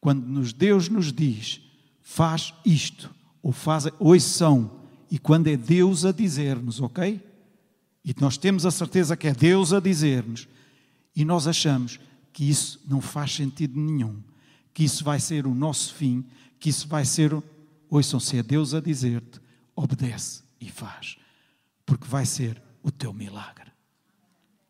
quando 0.00 0.26
nos 0.26 0.52
Deus 0.52 0.88
nos 0.88 1.12
diz, 1.12 1.60
faz 2.00 2.52
isto, 2.64 3.14
ou 3.42 3.52
faz, 3.52 3.84
são, 4.22 4.80
e 5.10 5.18
quando 5.18 5.46
é 5.46 5.56
Deus 5.56 6.04
a 6.04 6.12
dizer-nos, 6.12 6.80
ok? 6.80 7.20
E 8.04 8.14
nós 8.20 8.36
temos 8.36 8.66
a 8.66 8.70
certeza 8.70 9.16
que 9.16 9.28
é 9.28 9.32
Deus 9.32 9.72
a 9.72 9.80
dizer-nos, 9.80 10.48
e 11.20 11.24
nós 11.24 11.46
achamos 11.46 12.00
que 12.32 12.48
isso 12.48 12.80
não 12.88 12.98
faz 12.98 13.34
sentido 13.34 13.78
nenhum, 13.78 14.22
que 14.72 14.82
isso 14.82 15.04
vai 15.04 15.20
ser 15.20 15.46
o 15.46 15.54
nosso 15.54 15.92
fim, 15.92 16.24
que 16.58 16.70
isso 16.70 16.88
vai 16.88 17.04
ser, 17.04 17.30
ouçam, 17.90 18.18
se 18.18 18.38
é 18.38 18.42
Deus 18.42 18.72
a 18.72 18.80
dizer-te, 18.80 19.38
obedece 19.76 20.42
e 20.58 20.70
faz, 20.70 21.18
porque 21.84 22.06
vai 22.06 22.24
ser 22.24 22.62
o 22.82 22.90
teu 22.90 23.12
milagre. 23.12 23.70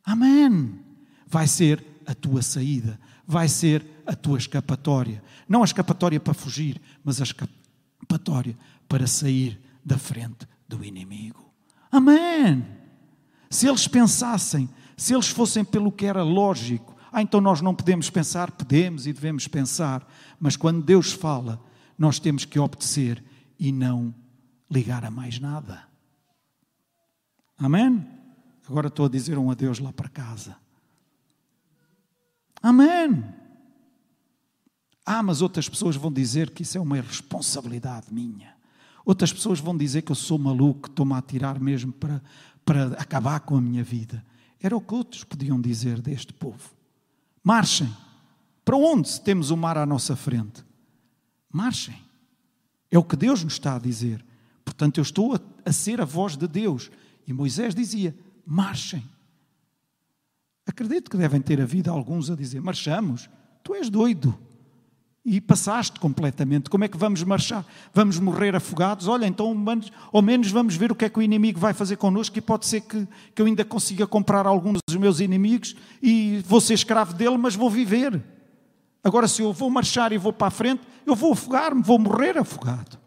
Amém! 0.04 0.80
Vai 1.24 1.46
ser 1.46 1.86
a 2.04 2.16
tua 2.16 2.42
saída, 2.42 2.98
vai 3.24 3.46
ser 3.46 3.86
a 4.04 4.16
tua 4.16 4.38
escapatória. 4.38 5.22
Não 5.48 5.62
a 5.62 5.64
escapatória 5.64 6.18
para 6.18 6.34
fugir, 6.34 6.80
mas 7.04 7.20
a 7.20 7.24
escapatória 7.24 8.58
para 8.88 9.06
sair 9.06 9.60
da 9.84 9.96
frente 9.96 10.48
do 10.68 10.84
inimigo. 10.84 11.48
Amém! 11.92 12.66
Se 13.48 13.68
eles 13.68 13.86
pensassem, 13.86 14.68
se 15.00 15.14
eles 15.14 15.28
fossem 15.28 15.64
pelo 15.64 15.90
que 15.90 16.04
era 16.04 16.22
lógico, 16.22 16.94
ah, 17.10 17.22
então 17.22 17.40
nós 17.40 17.62
não 17.62 17.74
podemos 17.74 18.10
pensar, 18.10 18.50
podemos 18.50 19.06
e 19.06 19.14
devemos 19.14 19.48
pensar, 19.48 20.06
mas 20.38 20.58
quando 20.58 20.82
Deus 20.82 21.10
fala, 21.10 21.58
nós 21.96 22.18
temos 22.18 22.44
que 22.44 22.58
obedecer 22.58 23.24
e 23.58 23.72
não 23.72 24.14
ligar 24.70 25.02
a 25.02 25.10
mais 25.10 25.40
nada. 25.40 25.84
Amém? 27.56 28.06
Agora 28.68 28.88
estou 28.88 29.06
a 29.06 29.08
dizer 29.08 29.38
um 29.38 29.50
adeus 29.50 29.78
lá 29.78 29.90
para 29.90 30.10
casa. 30.10 30.54
Amém. 32.62 33.24
Ah, 35.06 35.22
mas 35.22 35.40
outras 35.40 35.66
pessoas 35.66 35.96
vão 35.96 36.12
dizer 36.12 36.50
que 36.50 36.60
isso 36.60 36.76
é 36.76 36.80
uma 36.80 36.98
irresponsabilidade 36.98 38.12
minha. 38.12 38.54
Outras 39.02 39.32
pessoas 39.32 39.60
vão 39.60 39.74
dizer 39.74 40.02
que 40.02 40.12
eu 40.12 40.16
sou 40.16 40.38
maluco, 40.38 40.90
estou-me 40.90 41.14
a 41.14 41.22
tirar 41.22 41.58
mesmo 41.58 41.90
para, 41.90 42.22
para 42.66 42.88
acabar 42.98 43.40
com 43.40 43.56
a 43.56 43.60
minha 43.62 43.82
vida. 43.82 44.22
Era 44.60 44.76
o 44.76 44.80
que 44.80 44.94
outros 44.94 45.24
podiam 45.24 45.60
dizer 45.60 46.00
deste 46.00 46.32
povo. 46.32 46.70
Marchem. 47.42 47.90
Para 48.64 48.76
onde 48.76 49.08
se 49.08 49.20
temos 49.20 49.50
o 49.50 49.56
mar 49.56 49.78
à 49.78 49.86
nossa 49.86 50.14
frente? 50.14 50.64
Marchem. 51.50 51.98
É 52.90 52.98
o 52.98 53.04
que 53.04 53.16
Deus 53.16 53.42
nos 53.42 53.54
está 53.54 53.76
a 53.76 53.78
dizer. 53.78 54.24
Portanto, 54.64 54.98
eu 54.98 55.02
estou 55.02 55.34
a, 55.34 55.40
a 55.64 55.72
ser 55.72 56.00
a 56.00 56.04
voz 56.04 56.36
de 56.36 56.46
Deus. 56.46 56.90
E 57.26 57.32
Moisés 57.32 57.74
dizia: 57.74 58.14
marchem. 58.44 59.02
Acredito 60.66 61.10
que 61.10 61.16
devem 61.16 61.40
ter 61.40 61.60
havido 61.60 61.90
alguns 61.90 62.30
a 62.30 62.36
dizer: 62.36 62.60
marchamos. 62.60 63.28
Tu 63.62 63.74
és 63.74 63.88
doido 63.88 64.38
e 65.24 65.40
passaste 65.40 66.00
completamente. 66.00 66.70
Como 66.70 66.84
é 66.84 66.88
que 66.88 66.96
vamos 66.96 67.22
marchar? 67.22 67.64
Vamos 67.92 68.18
morrer 68.18 68.56
afogados? 68.56 69.06
Olha, 69.06 69.26
então 69.26 69.54
ao 70.12 70.22
menos 70.22 70.50
vamos 70.50 70.76
ver 70.76 70.90
o 70.90 70.94
que 70.94 71.04
é 71.04 71.08
que 71.10 71.18
o 71.18 71.22
inimigo 71.22 71.60
vai 71.60 71.74
fazer 71.74 71.96
connosco 71.96 72.38
e 72.38 72.40
pode 72.40 72.66
ser 72.66 72.80
que, 72.80 73.06
que 73.34 73.42
eu 73.42 73.46
ainda 73.46 73.64
consiga 73.64 74.06
comprar 74.06 74.46
alguns 74.46 74.78
dos 74.88 74.96
meus 74.96 75.20
inimigos 75.20 75.76
e 76.02 76.42
vou 76.46 76.60
ser 76.60 76.74
escravo 76.74 77.12
dele, 77.14 77.36
mas 77.36 77.54
vou 77.54 77.70
viver. 77.70 78.22
Agora, 79.04 79.28
se 79.28 79.42
eu 79.42 79.52
vou 79.52 79.70
marchar 79.70 80.12
e 80.12 80.18
vou 80.18 80.32
para 80.32 80.48
a 80.48 80.50
frente, 80.50 80.82
eu 81.06 81.14
vou 81.14 81.32
afogar-me, 81.32 81.82
vou 81.82 81.98
morrer 81.98 82.38
afogado. 82.38 82.98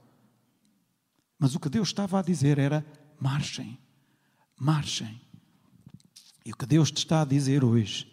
Mas 1.40 1.56
o 1.56 1.60
que 1.60 1.70
Deus 1.70 1.90
estava 1.90 2.20
a 2.20 2.22
dizer 2.22 2.58
era: 2.58 2.86
marchem, 3.20 3.78
marchem. 4.60 5.20
E 6.46 6.52
o 6.52 6.58
que 6.58 6.66
Deus 6.66 6.92
te 6.92 6.98
está 6.98 7.22
a 7.22 7.26
dizer 7.26 7.64
hoje 7.64 8.08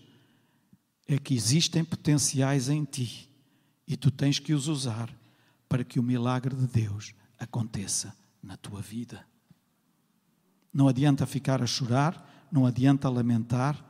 é 1.06 1.18
que 1.18 1.34
existem 1.34 1.84
potenciais 1.84 2.68
em 2.68 2.84
ti 2.84 3.29
e 3.90 3.96
tu 3.96 4.08
tens 4.08 4.38
que 4.38 4.54
os 4.54 4.68
usar 4.68 5.12
para 5.68 5.82
que 5.82 5.98
o 5.98 6.02
milagre 6.02 6.54
de 6.54 6.68
Deus 6.68 7.12
aconteça 7.40 8.16
na 8.40 8.56
tua 8.56 8.80
vida. 8.80 9.26
Não 10.72 10.86
adianta 10.86 11.26
ficar 11.26 11.60
a 11.60 11.66
chorar, 11.66 12.46
não 12.52 12.64
adianta 12.64 13.08
lamentar. 13.08 13.84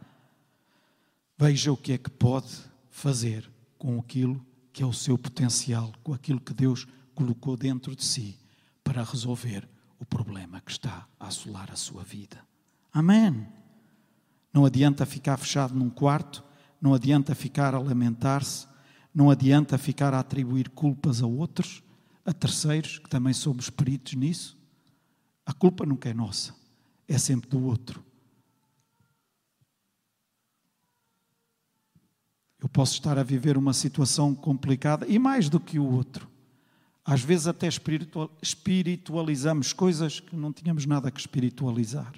Veja 1.36 1.70
o 1.70 1.76
que 1.76 1.92
é 1.92 1.98
que 1.98 2.08
pode 2.08 2.48
fazer 2.88 3.46
com 3.76 4.00
aquilo 4.00 4.42
que 4.72 4.82
é 4.82 4.86
o 4.86 4.92
seu 4.92 5.18
potencial, 5.18 5.92
com 6.02 6.14
aquilo 6.14 6.40
que 6.40 6.54
Deus 6.54 6.86
colocou 7.14 7.54
dentro 7.54 7.94
de 7.94 8.02
si 8.02 8.38
para 8.82 9.04
resolver 9.04 9.68
o 9.98 10.06
problema 10.06 10.62
que 10.62 10.70
está 10.70 11.06
a 11.18 11.26
assolar 11.26 11.70
a 11.70 11.76
sua 11.76 12.02
vida. 12.02 12.42
Amém. 12.90 13.46
Não 14.50 14.64
adianta 14.64 15.04
ficar 15.04 15.36
fechado 15.36 15.74
num 15.74 15.90
quarto, 15.90 16.42
não 16.80 16.94
adianta 16.94 17.34
ficar 17.34 17.74
a 17.74 17.78
lamentar-se, 17.78 18.69
não 19.14 19.30
adianta 19.30 19.76
ficar 19.76 20.14
a 20.14 20.20
atribuir 20.20 20.68
culpas 20.68 21.22
a 21.22 21.26
outros, 21.26 21.82
a 22.24 22.32
terceiros, 22.32 22.98
que 22.98 23.08
também 23.08 23.32
somos 23.32 23.68
peritos 23.68 24.14
nisso. 24.14 24.56
A 25.44 25.52
culpa 25.52 25.84
nunca 25.84 26.08
é 26.08 26.14
nossa, 26.14 26.54
é 27.08 27.18
sempre 27.18 27.48
do 27.50 27.64
outro. 27.64 28.04
Eu 32.60 32.68
posso 32.68 32.92
estar 32.92 33.18
a 33.18 33.22
viver 33.22 33.56
uma 33.56 33.72
situação 33.72 34.34
complicada 34.34 35.06
e 35.08 35.18
mais 35.18 35.48
do 35.48 35.58
que 35.58 35.78
o 35.78 35.90
outro. 35.90 36.28
Às 37.04 37.22
vezes 37.22 37.46
até 37.46 37.66
espiritualizamos 38.42 39.72
coisas 39.72 40.20
que 40.20 40.36
não 40.36 40.52
tínhamos 40.52 40.84
nada 40.84 41.10
que 41.10 41.18
espiritualizar. 41.18 42.12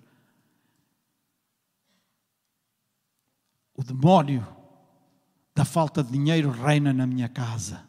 O 3.74 3.82
demónio 3.82 4.46
da 5.54 5.64
falta 5.64 6.02
de 6.02 6.12
dinheiro 6.12 6.50
reina 6.50 6.92
na 6.92 7.06
minha 7.06 7.28
casa. 7.28 7.82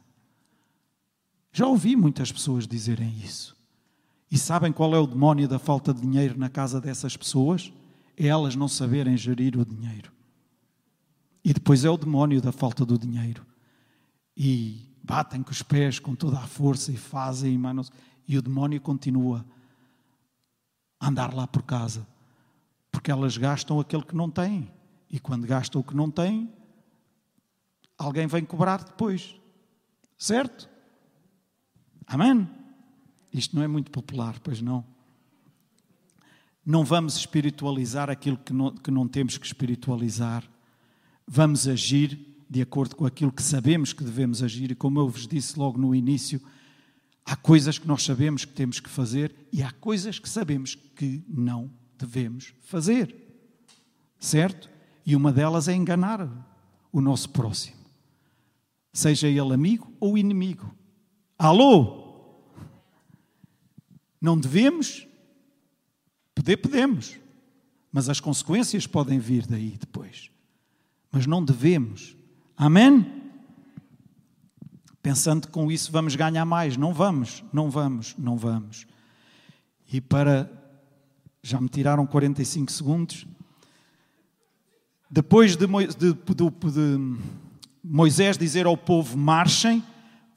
Já 1.51 1.67
ouvi 1.67 1.95
muitas 1.95 2.31
pessoas 2.31 2.67
dizerem 2.67 3.15
isso. 3.19 3.55
E 4.29 4.37
sabem 4.37 4.71
qual 4.71 4.95
é 4.95 4.99
o 4.99 5.05
demónio 5.05 5.47
da 5.47 5.59
falta 5.59 5.93
de 5.93 6.01
dinheiro 6.01 6.37
na 6.37 6.49
casa 6.49 6.81
dessas 6.81 7.15
pessoas? 7.15 7.71
É 8.17 8.27
elas 8.27 8.55
não 8.55 8.67
saberem 8.67 9.15
gerir 9.15 9.57
o 9.57 9.63
dinheiro. 9.63 10.11
E 11.45 11.53
depois 11.53 11.85
é 11.85 11.89
o 11.89 11.97
demónio 11.97 12.41
da 12.41 12.51
falta 12.51 12.83
do 12.83 12.97
dinheiro. 12.97 13.45
E 14.35 14.89
batem 15.03 15.43
com 15.43 15.51
os 15.51 15.61
pés 15.61 15.99
com 15.99 16.15
toda 16.15 16.39
a 16.39 16.47
força 16.47 16.91
e 16.91 16.97
fazem, 16.97 17.57
manos, 17.57 17.91
e 18.27 18.37
o 18.37 18.41
demónio 18.41 18.81
continua 18.81 19.45
a 20.99 21.09
andar 21.09 21.33
lá 21.33 21.45
por 21.45 21.61
casa. 21.61 22.07
Porque 22.91 23.11
elas 23.11 23.37
gastam 23.37 23.79
aquele 23.79 24.03
que 24.03 24.15
não 24.15 24.29
têm. 24.29 24.71
E 25.09 25.19
quando 25.19 25.45
gastam 25.45 25.81
o 25.81 25.83
que 25.83 25.95
não 25.95 26.09
têm, 26.09 26.51
alguém 28.03 28.27
vem 28.27 28.43
cobrar 28.43 28.83
depois. 28.83 29.35
Certo? 30.17 30.69
Amém? 32.05 32.47
Isto 33.33 33.55
não 33.55 33.63
é 33.63 33.67
muito 33.67 33.89
popular, 33.89 34.39
pois 34.39 34.61
não. 34.61 34.85
Não 36.65 36.83
vamos 36.83 37.17
espiritualizar 37.17 38.09
aquilo 38.09 38.37
que 38.37 38.53
não, 38.53 38.73
que 38.73 38.91
não 38.91 39.07
temos 39.07 39.37
que 39.37 39.45
espiritualizar. 39.45 40.43
Vamos 41.27 41.67
agir 41.67 42.19
de 42.49 42.61
acordo 42.61 42.95
com 42.95 43.05
aquilo 43.05 43.31
que 43.31 43.41
sabemos 43.41 43.91
que 43.91 44.03
devemos 44.03 44.43
agir. 44.43 44.71
E 44.71 44.75
como 44.75 44.99
eu 44.99 45.09
vos 45.09 45.27
disse 45.27 45.57
logo 45.57 45.79
no 45.79 45.95
início, 45.95 46.41
há 47.25 47.35
coisas 47.35 47.79
que 47.79 47.87
nós 47.87 48.03
sabemos 48.03 48.45
que 48.45 48.53
temos 48.53 48.79
que 48.79 48.89
fazer 48.89 49.33
e 49.51 49.63
há 49.63 49.71
coisas 49.71 50.19
que 50.19 50.29
sabemos 50.29 50.75
que 50.75 51.23
não 51.27 51.71
devemos 51.97 52.53
fazer. 52.61 53.15
Certo? 54.19 54.69
E 55.05 55.15
uma 55.15 55.33
delas 55.33 55.67
é 55.67 55.73
enganar 55.73 56.29
o 56.91 57.01
nosso 57.01 57.29
próximo 57.29 57.82
seja 58.93 59.27
ele 59.27 59.53
amigo 59.53 59.91
ou 59.99 60.17
inimigo. 60.17 60.73
Alô? 61.37 62.03
Não 64.21 64.39
devemos? 64.39 65.07
Poder, 66.35 66.57
podemos, 66.57 67.19
mas 67.91 68.07
as 68.09 68.19
consequências 68.19 68.87
podem 68.87 69.19
vir 69.19 69.45
daí 69.45 69.77
depois. 69.77 70.31
Mas 71.11 71.27
não 71.27 71.43
devemos. 71.43 72.15
Amém? 72.55 73.21
Pensando 75.01 75.47
que 75.47 75.53
com 75.53 75.71
isso 75.71 75.91
vamos 75.91 76.15
ganhar 76.15 76.45
mais. 76.45 76.77
Não 76.77 76.93
vamos, 76.93 77.43
não 77.51 77.69
vamos, 77.69 78.15
não 78.17 78.37
vamos. 78.37 78.87
E 79.91 79.99
para. 79.99 80.49
Já 81.43 81.59
me 81.59 81.67
tiraram 81.67 82.07
45 82.07 82.71
segundos. 82.71 83.27
Depois 85.11 85.57
de, 85.57 85.67
de, 85.67 86.13
de, 86.13 86.13
de 86.13 87.17
Moisés 87.83 88.37
dizer 88.37 88.65
ao 88.65 88.77
povo: 88.77 89.17
marchem, 89.17 89.83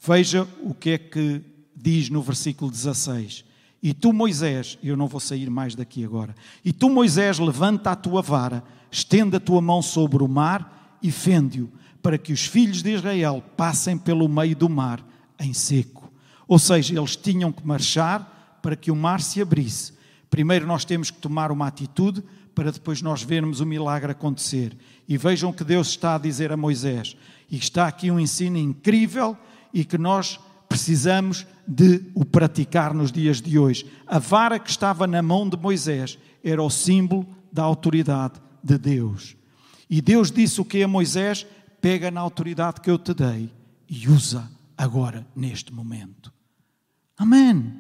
veja 0.04 0.48
o 0.62 0.74
que 0.74 0.90
é 0.90 0.98
que 0.98 1.42
diz 1.74 2.10
no 2.10 2.20
versículo 2.20 2.70
16: 2.70 3.44
E 3.82 3.94
tu, 3.94 4.12
Moisés, 4.12 4.78
eu 4.82 4.96
não 4.96 5.06
vou 5.06 5.20
sair 5.20 5.48
mais 5.48 5.74
daqui 5.74 6.04
agora, 6.04 6.34
e 6.64 6.72
tu, 6.72 6.90
Moisés, 6.90 7.38
levanta 7.38 7.92
a 7.92 7.96
tua 7.96 8.20
vara, 8.20 8.64
estenda 8.90 9.36
a 9.36 9.40
tua 9.40 9.60
mão 9.60 9.80
sobre 9.80 10.22
o 10.22 10.28
mar 10.28 10.98
e 11.00 11.12
fende-o, 11.12 11.70
para 12.02 12.18
que 12.18 12.32
os 12.32 12.44
filhos 12.44 12.82
de 12.82 12.94
Israel 12.94 13.42
passem 13.56 13.96
pelo 13.96 14.28
meio 14.28 14.56
do 14.56 14.68
mar 14.68 15.04
em 15.38 15.52
seco. 15.52 16.12
Ou 16.48 16.58
seja, 16.58 16.98
eles 16.98 17.16
tinham 17.16 17.52
que 17.52 17.66
marchar 17.66 18.58
para 18.62 18.76
que 18.76 18.90
o 18.90 18.96
mar 18.96 19.20
se 19.20 19.40
abrisse. 19.40 19.92
Primeiro 20.30 20.66
nós 20.66 20.84
temos 20.84 21.10
que 21.10 21.18
tomar 21.18 21.52
uma 21.52 21.66
atitude 21.66 22.22
para 22.56 22.72
depois 22.72 23.02
nós 23.02 23.22
vermos 23.22 23.60
o 23.60 23.66
milagre 23.66 24.12
acontecer. 24.12 24.74
E 25.06 25.18
vejam 25.18 25.52
que 25.52 25.62
Deus 25.62 25.88
está 25.88 26.14
a 26.14 26.18
dizer 26.18 26.50
a 26.50 26.56
Moisés, 26.56 27.14
e 27.50 27.58
está 27.58 27.86
aqui 27.86 28.10
um 28.10 28.18
ensino 28.18 28.56
incrível 28.56 29.36
e 29.74 29.84
que 29.84 29.98
nós 29.98 30.40
precisamos 30.66 31.46
de 31.68 32.02
o 32.14 32.24
praticar 32.24 32.94
nos 32.94 33.12
dias 33.12 33.42
de 33.42 33.58
hoje. 33.58 33.86
A 34.06 34.18
vara 34.18 34.58
que 34.58 34.70
estava 34.70 35.06
na 35.06 35.20
mão 35.20 35.46
de 35.46 35.56
Moisés 35.56 36.18
era 36.42 36.62
o 36.62 36.70
símbolo 36.70 37.28
da 37.52 37.62
autoridade 37.62 38.40
de 38.64 38.78
Deus. 38.78 39.36
E 39.88 40.00
Deus 40.00 40.30
disse 40.30 40.58
o 40.58 40.64
que 40.64 40.82
a 40.82 40.88
Moisés? 40.88 41.46
Pega 41.78 42.10
na 42.10 42.22
autoridade 42.22 42.80
que 42.80 42.90
eu 42.90 42.98
te 42.98 43.12
dei 43.12 43.52
e 43.86 44.08
usa 44.08 44.50
agora, 44.78 45.26
neste 45.36 45.74
momento. 45.74 46.32
Amém. 47.18 47.72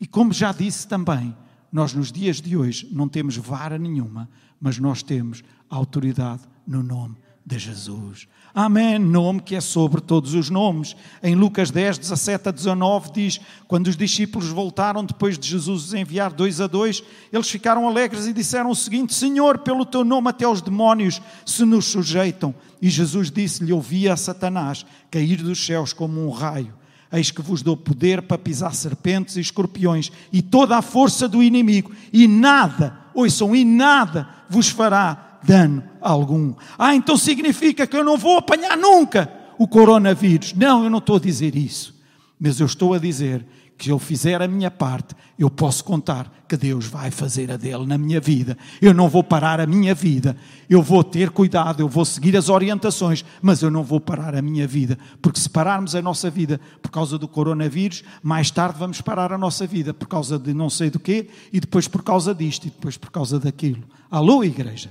E 0.00 0.08
como 0.08 0.32
já 0.32 0.50
disse 0.50 0.88
também, 0.88 1.34
nós 1.72 1.92
nos 1.94 2.10
dias 2.10 2.40
de 2.40 2.56
hoje 2.56 2.88
não 2.90 3.08
temos 3.08 3.36
vara 3.36 3.78
nenhuma, 3.78 4.28
mas 4.60 4.78
nós 4.78 5.02
temos 5.02 5.42
autoridade 5.68 6.42
no 6.66 6.82
nome 6.82 7.16
de 7.44 7.58
Jesus. 7.58 8.28
Amém. 8.54 8.98
Nome 8.98 9.40
que 9.40 9.54
é 9.54 9.60
sobre 9.60 10.00
todos 10.00 10.34
os 10.34 10.50
nomes. 10.50 10.96
Em 11.22 11.34
Lucas 11.34 11.70
10, 11.70 11.98
17 11.98 12.48
a 12.48 12.52
19 12.52 13.12
diz: 13.12 13.40
Quando 13.68 13.86
os 13.86 13.96
discípulos 13.96 14.48
voltaram 14.48 15.04
depois 15.04 15.38
de 15.38 15.48
Jesus 15.48 15.84
os 15.84 15.94
enviar 15.94 16.32
dois 16.32 16.60
a 16.60 16.66
dois, 16.66 17.02
eles 17.32 17.48
ficaram 17.48 17.88
alegres 17.88 18.26
e 18.26 18.32
disseram 18.32 18.70
o 18.70 18.76
seguinte: 18.76 19.14
Senhor, 19.14 19.58
pelo 19.58 19.86
teu 19.86 20.04
nome 20.04 20.28
até 20.28 20.46
os 20.48 20.60
demónios 20.60 21.22
se 21.46 21.64
nos 21.64 21.86
sujeitam. 21.86 22.54
E 22.82 22.90
Jesus 22.90 23.30
disse-lhe: 23.30 23.72
Ouvia 23.72 24.14
a 24.14 24.16
Satanás 24.16 24.84
cair 25.10 25.42
dos 25.42 25.64
céus 25.64 25.92
como 25.92 26.26
um 26.26 26.30
raio. 26.30 26.79
Eis 27.12 27.30
que 27.30 27.42
vos 27.42 27.62
dou 27.62 27.76
poder 27.76 28.22
para 28.22 28.38
pisar 28.38 28.74
serpentes 28.74 29.36
e 29.36 29.40
escorpiões 29.40 30.12
e 30.32 30.40
toda 30.40 30.76
a 30.76 30.82
força 30.82 31.28
do 31.28 31.42
inimigo, 31.42 31.90
e 32.12 32.28
nada, 32.28 32.96
ouçam, 33.12 33.54
e 33.54 33.64
nada 33.64 34.28
vos 34.48 34.68
fará 34.68 35.38
dano 35.42 35.82
algum. 36.00 36.54
Ah, 36.78 36.94
então 36.94 37.16
significa 37.16 37.86
que 37.86 37.96
eu 37.96 38.04
não 38.04 38.16
vou 38.16 38.38
apanhar 38.38 38.76
nunca 38.76 39.30
o 39.58 39.66
coronavírus. 39.66 40.54
Não, 40.54 40.84
eu 40.84 40.90
não 40.90 40.98
estou 40.98 41.16
a 41.16 41.20
dizer 41.20 41.56
isso. 41.56 41.94
Mas 42.38 42.60
eu 42.60 42.66
estou 42.66 42.94
a 42.94 42.98
dizer 42.98 43.44
que 43.80 43.90
eu 43.90 43.98
fizer 43.98 44.42
a 44.42 44.46
minha 44.46 44.70
parte, 44.70 45.14
eu 45.38 45.48
posso 45.48 45.82
contar 45.82 46.30
que 46.46 46.54
Deus 46.54 46.84
vai 46.84 47.10
fazer 47.10 47.50
a 47.50 47.56
dele 47.56 47.86
na 47.86 47.96
minha 47.96 48.20
vida. 48.20 48.58
Eu 48.78 48.92
não 48.92 49.08
vou 49.08 49.24
parar 49.24 49.58
a 49.58 49.66
minha 49.66 49.94
vida. 49.94 50.36
Eu 50.68 50.82
vou 50.82 51.02
ter 51.02 51.30
cuidado, 51.30 51.80
eu 51.80 51.88
vou 51.88 52.04
seguir 52.04 52.36
as 52.36 52.50
orientações, 52.50 53.24
mas 53.40 53.62
eu 53.62 53.70
não 53.70 53.82
vou 53.82 53.98
parar 53.98 54.34
a 54.34 54.42
minha 54.42 54.66
vida. 54.66 54.98
Porque 55.22 55.40
se 55.40 55.48
pararmos 55.48 55.94
a 55.94 56.02
nossa 56.02 56.28
vida 56.28 56.60
por 56.82 56.90
causa 56.90 57.16
do 57.16 57.26
coronavírus, 57.26 58.04
mais 58.22 58.50
tarde 58.50 58.78
vamos 58.78 59.00
parar 59.00 59.32
a 59.32 59.38
nossa 59.38 59.66
vida 59.66 59.94
por 59.94 60.06
causa 60.06 60.38
de 60.38 60.52
não 60.52 60.68
sei 60.68 60.90
do 60.90 61.00
quê, 61.00 61.30
e 61.50 61.58
depois 61.58 61.88
por 61.88 62.02
causa 62.02 62.34
disto, 62.34 62.66
e 62.66 62.70
depois 62.70 62.98
por 62.98 63.10
causa 63.10 63.40
daquilo. 63.40 63.84
Alô, 64.10 64.44
igreja? 64.44 64.90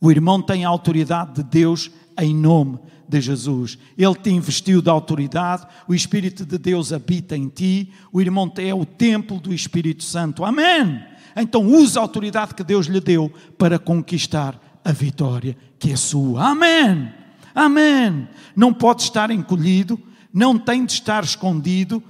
O 0.00 0.12
irmão 0.12 0.40
tem 0.40 0.64
a 0.64 0.68
autoridade 0.68 1.34
de 1.34 1.42
Deus 1.42 1.90
em 2.16 2.32
nome 2.32 2.76
de 2.76 2.95
Jesus. 3.20 3.78
Ele 3.96 4.14
te 4.14 4.30
investiu 4.30 4.82
da 4.82 4.92
autoridade, 4.92 5.66
o 5.86 5.94
Espírito 5.94 6.44
de 6.44 6.58
Deus 6.58 6.92
habita 6.92 7.36
em 7.36 7.48
ti, 7.48 7.92
o 8.12 8.20
irmão 8.20 8.52
é 8.58 8.74
o 8.74 8.84
templo 8.84 9.38
do 9.38 9.52
Espírito 9.54 10.04
Santo. 10.04 10.44
Amém! 10.44 11.02
Então 11.36 11.66
use 11.66 11.98
a 11.98 12.02
autoridade 12.02 12.54
que 12.54 12.64
Deus 12.64 12.86
lhe 12.86 13.00
deu 13.00 13.32
para 13.58 13.78
conquistar 13.78 14.58
a 14.84 14.92
vitória 14.92 15.56
que 15.78 15.92
é 15.92 15.96
sua. 15.96 16.50
Amém! 16.50 17.12
Amém! 17.54 18.28
Não 18.54 18.72
pode 18.72 19.02
estar 19.02 19.30
encolhido, 19.30 20.00
não 20.32 20.58
tem 20.58 20.84
de 20.84 20.92
estar 20.92 21.24
escondido, 21.24 22.02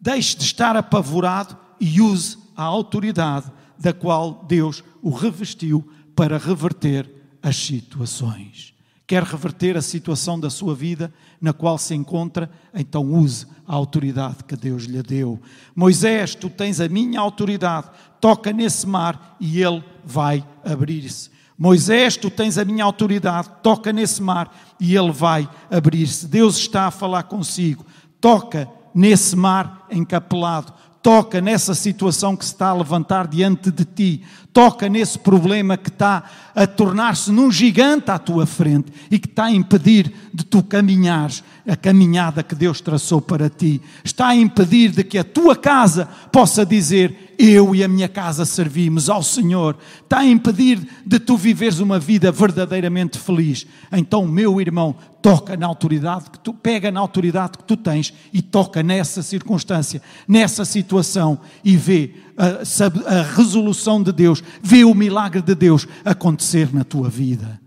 deixe 0.00 0.36
de 0.36 0.44
estar 0.44 0.76
apavorado 0.76 1.56
e 1.80 2.00
use 2.00 2.38
a 2.56 2.64
autoridade 2.64 3.50
da 3.78 3.92
qual 3.92 4.44
Deus 4.48 4.82
o 5.02 5.10
revestiu 5.10 5.86
para 6.14 6.38
reverter 6.38 7.10
as 7.42 7.56
situações. 7.56 8.75
Quer 9.06 9.22
reverter 9.22 9.76
a 9.76 9.82
situação 9.82 10.38
da 10.38 10.50
sua 10.50 10.74
vida 10.74 11.12
na 11.40 11.52
qual 11.52 11.78
se 11.78 11.94
encontra, 11.94 12.50
então 12.74 13.04
use 13.04 13.46
a 13.66 13.74
autoridade 13.74 14.42
que 14.46 14.56
Deus 14.56 14.84
lhe 14.84 15.02
deu. 15.02 15.40
Moisés, 15.74 16.34
tu 16.34 16.50
tens 16.50 16.80
a 16.80 16.88
minha 16.88 17.20
autoridade, 17.20 17.88
toca 18.20 18.52
nesse 18.52 18.86
mar 18.86 19.36
e 19.38 19.62
ele 19.62 19.84
vai 20.04 20.44
abrir-se. 20.64 21.30
Moisés, 21.56 22.16
tu 22.16 22.28
tens 22.30 22.58
a 22.58 22.64
minha 22.64 22.84
autoridade, 22.84 23.48
toca 23.62 23.92
nesse 23.92 24.20
mar 24.20 24.54
e 24.80 24.96
ele 24.96 25.12
vai 25.12 25.48
abrir-se. 25.70 26.26
Deus 26.26 26.56
está 26.56 26.86
a 26.86 26.90
falar 26.90 27.22
consigo, 27.22 27.86
toca 28.20 28.68
nesse 28.94 29.36
mar 29.36 29.86
encapelado, 29.90 30.72
toca 31.06 31.40
nessa 31.40 31.72
situação 31.72 32.34
que 32.34 32.44
se 32.44 32.50
está 32.50 32.70
a 32.70 32.74
levantar 32.74 33.28
diante 33.28 33.70
de 33.70 33.84
ti, 33.84 34.24
toca 34.52 34.88
nesse 34.88 35.16
problema 35.16 35.76
que 35.76 35.88
está 35.88 36.24
a 36.52 36.66
tornar-se 36.66 37.30
num 37.30 37.48
gigante 37.48 38.10
à 38.10 38.18
tua 38.18 38.44
frente 38.44 38.92
e 39.08 39.16
que 39.16 39.28
está 39.28 39.44
a 39.44 39.52
impedir 39.52 40.12
de 40.34 40.44
tu 40.44 40.64
caminhares 40.64 41.44
a 41.66 41.74
caminhada 41.74 42.42
que 42.42 42.54
Deus 42.54 42.80
traçou 42.80 43.20
para 43.20 43.50
ti. 43.50 43.82
Está 44.04 44.28
a 44.28 44.36
impedir 44.36 44.90
de 44.90 45.02
que 45.02 45.18
a 45.18 45.24
tua 45.24 45.56
casa 45.56 46.08
possa 46.30 46.64
dizer: 46.64 47.34
Eu 47.38 47.74
e 47.74 47.82
a 47.82 47.88
minha 47.88 48.08
casa 48.08 48.44
servimos 48.44 49.10
ao 49.10 49.22
Senhor. 49.22 49.76
Está 50.02 50.20
a 50.20 50.26
impedir 50.26 50.86
de 51.04 51.18
tu 51.18 51.36
viveres 51.36 51.80
uma 51.80 51.98
vida 51.98 52.30
verdadeiramente 52.30 53.18
feliz. 53.18 53.66
Então, 53.90 54.26
meu 54.26 54.60
irmão, 54.60 54.94
toca 55.20 55.56
na 55.56 55.66
autoridade 55.66 56.30
que 56.30 56.38
tu 56.38 56.54
pega 56.54 56.90
na 56.92 57.00
autoridade 57.00 57.58
que 57.58 57.64
tu 57.64 57.76
tens 57.76 58.14
e 58.32 58.40
toca 58.40 58.82
nessa 58.82 59.22
circunstância, 59.22 60.00
nessa 60.28 60.64
situação 60.64 61.40
e 61.64 61.76
vê 61.76 62.14
a, 62.38 63.18
a 63.18 63.22
resolução 63.22 64.02
de 64.02 64.12
Deus, 64.12 64.42
vê 64.62 64.84
o 64.84 64.94
milagre 64.94 65.42
de 65.42 65.54
Deus 65.54 65.88
acontecer 66.04 66.72
na 66.72 66.84
tua 66.84 67.08
vida. 67.08 67.60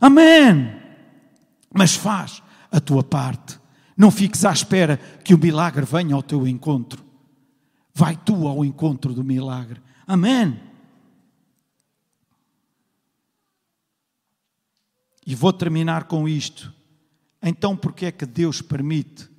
Amém! 0.00 0.70
Mas 1.72 1.96
faz 1.96 2.44
a 2.74 2.80
tua 2.80 3.04
parte. 3.04 3.60
Não 3.96 4.10
fiques 4.10 4.44
à 4.44 4.52
espera 4.52 4.96
que 4.96 5.32
o 5.32 5.38
milagre 5.38 5.84
venha 5.84 6.16
ao 6.16 6.22
teu 6.22 6.46
encontro. 6.48 7.04
Vai 7.94 8.16
tu 8.16 8.48
ao 8.48 8.64
encontro 8.64 9.14
do 9.14 9.22
milagre. 9.22 9.80
Amém. 10.04 10.60
E 15.24 15.34
vou 15.36 15.52
terminar 15.52 16.04
com 16.04 16.28
isto. 16.28 16.74
Então, 17.40 17.76
por 17.76 17.92
que 17.92 18.06
é 18.06 18.12
que 18.12 18.26
Deus 18.26 18.60
permite, 18.60 19.30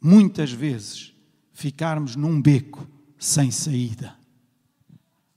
muitas 0.00 0.50
vezes, 0.50 1.12
ficarmos 1.52 2.16
num 2.16 2.40
beco 2.40 2.88
sem 3.18 3.50
saída. 3.50 4.16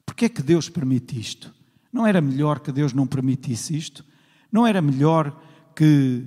Por 0.06 0.16
que 0.16 0.26
é 0.26 0.30
que 0.30 0.42
Deus 0.42 0.70
permite 0.70 1.20
isto? 1.20 1.54
Não 1.92 2.08
era 2.08 2.22
melhor 2.22 2.62
que 2.62 2.72
Deus 2.72 2.94
não 2.94 3.06
permitisse 3.06 3.76
isto? 3.76 4.06
Não 4.52 4.66
era 4.66 4.82
melhor 4.82 5.40
que 5.76 6.26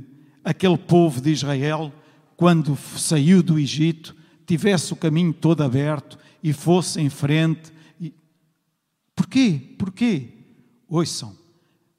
aquele 0.48 0.78
povo 0.78 1.20
de 1.20 1.30
Israel, 1.30 1.92
quando 2.34 2.74
saiu 2.96 3.42
do 3.42 3.58
Egito, 3.58 4.16
tivesse 4.46 4.94
o 4.94 4.96
caminho 4.96 5.34
todo 5.34 5.62
aberto 5.62 6.18
e 6.42 6.54
fosse 6.54 6.98
em 6.98 7.10
frente? 7.10 7.70
E... 8.00 8.14
Porquê? 9.14 9.60
Porquê? 9.78 10.28
Ouçam, 10.88 11.36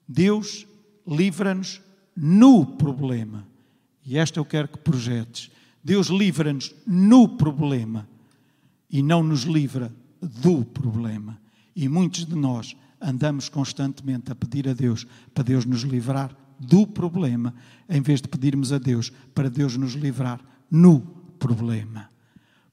Deus 0.06 0.66
livra-nos 1.06 1.80
no 2.16 2.66
problema. 2.66 3.46
E 4.04 4.18
esta 4.18 4.40
eu 4.40 4.44
quero 4.44 4.66
que 4.66 4.78
projetes. 4.78 5.48
Deus 5.82 6.08
livra-nos 6.08 6.74
no 6.84 7.28
problema 7.28 8.08
e 8.90 9.00
não 9.00 9.22
nos 9.22 9.42
livra 9.42 9.94
do 10.20 10.64
problema. 10.64 11.40
E 11.76 11.88
muitos 11.88 12.26
de 12.26 12.34
nós 12.34 12.74
andamos 13.00 13.48
constantemente 13.48 14.32
a 14.32 14.34
pedir 14.34 14.68
a 14.68 14.72
Deus 14.72 15.06
para 15.32 15.44
Deus 15.44 15.64
nos 15.64 15.82
livrar 15.82 16.36
do 16.60 16.86
problema, 16.86 17.54
em 17.88 18.02
vez 18.02 18.20
de 18.20 18.28
pedirmos 18.28 18.72
a 18.72 18.78
Deus 18.78 19.10
para 19.34 19.48
Deus 19.48 19.76
nos 19.76 19.94
livrar 19.94 20.40
no 20.70 21.00
problema. 21.38 22.10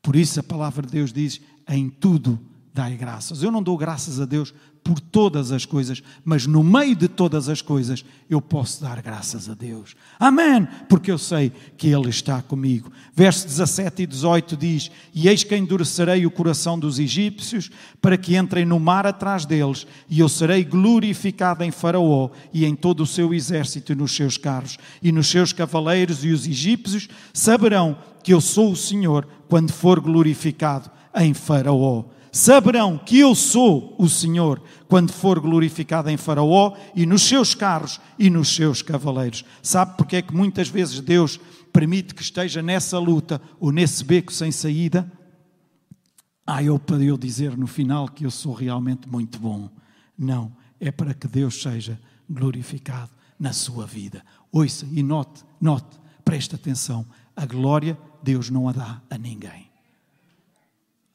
Por 0.02 0.16
isso 0.16 0.40
a 0.40 0.44
palavra 0.44 0.86
de 0.86 0.92
Deus 0.92 1.14
diz: 1.14 1.42
em 1.68 1.90
tudo 1.90 2.40
dai 2.74 2.96
graças. 2.96 3.42
Eu 3.42 3.52
não 3.52 3.64
dou 3.64 3.78
graças 3.78 4.20
a 4.20 4.26
Deus 4.26 4.54
por 4.88 5.02
todas 5.02 5.52
as 5.52 5.66
coisas, 5.66 6.02
mas 6.24 6.48
no 6.48 6.64
meio 6.64 6.96
de 6.96 7.10
todas 7.10 7.50
as 7.50 7.62
coisas 7.62 8.06
eu 8.30 8.40
posso 8.40 8.82
dar 8.82 9.02
graças 9.02 9.50
a 9.50 9.54
Deus. 9.54 9.98
Amém! 10.18 10.66
Porque 10.88 11.12
eu 11.12 11.18
sei 11.18 11.52
que 11.76 11.90
Ele 11.90 12.08
está 12.08 12.42
comigo. 12.42 12.90
Verso 13.14 13.46
17 13.46 14.04
e 14.04 14.08
18 14.08 14.56
diz: 14.56 14.90
E 15.14 15.28
eis 15.28 15.44
que 15.44 15.58
endurecerei 15.58 16.26
o 16.26 16.32
coração 16.32 16.80
dos 16.80 17.00
egípcios 17.00 17.70
para 18.02 18.16
que 18.18 18.38
entrem 18.38 18.64
no 18.64 18.80
mar 18.80 19.06
atrás 19.06 19.46
deles, 19.46 19.86
e 20.10 20.22
eu 20.22 20.30
serei 20.30 20.64
glorificado 20.64 21.66
em 21.66 21.72
Faraó 21.72 22.30
e 22.54 22.64
em 22.64 22.74
todo 22.74 23.04
o 23.04 23.08
seu 23.08 23.34
exército 23.34 23.92
e 23.92 23.96
nos 23.96 24.16
seus 24.16 24.38
carros 24.38 24.78
e 25.04 25.12
nos 25.12 25.28
seus 25.28 25.52
cavaleiros, 25.52 26.24
e 26.24 26.30
os 26.30 26.48
egípcios 26.48 27.10
saberão 27.34 27.98
que 28.24 28.34
eu 28.34 28.40
sou 28.40 28.72
o 28.72 28.78
Senhor 28.78 29.28
quando 29.50 29.74
for 29.74 30.00
glorificado 30.00 30.90
em 31.14 31.34
Faraó 31.34 32.06
saberão 32.38 32.98
que 32.98 33.20
eu 33.20 33.34
sou 33.34 33.96
o 33.98 34.08
Senhor 34.08 34.62
quando 34.88 35.12
for 35.12 35.40
glorificado 35.40 36.10
em 36.10 36.18
Faraó 36.18 36.78
e 36.96 37.06
nos 37.06 37.24
seus 37.24 37.56
carros 37.56 38.00
e 38.18 38.30
nos 38.30 38.56
seus 38.56 38.82
cavaleiros. 38.82 39.44
Sabe 39.62 39.98
porque 39.98 40.18
é 40.18 40.22
que 40.22 40.34
muitas 40.34 40.70
vezes 40.70 41.00
Deus 41.02 41.40
permite 41.74 42.14
que 42.14 42.22
esteja 42.22 42.62
nessa 42.62 43.00
luta 43.00 43.42
ou 43.60 43.72
nesse 43.72 44.04
beco 44.04 44.32
sem 44.32 44.52
saída? 44.52 45.12
Ah, 46.46 46.64
eu 46.64 46.78
para 46.78 47.04
eu 47.04 47.18
dizer 47.18 47.58
no 47.58 47.68
final 47.68 48.08
que 48.08 48.26
eu 48.26 48.32
sou 48.32 48.54
realmente 48.54 49.10
muito 49.10 49.40
bom. 49.40 49.70
Não, 50.18 50.56
é 50.80 50.92
para 50.92 51.14
que 51.14 51.28
Deus 51.28 51.62
seja 51.62 52.00
glorificado 52.30 53.12
na 53.40 53.52
sua 53.52 53.86
vida. 53.88 54.24
Ouça 54.52 54.88
e 54.92 55.02
note, 55.02 55.44
note, 55.60 55.98
preste 56.24 56.54
atenção. 56.54 57.06
A 57.36 57.46
glória 57.46 57.98
Deus 58.22 58.50
não 58.50 58.70
a 58.70 58.72
dá 58.72 59.02
a 59.10 59.18
ninguém. 59.18 59.70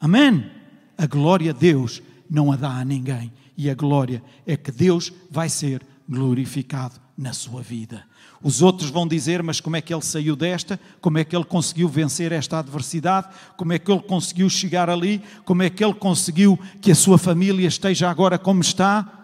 Amém? 0.01 0.61
A 0.97 1.07
glória 1.07 1.53
Deus 1.53 2.03
não 2.28 2.53
a 2.53 2.57
dá 2.57 2.70
a 2.70 2.84
ninguém. 2.84 3.32
E 3.57 3.68
a 3.68 3.74
glória 3.74 4.22
é 4.47 4.57
que 4.57 4.72
Deus 4.72 5.12
vai 5.30 5.49
ser 5.49 5.82
glorificado 6.09 7.01
na 7.16 7.32
sua 7.32 7.62
vida. 7.62 8.05
Os 8.43 8.61
outros 8.61 8.90
vão 8.90 9.07
dizer, 9.07 9.43
mas 9.43 9.61
como 9.61 9.76
é 9.76 9.80
que 9.80 9.95
ele 9.95 10.03
saiu 10.03 10.34
desta? 10.34 10.80
Como 11.01 11.18
é 11.18 11.24
que 11.24 11.36
ele 11.36 11.45
conseguiu 11.45 11.88
vencer 11.88 12.32
esta 12.32 12.59
adversidade? 12.59 13.28
Como 13.57 13.72
é 13.72 13.78
que 13.78 13.90
ele 13.90 14.03
conseguiu 14.03 14.51
chegar 14.51 14.90
ali? 14.90 15.22
Como 15.45 15.62
é 15.62 15.70
que 15.70 15.84
ele 15.84 15.95
conseguiu 15.95 16.59
que 16.80 16.90
a 16.90 16.95
sua 16.95 17.18
família 17.18 17.68
esteja 17.68 18.11
agora 18.11 18.38
como 18.38 18.61
está? 18.61 19.20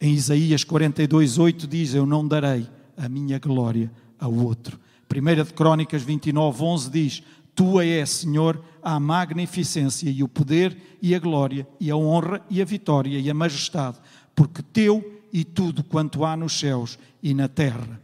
Em 0.00 0.12
Isaías 0.12 0.62
42, 0.62 1.38
8 1.38 1.66
diz: 1.66 1.94
Eu 1.94 2.06
não 2.06 2.26
darei 2.26 2.68
a 2.96 3.08
minha 3.08 3.38
glória 3.40 3.90
ao 4.20 4.32
outro. 4.32 4.78
1 5.10 5.44
de 5.44 5.52
Crónicas 5.52 6.02
29, 6.02 6.62
11 6.62 6.90
diz: 6.90 7.22
Tua 7.58 7.84
é, 7.84 8.06
Senhor, 8.06 8.64
a 8.80 9.00
magnificência 9.00 10.08
e 10.08 10.22
o 10.22 10.28
poder 10.28 10.80
e 11.02 11.12
a 11.12 11.18
glória 11.18 11.66
e 11.80 11.90
a 11.90 11.96
honra 11.96 12.40
e 12.48 12.62
a 12.62 12.64
vitória 12.64 13.18
e 13.18 13.28
a 13.28 13.34
majestade, 13.34 13.98
porque 14.32 14.62
teu 14.62 15.24
e 15.32 15.42
tudo 15.42 15.82
quanto 15.82 16.24
há 16.24 16.36
nos 16.36 16.56
céus 16.56 17.00
e 17.20 17.34
na 17.34 17.48
terra. 17.48 18.00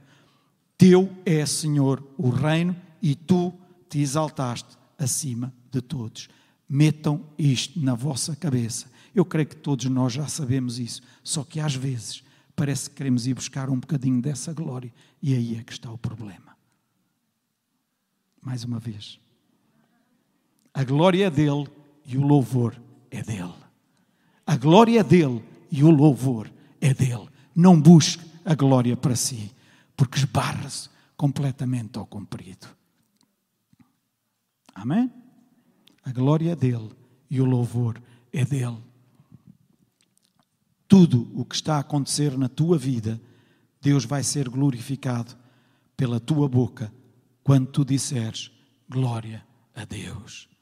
Teu 0.76 1.08
é, 1.24 1.46
Senhor, 1.46 2.02
o 2.18 2.30
reino 2.30 2.74
e 3.00 3.14
tu 3.14 3.54
te 3.88 4.00
exaltaste 4.00 4.76
acima 4.98 5.54
de 5.70 5.80
todos. 5.80 6.28
Metam 6.68 7.24
isto 7.38 7.78
na 7.78 7.94
vossa 7.94 8.34
cabeça. 8.34 8.90
Eu 9.14 9.24
creio 9.24 9.46
que 9.46 9.54
todos 9.54 9.84
nós 9.84 10.14
já 10.14 10.26
sabemos 10.26 10.80
isso, 10.80 11.00
só 11.22 11.44
que 11.44 11.60
às 11.60 11.76
vezes 11.76 12.24
parece 12.56 12.90
que 12.90 12.96
queremos 12.96 13.24
ir 13.28 13.34
buscar 13.34 13.70
um 13.70 13.78
bocadinho 13.78 14.20
dessa 14.20 14.52
glória 14.52 14.92
e 15.22 15.32
aí 15.32 15.56
é 15.56 15.62
que 15.62 15.72
está 15.72 15.92
o 15.92 15.96
problema. 15.96 16.56
Mais 18.42 18.64
uma 18.64 18.80
vez. 18.80 19.22
A 20.74 20.82
glória 20.82 21.26
é 21.26 21.30
dele 21.30 21.68
e 22.04 22.18
o 22.18 22.26
louvor 22.26 22.74
é 23.08 23.22
dele. 23.22 23.54
A 24.44 24.56
glória 24.56 24.98
é 24.98 25.04
dele 25.04 25.42
e 25.70 25.84
o 25.84 25.90
louvor 25.90 26.50
é 26.80 26.92
dele. 26.92 27.28
Não 27.54 27.80
busque 27.80 28.24
a 28.44 28.54
glória 28.56 28.96
para 28.96 29.14
si, 29.14 29.52
porque 29.96 30.18
esbarra-se 30.18 30.90
completamente 31.16 31.96
ao 31.96 32.04
comprido. 32.04 32.66
Amém? 34.74 35.10
A 36.04 36.10
glória 36.10 36.50
é 36.52 36.56
dele 36.56 36.90
e 37.30 37.40
o 37.40 37.44
louvor 37.44 38.02
é 38.32 38.44
dele. 38.44 38.82
Tudo 40.88 41.30
o 41.34 41.44
que 41.44 41.54
está 41.54 41.76
a 41.76 41.80
acontecer 41.80 42.36
na 42.36 42.48
tua 42.48 42.76
vida, 42.76 43.20
Deus 43.80 44.04
vai 44.04 44.22
ser 44.22 44.48
glorificado 44.48 45.36
pela 45.96 46.18
tua 46.18 46.48
boca 46.48 46.92
quando 47.42 47.68
tu 47.68 47.84
disseres 47.84 48.50
glória 48.88 49.44
a 49.74 49.84
Deus. 49.84 50.53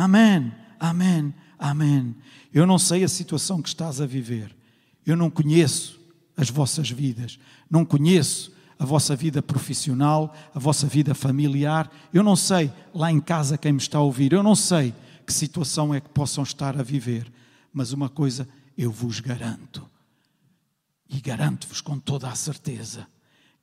Amém, 0.00 0.50
amém, 0.78 1.34
amém. 1.58 2.16
Eu 2.54 2.66
não 2.66 2.78
sei 2.78 3.04
a 3.04 3.08
situação 3.08 3.60
que 3.60 3.68
estás 3.68 4.00
a 4.00 4.06
viver. 4.06 4.56
Eu 5.04 5.14
não 5.14 5.28
conheço 5.28 6.00
as 6.34 6.48
vossas 6.48 6.88
vidas. 6.90 7.38
Não 7.70 7.84
conheço 7.84 8.50
a 8.78 8.86
vossa 8.86 9.14
vida 9.14 9.42
profissional, 9.42 10.34
a 10.54 10.58
vossa 10.58 10.86
vida 10.86 11.14
familiar. 11.14 11.92
Eu 12.14 12.22
não 12.22 12.34
sei 12.34 12.72
lá 12.94 13.12
em 13.12 13.20
casa 13.20 13.58
quem 13.58 13.72
me 13.72 13.78
está 13.78 13.98
a 13.98 14.00
ouvir. 14.00 14.32
Eu 14.32 14.42
não 14.42 14.54
sei 14.54 14.94
que 15.26 15.34
situação 15.34 15.94
é 15.94 16.00
que 16.00 16.08
possam 16.08 16.44
estar 16.44 16.80
a 16.80 16.82
viver. 16.82 17.30
Mas 17.70 17.92
uma 17.92 18.08
coisa 18.08 18.48
eu 18.78 18.90
vos 18.90 19.20
garanto. 19.20 19.86
E 21.10 21.20
garanto-vos 21.20 21.82
com 21.82 21.98
toda 21.98 22.26
a 22.26 22.34
certeza. 22.34 23.06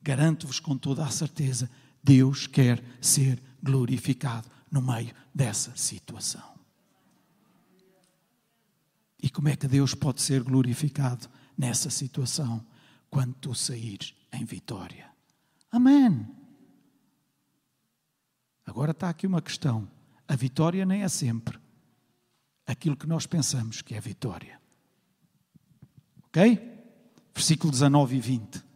Garanto-vos 0.00 0.60
com 0.60 0.78
toda 0.78 1.04
a 1.04 1.10
certeza. 1.10 1.68
Deus 2.00 2.46
quer 2.46 2.80
ser 3.00 3.42
glorificado 3.60 4.46
no 4.70 4.82
meio 4.82 5.14
dessa 5.34 5.76
situação. 5.76 6.58
E 9.22 9.28
como 9.28 9.48
é 9.48 9.56
que 9.56 9.66
Deus 9.66 9.94
pode 9.94 10.22
ser 10.22 10.42
glorificado 10.42 11.28
nessa 11.56 11.90
situação 11.90 12.64
quando 13.10 13.34
tu 13.34 13.54
saíres 13.54 14.14
em 14.32 14.44
vitória? 14.44 15.10
Amém. 15.70 16.26
Agora 18.64 18.92
está 18.92 19.08
aqui 19.08 19.26
uma 19.26 19.42
questão. 19.42 19.90
A 20.26 20.36
vitória 20.36 20.84
nem 20.84 21.02
é 21.02 21.08
sempre 21.08 21.58
aquilo 22.66 22.96
que 22.96 23.06
nós 23.06 23.26
pensamos 23.26 23.80
que 23.80 23.94
é 23.94 24.00
vitória. 24.00 24.60
Ok? 26.24 26.76
Versículo 27.34 27.70
19 27.72 28.16
e 28.16 28.20
20. 28.20 28.67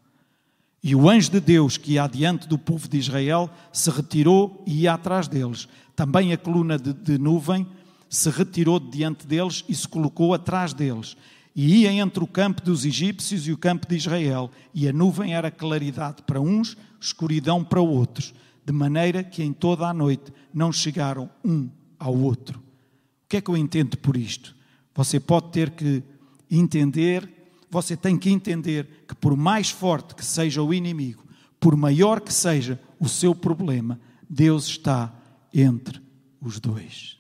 E 0.83 0.97
o 0.97 1.09
anjo 1.09 1.31
de 1.31 1.41
Deus 1.41 1.77
que 1.77 1.93
ia 1.93 2.05
adiante 2.05 2.49
do 2.49 2.59
povo 2.59 2.89
de 2.89 2.99
Israel 2.99 3.49
se 3.73 3.89
retirou 3.89 4.65
e 4.67 4.81
ia 4.81 4.95
atrás 4.95 5.29
deles. 5.29 5.69
Também 5.95 6.33
a 6.33 6.37
coluna 6.37 6.77
de, 6.77 6.93
de 6.93 7.19
nuvem 7.19 7.67
se 8.09 8.29
retirou 8.31 8.81
de 8.81 8.91
diante 8.91 9.27
deles 9.27 9.65
e 9.69 9.75
se 9.75 9.87
colocou 9.87 10.35
atrás 10.35 10.75
deles. 10.75 11.17
E 11.55 11.83
ia 11.83 11.93
entre 11.93 12.25
o 12.25 12.27
campo 12.27 12.63
dos 12.63 12.85
egípcios 12.85 13.47
e 13.47 13.53
o 13.53 13.59
campo 13.59 13.87
de 13.87 13.95
Israel. 13.95 14.51
E 14.75 14.89
a 14.89 14.93
nuvem 14.93 15.35
era 15.35 15.51
claridade 15.51 16.23
para 16.27 16.41
uns, 16.41 16.77
escuridão 17.01 17.63
para 17.63 17.81
outros, 17.81 18.35
de 18.65 18.73
maneira 18.73 19.23
que 19.23 19.43
em 19.43 19.53
toda 19.53 19.87
a 19.87 19.95
noite 19.95 20.33
não 20.53 20.73
chegaram 20.73 21.31
um 21.45 21.69
ao 21.99 22.17
outro. 22.17 22.59
O 22.59 23.29
que 23.29 23.37
é 23.37 23.41
que 23.41 23.51
eu 23.51 23.57
entendo 23.57 23.97
por 23.99 24.17
isto? 24.17 24.57
Você 24.95 25.21
pode 25.21 25.51
ter 25.53 25.71
que 25.71 26.03
entender 26.51 27.42
você 27.73 27.97
tem 27.97 28.19
que 28.19 28.29
entender 28.29 29.07
que, 29.09 29.15
por 29.15 29.35
mais 29.35 29.71
forte 29.71 30.15
que 30.15 30.23
seja 30.23 30.63
o 30.63 30.75
inimigo, 30.75 31.25
por 31.59 31.75
maior 31.75 32.21
que 32.21 32.31
seja 32.31 32.79
o 33.01 33.09
seu 33.09 33.35
problema, 33.35 33.99
Deus 34.29 34.67
está 34.67 35.11
entre 35.55 35.99
os 36.39 36.61
dois. 36.61 37.17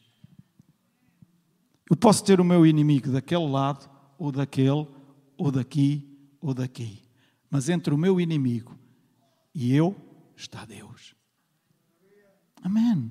Eu 1.89 1.97
posso 1.97 2.23
ter 2.23 2.39
o 2.39 2.45
meu 2.45 2.67
inimigo 2.67 3.11
daquele 3.11 3.49
lado, 3.49 3.89
ou 4.19 4.31
daquele, 4.31 4.87
ou 5.39 5.51
daqui, 5.51 6.07
ou 6.39 6.53
daqui. 6.53 7.01
Mas 7.51 7.71
entre 7.71 7.95
o 7.95 7.99
meu 7.99 8.21
inimigo 8.21 8.79
e 9.55 9.75
eu 9.75 9.97
está 10.37 10.67
Deus. 10.67 11.15
Amém. 12.63 13.11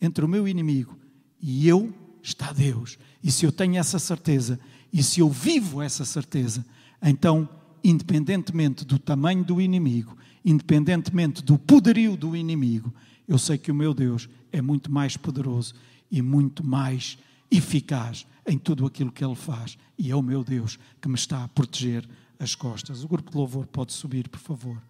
Entre 0.00 0.24
o 0.24 0.28
meu 0.28 0.48
inimigo 0.48 0.98
e 1.42 1.68
eu 1.68 1.92
está 2.22 2.54
Deus. 2.54 2.98
E 3.22 3.30
se 3.30 3.44
eu 3.44 3.52
tenho 3.52 3.76
essa 3.76 3.98
certeza, 3.98 4.58
e 4.92 5.02
se 5.02 5.20
eu 5.20 5.28
vivo 5.28 5.80
essa 5.80 6.04
certeza, 6.04 6.64
então, 7.02 7.48
independentemente 7.82 8.84
do 8.84 8.98
tamanho 8.98 9.44
do 9.44 9.60
inimigo, 9.60 10.16
independentemente 10.44 11.42
do 11.42 11.58
poderio 11.58 12.16
do 12.16 12.34
inimigo, 12.34 12.92
eu 13.28 13.38
sei 13.38 13.56
que 13.56 13.70
o 13.70 13.74
meu 13.74 13.94
Deus 13.94 14.28
é 14.52 14.60
muito 14.60 14.90
mais 14.90 15.16
poderoso 15.16 15.74
e 16.10 16.20
muito 16.20 16.66
mais 16.66 17.16
eficaz 17.50 18.26
em 18.46 18.58
tudo 18.58 18.84
aquilo 18.84 19.12
que 19.12 19.24
Ele 19.24 19.36
faz. 19.36 19.78
E 19.96 20.10
é 20.10 20.16
o 20.16 20.22
meu 20.22 20.42
Deus 20.42 20.78
que 21.00 21.08
me 21.08 21.14
está 21.14 21.44
a 21.44 21.48
proteger 21.48 22.08
as 22.38 22.54
costas. 22.54 23.04
O 23.04 23.08
grupo 23.08 23.30
de 23.30 23.36
louvor 23.36 23.66
pode 23.66 23.92
subir, 23.92 24.28
por 24.28 24.40
favor. 24.40 24.82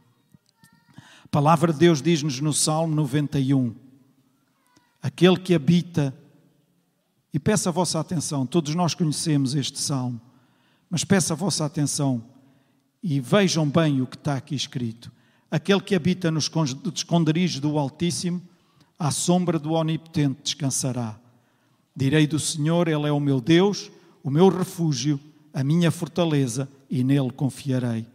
A 1.24 1.28
palavra 1.30 1.72
de 1.72 1.78
Deus 1.78 2.00
diz-nos 2.00 2.40
no 2.40 2.52
Salmo 2.52 2.94
91: 2.94 3.74
Aquele 5.02 5.36
que 5.36 5.54
habita 5.54 6.14
e 7.32 7.38
peço 7.38 7.68
a 7.68 7.72
vossa 7.72 8.00
atenção, 8.00 8.44
todos 8.44 8.74
nós 8.74 8.94
conhecemos 8.94 9.54
este 9.54 9.78
salmo, 9.78 10.20
mas 10.88 11.04
peço 11.04 11.32
a 11.32 11.36
vossa 11.36 11.64
atenção 11.64 12.22
e 13.02 13.20
vejam 13.20 13.68
bem 13.68 14.00
o 14.00 14.06
que 14.06 14.16
está 14.16 14.34
aqui 14.34 14.54
escrito. 14.54 15.10
Aquele 15.50 15.80
que 15.80 15.94
habita 15.94 16.30
nos 16.30 16.50
esconderijos 16.94 17.60
do 17.60 17.78
Altíssimo, 17.78 18.42
à 18.98 19.10
sombra 19.10 19.58
do 19.58 19.72
Onipotente 19.72 20.40
descansará. 20.42 21.18
Direi 21.94 22.26
do 22.26 22.38
Senhor, 22.38 22.88
Ele 22.88 23.08
é 23.08 23.12
o 23.12 23.18
meu 23.18 23.40
Deus, 23.40 23.90
o 24.22 24.30
meu 24.30 24.48
refúgio, 24.48 25.18
a 25.52 25.64
minha 25.64 25.90
fortaleza, 25.90 26.68
e 26.88 27.02
nele 27.04 27.30
confiarei. 27.30 28.06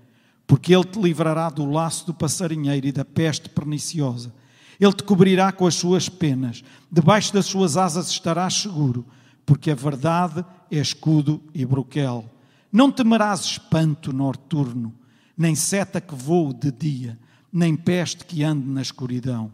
Porque 0.45 0.75
ele 0.75 0.83
te 0.83 0.99
livrará 0.99 1.49
do 1.49 1.65
laço 1.65 2.05
do 2.05 2.13
passarinheiro 2.13 2.87
e 2.87 2.91
da 2.91 3.03
peste 3.03 3.49
perniciosa. 3.49 4.33
Ele 4.79 4.93
te 4.93 5.03
cobrirá 5.03 5.51
com 5.51 5.65
as 5.65 5.75
suas 5.75 6.09
penas, 6.09 6.63
debaixo 6.91 7.33
das 7.33 7.45
suas 7.45 7.77
asas 7.77 8.09
estarás 8.09 8.53
seguro, 8.53 9.05
porque 9.45 9.71
a 9.71 9.75
verdade 9.75 10.43
é 10.71 10.77
escudo 10.77 11.41
e 11.53 11.65
broquel. 11.65 12.25
Não 12.71 12.91
temerás 12.91 13.41
espanto 13.41 14.11
noturno, 14.11 14.93
nem 15.37 15.55
seta 15.55 16.01
que 16.01 16.15
voe 16.15 16.53
de 16.53 16.71
dia, 16.71 17.17
nem 17.51 17.75
peste 17.75 18.25
que 18.25 18.43
ande 18.43 18.67
na 18.67 18.81
escuridão, 18.81 19.51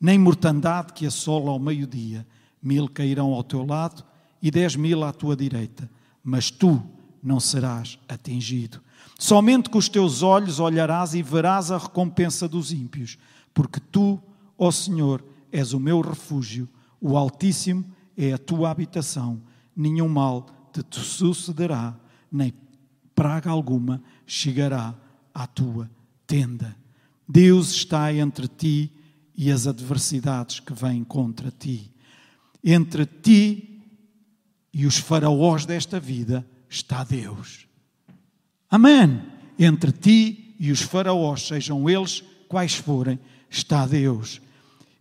nem 0.00 0.18
mortandade 0.18 0.92
que 0.92 1.06
assola 1.06 1.50
ao 1.50 1.58
meio-dia. 1.58 2.26
Mil 2.62 2.88
cairão 2.88 3.32
ao 3.32 3.42
teu 3.42 3.64
lado 3.64 4.04
e 4.42 4.50
dez 4.50 4.76
mil 4.76 5.04
à 5.04 5.12
tua 5.12 5.36
direita, 5.36 5.88
mas 6.22 6.50
tu 6.50 6.82
não 7.22 7.40
serás 7.40 7.98
atingido. 8.08 8.80
Somente 9.18 9.70
com 9.70 9.78
os 9.78 9.88
teus 9.88 10.22
olhos 10.22 10.60
olharás 10.60 11.14
e 11.14 11.22
verás 11.22 11.70
a 11.70 11.78
recompensa 11.78 12.48
dos 12.48 12.72
ímpios, 12.72 13.18
porque 13.54 13.80
tu, 13.80 14.20
ó 14.58 14.70
Senhor, 14.70 15.24
és 15.50 15.72
o 15.72 15.80
meu 15.80 16.00
refúgio, 16.00 16.68
o 17.00 17.16
Altíssimo 17.16 17.84
é 18.16 18.32
a 18.32 18.38
tua 18.38 18.70
habitação, 18.70 19.40
nenhum 19.74 20.08
mal 20.08 20.46
te 20.72 21.00
sucederá, 21.00 21.98
nem 22.30 22.52
praga 23.14 23.50
alguma 23.50 24.02
chegará 24.26 24.94
à 25.32 25.46
tua 25.46 25.90
tenda. 26.26 26.76
Deus 27.28 27.70
está 27.70 28.12
entre 28.12 28.48
ti 28.48 28.92
e 29.36 29.50
as 29.50 29.66
adversidades 29.66 30.60
que 30.60 30.72
vêm 30.72 31.04
contra 31.04 31.50
ti. 31.50 31.92
Entre 32.62 33.06
ti 33.06 33.80
e 34.72 34.86
os 34.86 34.98
faraós 34.98 35.64
desta 35.64 36.00
vida 36.00 36.46
está 36.68 37.04
Deus. 37.04 37.66
Amém. 38.70 39.22
Entre 39.58 39.92
ti 39.92 40.54
e 40.58 40.70
os 40.70 40.82
faraós, 40.82 41.46
sejam 41.46 41.88
eles 41.88 42.22
quais 42.48 42.74
forem, 42.74 43.18
está 43.48 43.86
Deus. 43.86 44.40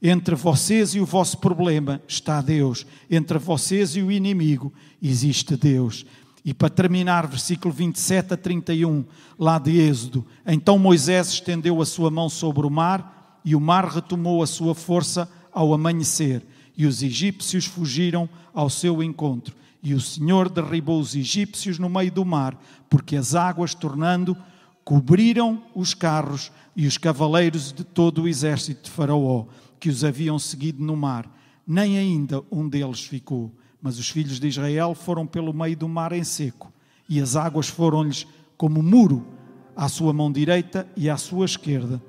Entre 0.01 0.35
vocês 0.35 0.93
e 0.93 0.99
o 0.99 1.05
vosso 1.05 1.39
problema 1.39 2.01
está 2.07 2.39
Deus. 2.41 2.85
Entre 3.09 3.37
vocês 3.39 3.95
e 3.95 4.01
o 4.01 4.11
inimigo 4.11 4.71
existe 5.01 5.57
Deus. 5.57 6.05
E 6.45 6.53
para 6.53 6.69
terminar, 6.69 7.27
versículo 7.27 7.73
27 7.73 8.35
a 8.35 8.37
31, 8.37 9.03
lá 9.37 9.57
de 9.57 9.79
Êxodo. 9.79 10.25
Então 10.45 10.77
Moisés 10.77 11.29
estendeu 11.29 11.81
a 11.81 11.85
sua 11.85 12.11
mão 12.11 12.29
sobre 12.29 12.65
o 12.65 12.69
mar, 12.69 13.41
e 13.43 13.55
o 13.55 13.59
mar 13.59 13.85
retomou 13.85 14.43
a 14.43 14.47
sua 14.47 14.75
força 14.75 15.29
ao 15.51 15.73
amanhecer, 15.73 16.45
e 16.77 16.85
os 16.85 17.01
egípcios 17.01 17.65
fugiram 17.65 18.29
ao 18.53 18.69
seu 18.69 19.01
encontro. 19.01 19.55
E 19.81 19.93
o 19.93 19.99
Senhor 19.99 20.47
derribou 20.47 20.99
os 20.99 21.15
egípcios 21.15 21.79
no 21.79 21.89
meio 21.89 22.11
do 22.11 22.23
mar, 22.23 22.57
porque 22.89 23.15
as 23.15 23.35
águas, 23.35 23.73
tornando, 23.73 24.37
cobriram 24.83 25.63
os 25.75 25.93
carros 25.93 26.51
e 26.75 26.87
os 26.87 26.97
cavaleiros 26.97 27.73
de 27.73 27.83
todo 27.83 28.21
o 28.21 28.27
exército 28.27 28.83
de 28.83 28.91
Faraó, 28.91 29.47
que 29.79 29.89
os 29.89 30.03
haviam 30.03 30.37
seguido 30.39 30.83
no 30.83 30.95
mar. 30.95 31.31
Nem 31.65 31.97
ainda 31.97 32.43
um 32.51 32.67
deles 32.67 33.01
ficou. 33.01 33.51
Mas 33.81 33.99
os 33.99 34.09
filhos 34.09 34.39
de 34.39 34.47
Israel 34.47 34.95
foram 34.95 35.25
pelo 35.25 35.53
meio 35.53 35.77
do 35.77 35.87
mar 35.87 36.11
em 36.11 36.23
seco, 36.23 36.73
e 37.07 37.21
as 37.21 37.35
águas 37.35 37.67
foram-lhes 37.67 38.25
como 38.57 38.81
muro 38.81 39.25
à 39.75 39.87
sua 39.87 40.11
mão 40.11 40.31
direita 40.31 40.87
e 40.97 41.09
à 41.09 41.15
sua 41.15 41.45
esquerda. 41.45 42.01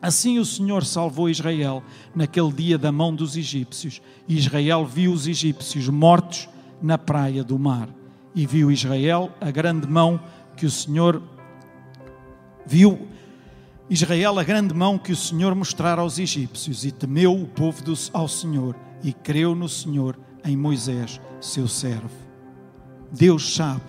Assim 0.00 0.38
o 0.38 0.44
Senhor 0.44 0.84
salvou 0.84 1.28
Israel 1.28 1.82
naquele 2.14 2.52
dia 2.52 2.78
da 2.78 2.90
mão 2.90 3.14
dos 3.14 3.36
egípcios, 3.36 4.00
e 4.28 4.38
Israel 4.38 4.86
viu 4.86 5.12
os 5.12 5.26
egípcios 5.26 5.88
mortos 5.88 6.48
na 6.80 6.96
praia 6.96 7.44
do 7.44 7.58
mar. 7.58 7.88
E 8.34 8.46
viu 8.46 8.70
Israel 8.70 9.30
a 9.40 9.50
grande 9.50 9.86
mão 9.86 10.20
que 10.56 10.64
o 10.64 10.70
Senhor 10.70 11.22
viu 12.64 13.06
Israel 13.90 14.38
a 14.38 14.44
grande 14.44 14.72
mão 14.72 14.96
que 14.96 15.12
o 15.12 15.16
Senhor 15.16 15.54
mostrara 15.54 16.00
aos 16.00 16.18
egípcios, 16.18 16.84
e 16.84 16.90
temeu 16.90 17.34
o 17.34 17.46
povo 17.46 17.82
do, 17.82 17.94
ao 18.12 18.28
Senhor, 18.28 18.76
e 19.02 19.12
creu 19.12 19.54
no 19.54 19.68
Senhor 19.68 20.18
em 20.44 20.56
Moisés, 20.56 21.20
seu 21.40 21.68
servo. 21.68 22.10
Deus 23.10 23.54
sabe 23.54 23.82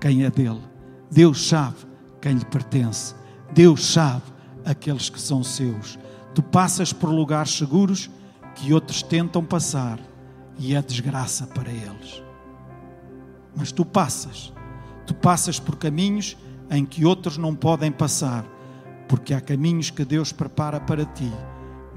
quem 0.00 0.24
é 0.24 0.30
dele, 0.30 0.62
Deus 1.10 1.46
sabe 1.46 1.76
quem 2.20 2.34
lhe 2.34 2.44
pertence, 2.44 3.14
Deus 3.52 3.84
sabe 3.86 4.24
aqueles 4.64 5.08
que 5.08 5.20
são 5.20 5.42
seus. 5.44 5.98
Tu 6.34 6.42
passas 6.42 6.92
por 6.92 7.10
lugares 7.10 7.52
seguros 7.52 8.10
que 8.54 8.72
outros 8.72 9.02
tentam 9.02 9.44
passar 9.44 9.98
e 10.58 10.74
é 10.74 10.82
desgraça 10.82 11.46
para 11.46 11.70
eles. 11.70 12.22
Mas 13.56 13.72
tu 13.72 13.84
passas, 13.84 14.52
tu 15.06 15.14
passas 15.14 15.60
por 15.60 15.76
caminhos 15.76 16.36
em 16.70 16.84
que 16.84 17.04
outros 17.04 17.38
não 17.38 17.54
podem 17.54 17.90
passar, 17.90 18.44
porque 19.08 19.34
há 19.34 19.40
caminhos 19.40 19.90
que 19.90 20.04
Deus 20.04 20.32
prepara 20.32 20.78
para 20.78 21.04
ti, 21.04 21.32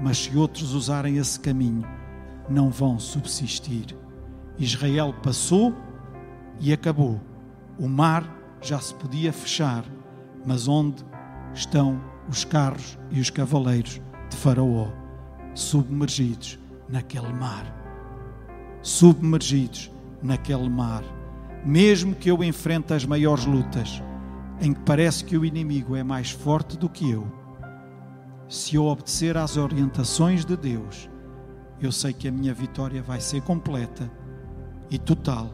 mas 0.00 0.18
se 0.18 0.36
outros 0.36 0.72
usarem 0.72 1.18
esse 1.18 1.38
caminho, 1.38 1.86
não 2.48 2.70
vão 2.70 2.98
subsistir. 2.98 3.96
Israel 4.58 5.14
passou 5.22 5.74
e 6.58 6.72
acabou. 6.72 7.20
O 7.78 7.88
mar 7.88 8.24
já 8.60 8.80
se 8.80 8.94
podia 8.94 9.32
fechar, 9.32 9.84
mas 10.44 10.66
onde 10.66 11.04
estão 11.54 12.00
os 12.28 12.44
carros 12.44 12.98
e 13.10 13.20
os 13.20 13.30
cavaleiros 13.30 14.00
de 14.30 14.36
Faraó 14.36 14.88
submergidos 15.54 16.58
naquele 16.88 17.32
mar? 17.32 17.82
submergidos 18.82 19.90
naquele 20.22 20.68
mar. 20.68 21.02
Mesmo 21.64 22.14
que 22.14 22.30
eu 22.30 22.42
enfrente 22.42 22.92
as 22.92 23.04
maiores 23.04 23.46
lutas, 23.46 24.02
em 24.62 24.72
que 24.72 24.80
parece 24.82 25.24
que 25.24 25.36
o 25.36 25.44
inimigo 25.44 25.96
é 25.96 26.04
mais 26.04 26.30
forte 26.30 26.78
do 26.78 26.88
que 26.88 27.10
eu, 27.10 27.26
se 28.48 28.76
eu 28.76 28.84
obedecer 28.84 29.36
às 29.36 29.56
orientações 29.56 30.44
de 30.44 30.56
Deus, 30.56 31.10
eu 31.80 31.90
sei 31.90 32.12
que 32.12 32.28
a 32.28 32.32
minha 32.32 32.54
vitória 32.54 33.02
vai 33.02 33.20
ser 33.20 33.42
completa 33.42 34.08
e 34.88 34.98
total, 34.98 35.50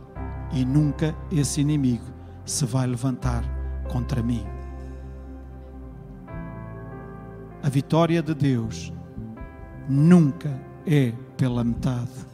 e 0.52 0.62
nunca 0.62 1.16
esse 1.32 1.59
inimigo 1.62 2.04
se 2.44 2.66
vai 2.66 2.86
levantar 2.86 3.42
contra 3.90 4.22
mim. 4.22 4.44
A 7.62 7.68
vitória 7.70 8.22
de 8.22 8.34
Deus 8.34 8.92
nunca 9.88 10.50
é 10.86 11.14
pela 11.34 11.64
metade. 11.64 12.26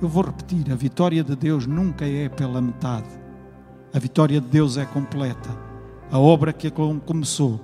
Eu 0.00 0.08
vou 0.08 0.24
repetir: 0.24 0.70
a 0.70 0.76
vitória 0.76 1.24
de 1.24 1.34
Deus 1.34 1.66
nunca 1.66 2.06
é 2.06 2.28
pela 2.28 2.60
metade. 2.60 3.25
A 3.96 3.98
vitória 3.98 4.42
de 4.42 4.46
Deus 4.46 4.76
é 4.76 4.84
completa. 4.84 5.48
A 6.10 6.18
obra 6.18 6.52
que 6.52 6.70
começou 6.70 7.58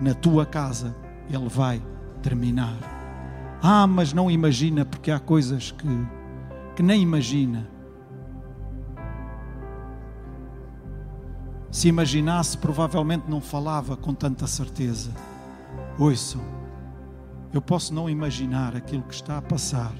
na 0.00 0.14
tua 0.14 0.46
casa, 0.46 0.96
Ele 1.28 1.46
vai 1.46 1.82
terminar. 2.22 2.78
Ah, 3.62 3.86
mas 3.86 4.10
não 4.14 4.30
imagina, 4.30 4.86
porque 4.86 5.10
há 5.10 5.20
coisas 5.20 5.72
que, 5.72 5.86
que 6.74 6.82
nem 6.82 7.02
imagina. 7.02 7.68
Se 11.70 11.88
imaginasse, 11.88 12.56
provavelmente 12.56 13.28
não 13.28 13.42
falava 13.42 13.94
com 13.94 14.14
tanta 14.14 14.46
certeza. 14.46 15.10
Ouçam, 15.98 16.40
eu 17.52 17.60
posso 17.60 17.92
não 17.92 18.08
imaginar 18.08 18.74
aquilo 18.74 19.02
que 19.02 19.12
está 19.12 19.36
a 19.36 19.42
passar, 19.42 19.92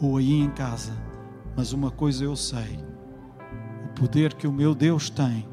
ou 0.00 0.18
aí 0.18 0.34
em 0.34 0.50
casa, 0.50 0.92
mas 1.56 1.72
uma 1.72 1.90
coisa 1.90 2.22
eu 2.22 2.36
sei: 2.36 2.93
poder 3.94 4.34
que 4.34 4.46
o 4.46 4.52
meu 4.52 4.74
Deus 4.74 5.08
tem, 5.10 5.46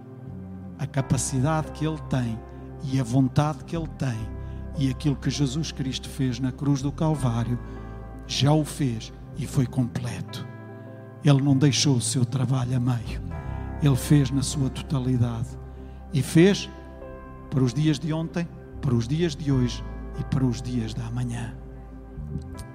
a 0.78 0.86
capacidade 0.86 1.72
que 1.72 1.86
Ele 1.86 2.00
tem 2.10 2.40
e 2.84 3.00
a 3.00 3.04
vontade 3.04 3.64
que 3.64 3.76
Ele 3.76 3.88
tem, 3.98 4.18
e 4.78 4.90
aquilo 4.90 5.16
que 5.16 5.30
Jesus 5.30 5.72
Cristo 5.72 6.10
fez 6.10 6.40
na 6.40 6.52
cruz 6.52 6.82
do 6.82 6.92
Calvário, 6.92 7.60
já 8.26 8.52
o 8.52 8.64
fez 8.64 9.14
e 9.38 9.46
foi 9.46 9.66
completo. 9.66 10.48
Ele 11.24 11.42
não 11.42 11.56
deixou 11.56 11.96
o 11.96 12.02
seu 12.02 12.26
trabalho 12.26 12.76
a 12.76 12.80
meio, 12.80 13.22
ele 13.82 13.96
fez 13.96 14.32
na 14.32 14.42
sua 14.42 14.70
totalidade 14.70 15.50
e 16.14 16.22
fez 16.22 16.70
para 17.50 17.64
os 17.64 17.74
dias 17.74 18.00
de 18.00 18.12
ontem, 18.14 18.48
para 18.82 18.96
os 18.96 19.08
dias 19.08 19.36
de 19.36 19.52
hoje 19.52 19.84
e 20.20 20.24
para 20.24 20.46
os 20.46 20.62
dias 20.62 20.94
da 20.94 21.10
manhã 21.12 21.54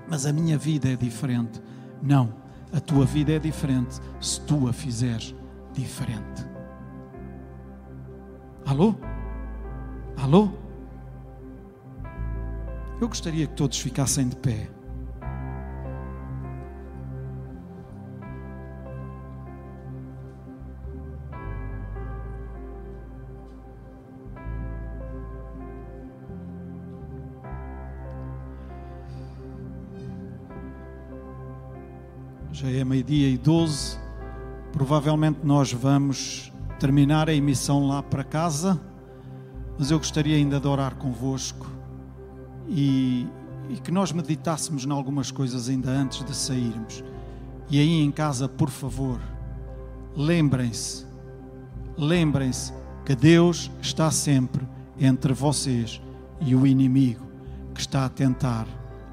mas 0.08 0.26
a 0.26 0.32
minha 0.32 0.56
vida 0.56 0.88
é 0.88 0.96
diferente. 0.96 1.60
Não, 2.02 2.32
a 2.72 2.80
tua 2.80 3.04
vida 3.04 3.32
é 3.32 3.38
diferente 3.38 3.98
se 4.20 4.40
tu 4.42 4.68
a 4.68 4.72
fizeres 4.72 5.34
diferente. 5.76 6.46
Alô? 8.64 8.94
Alô? 10.16 10.48
Eu 13.00 13.08
gostaria 13.08 13.46
que 13.46 13.54
todos 13.54 13.78
ficassem 13.78 14.28
de 14.28 14.36
pé. 14.36 14.70
Já 32.50 32.70
é 32.70 32.82
meio-dia 32.82 33.28
e 33.28 33.36
doze. 33.36 34.05
Provavelmente 34.76 35.38
nós 35.42 35.72
vamos 35.72 36.52
terminar 36.78 37.30
a 37.30 37.34
emissão 37.34 37.86
lá 37.86 38.02
para 38.02 38.22
casa, 38.22 38.78
mas 39.78 39.90
eu 39.90 39.96
gostaria 39.96 40.36
ainda 40.36 40.60
de 40.60 40.68
orar 40.68 40.96
convosco 40.96 41.66
e, 42.68 43.26
e 43.70 43.76
que 43.82 43.90
nós 43.90 44.12
meditássemos 44.12 44.84
em 44.84 44.90
algumas 44.90 45.30
coisas 45.30 45.70
ainda 45.70 45.90
antes 45.90 46.22
de 46.22 46.36
sairmos. 46.36 47.02
E 47.70 47.80
aí 47.80 48.02
em 48.02 48.10
casa, 48.10 48.50
por 48.50 48.68
favor, 48.68 49.18
lembrem-se, 50.14 51.06
lembrem-se 51.96 52.70
que 53.02 53.16
Deus 53.16 53.70
está 53.80 54.10
sempre 54.10 54.68
entre 55.00 55.32
vocês 55.32 56.02
e 56.38 56.54
o 56.54 56.66
inimigo 56.66 57.24
que 57.72 57.80
está 57.80 58.04
a 58.04 58.10
tentar 58.10 58.66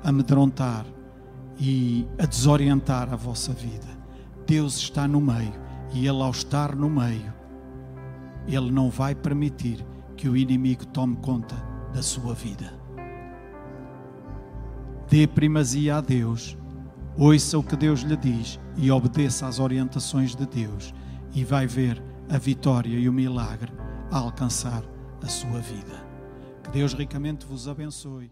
amedrontar 0.03 0.85
e 1.57 2.05
a 2.19 2.25
desorientar 2.25 3.13
a 3.13 3.15
vossa 3.15 3.53
vida. 3.53 3.92
Deus 4.45 4.77
está 4.77 5.07
no 5.07 5.21
meio 5.21 5.53
e 5.93 6.07
Ele, 6.07 6.21
ao 6.21 6.31
estar 6.31 6.75
no 6.75 6.89
meio, 6.89 7.33
Ele 8.47 8.71
não 8.71 8.89
vai 8.89 9.13
permitir 9.13 9.85
que 10.15 10.27
o 10.27 10.35
inimigo 10.35 10.85
tome 10.87 11.15
conta 11.17 11.55
da 11.93 12.01
sua 12.01 12.33
vida. 12.33 12.73
Dê 15.09 15.27
primazia 15.27 15.97
a 15.97 16.01
Deus, 16.01 16.57
ouça 17.17 17.57
o 17.57 17.63
que 17.63 17.75
Deus 17.75 18.01
lhe 18.01 18.17
diz 18.17 18.59
e 18.75 18.89
obedeça 18.89 19.47
às 19.47 19.59
orientações 19.59 20.35
de 20.35 20.45
Deus, 20.45 20.93
e 21.33 21.43
vai 21.43 21.67
ver 21.67 22.01
a 22.29 22.37
vitória 22.37 22.97
e 22.97 23.07
o 23.07 23.13
milagre 23.13 23.71
a 24.11 24.17
alcançar 24.17 24.83
a 25.21 25.27
sua 25.27 25.59
vida. 25.59 26.03
Que 26.63 26.71
Deus 26.71 26.93
ricamente 26.93 27.45
vos 27.45 27.67
abençoe. 27.67 28.31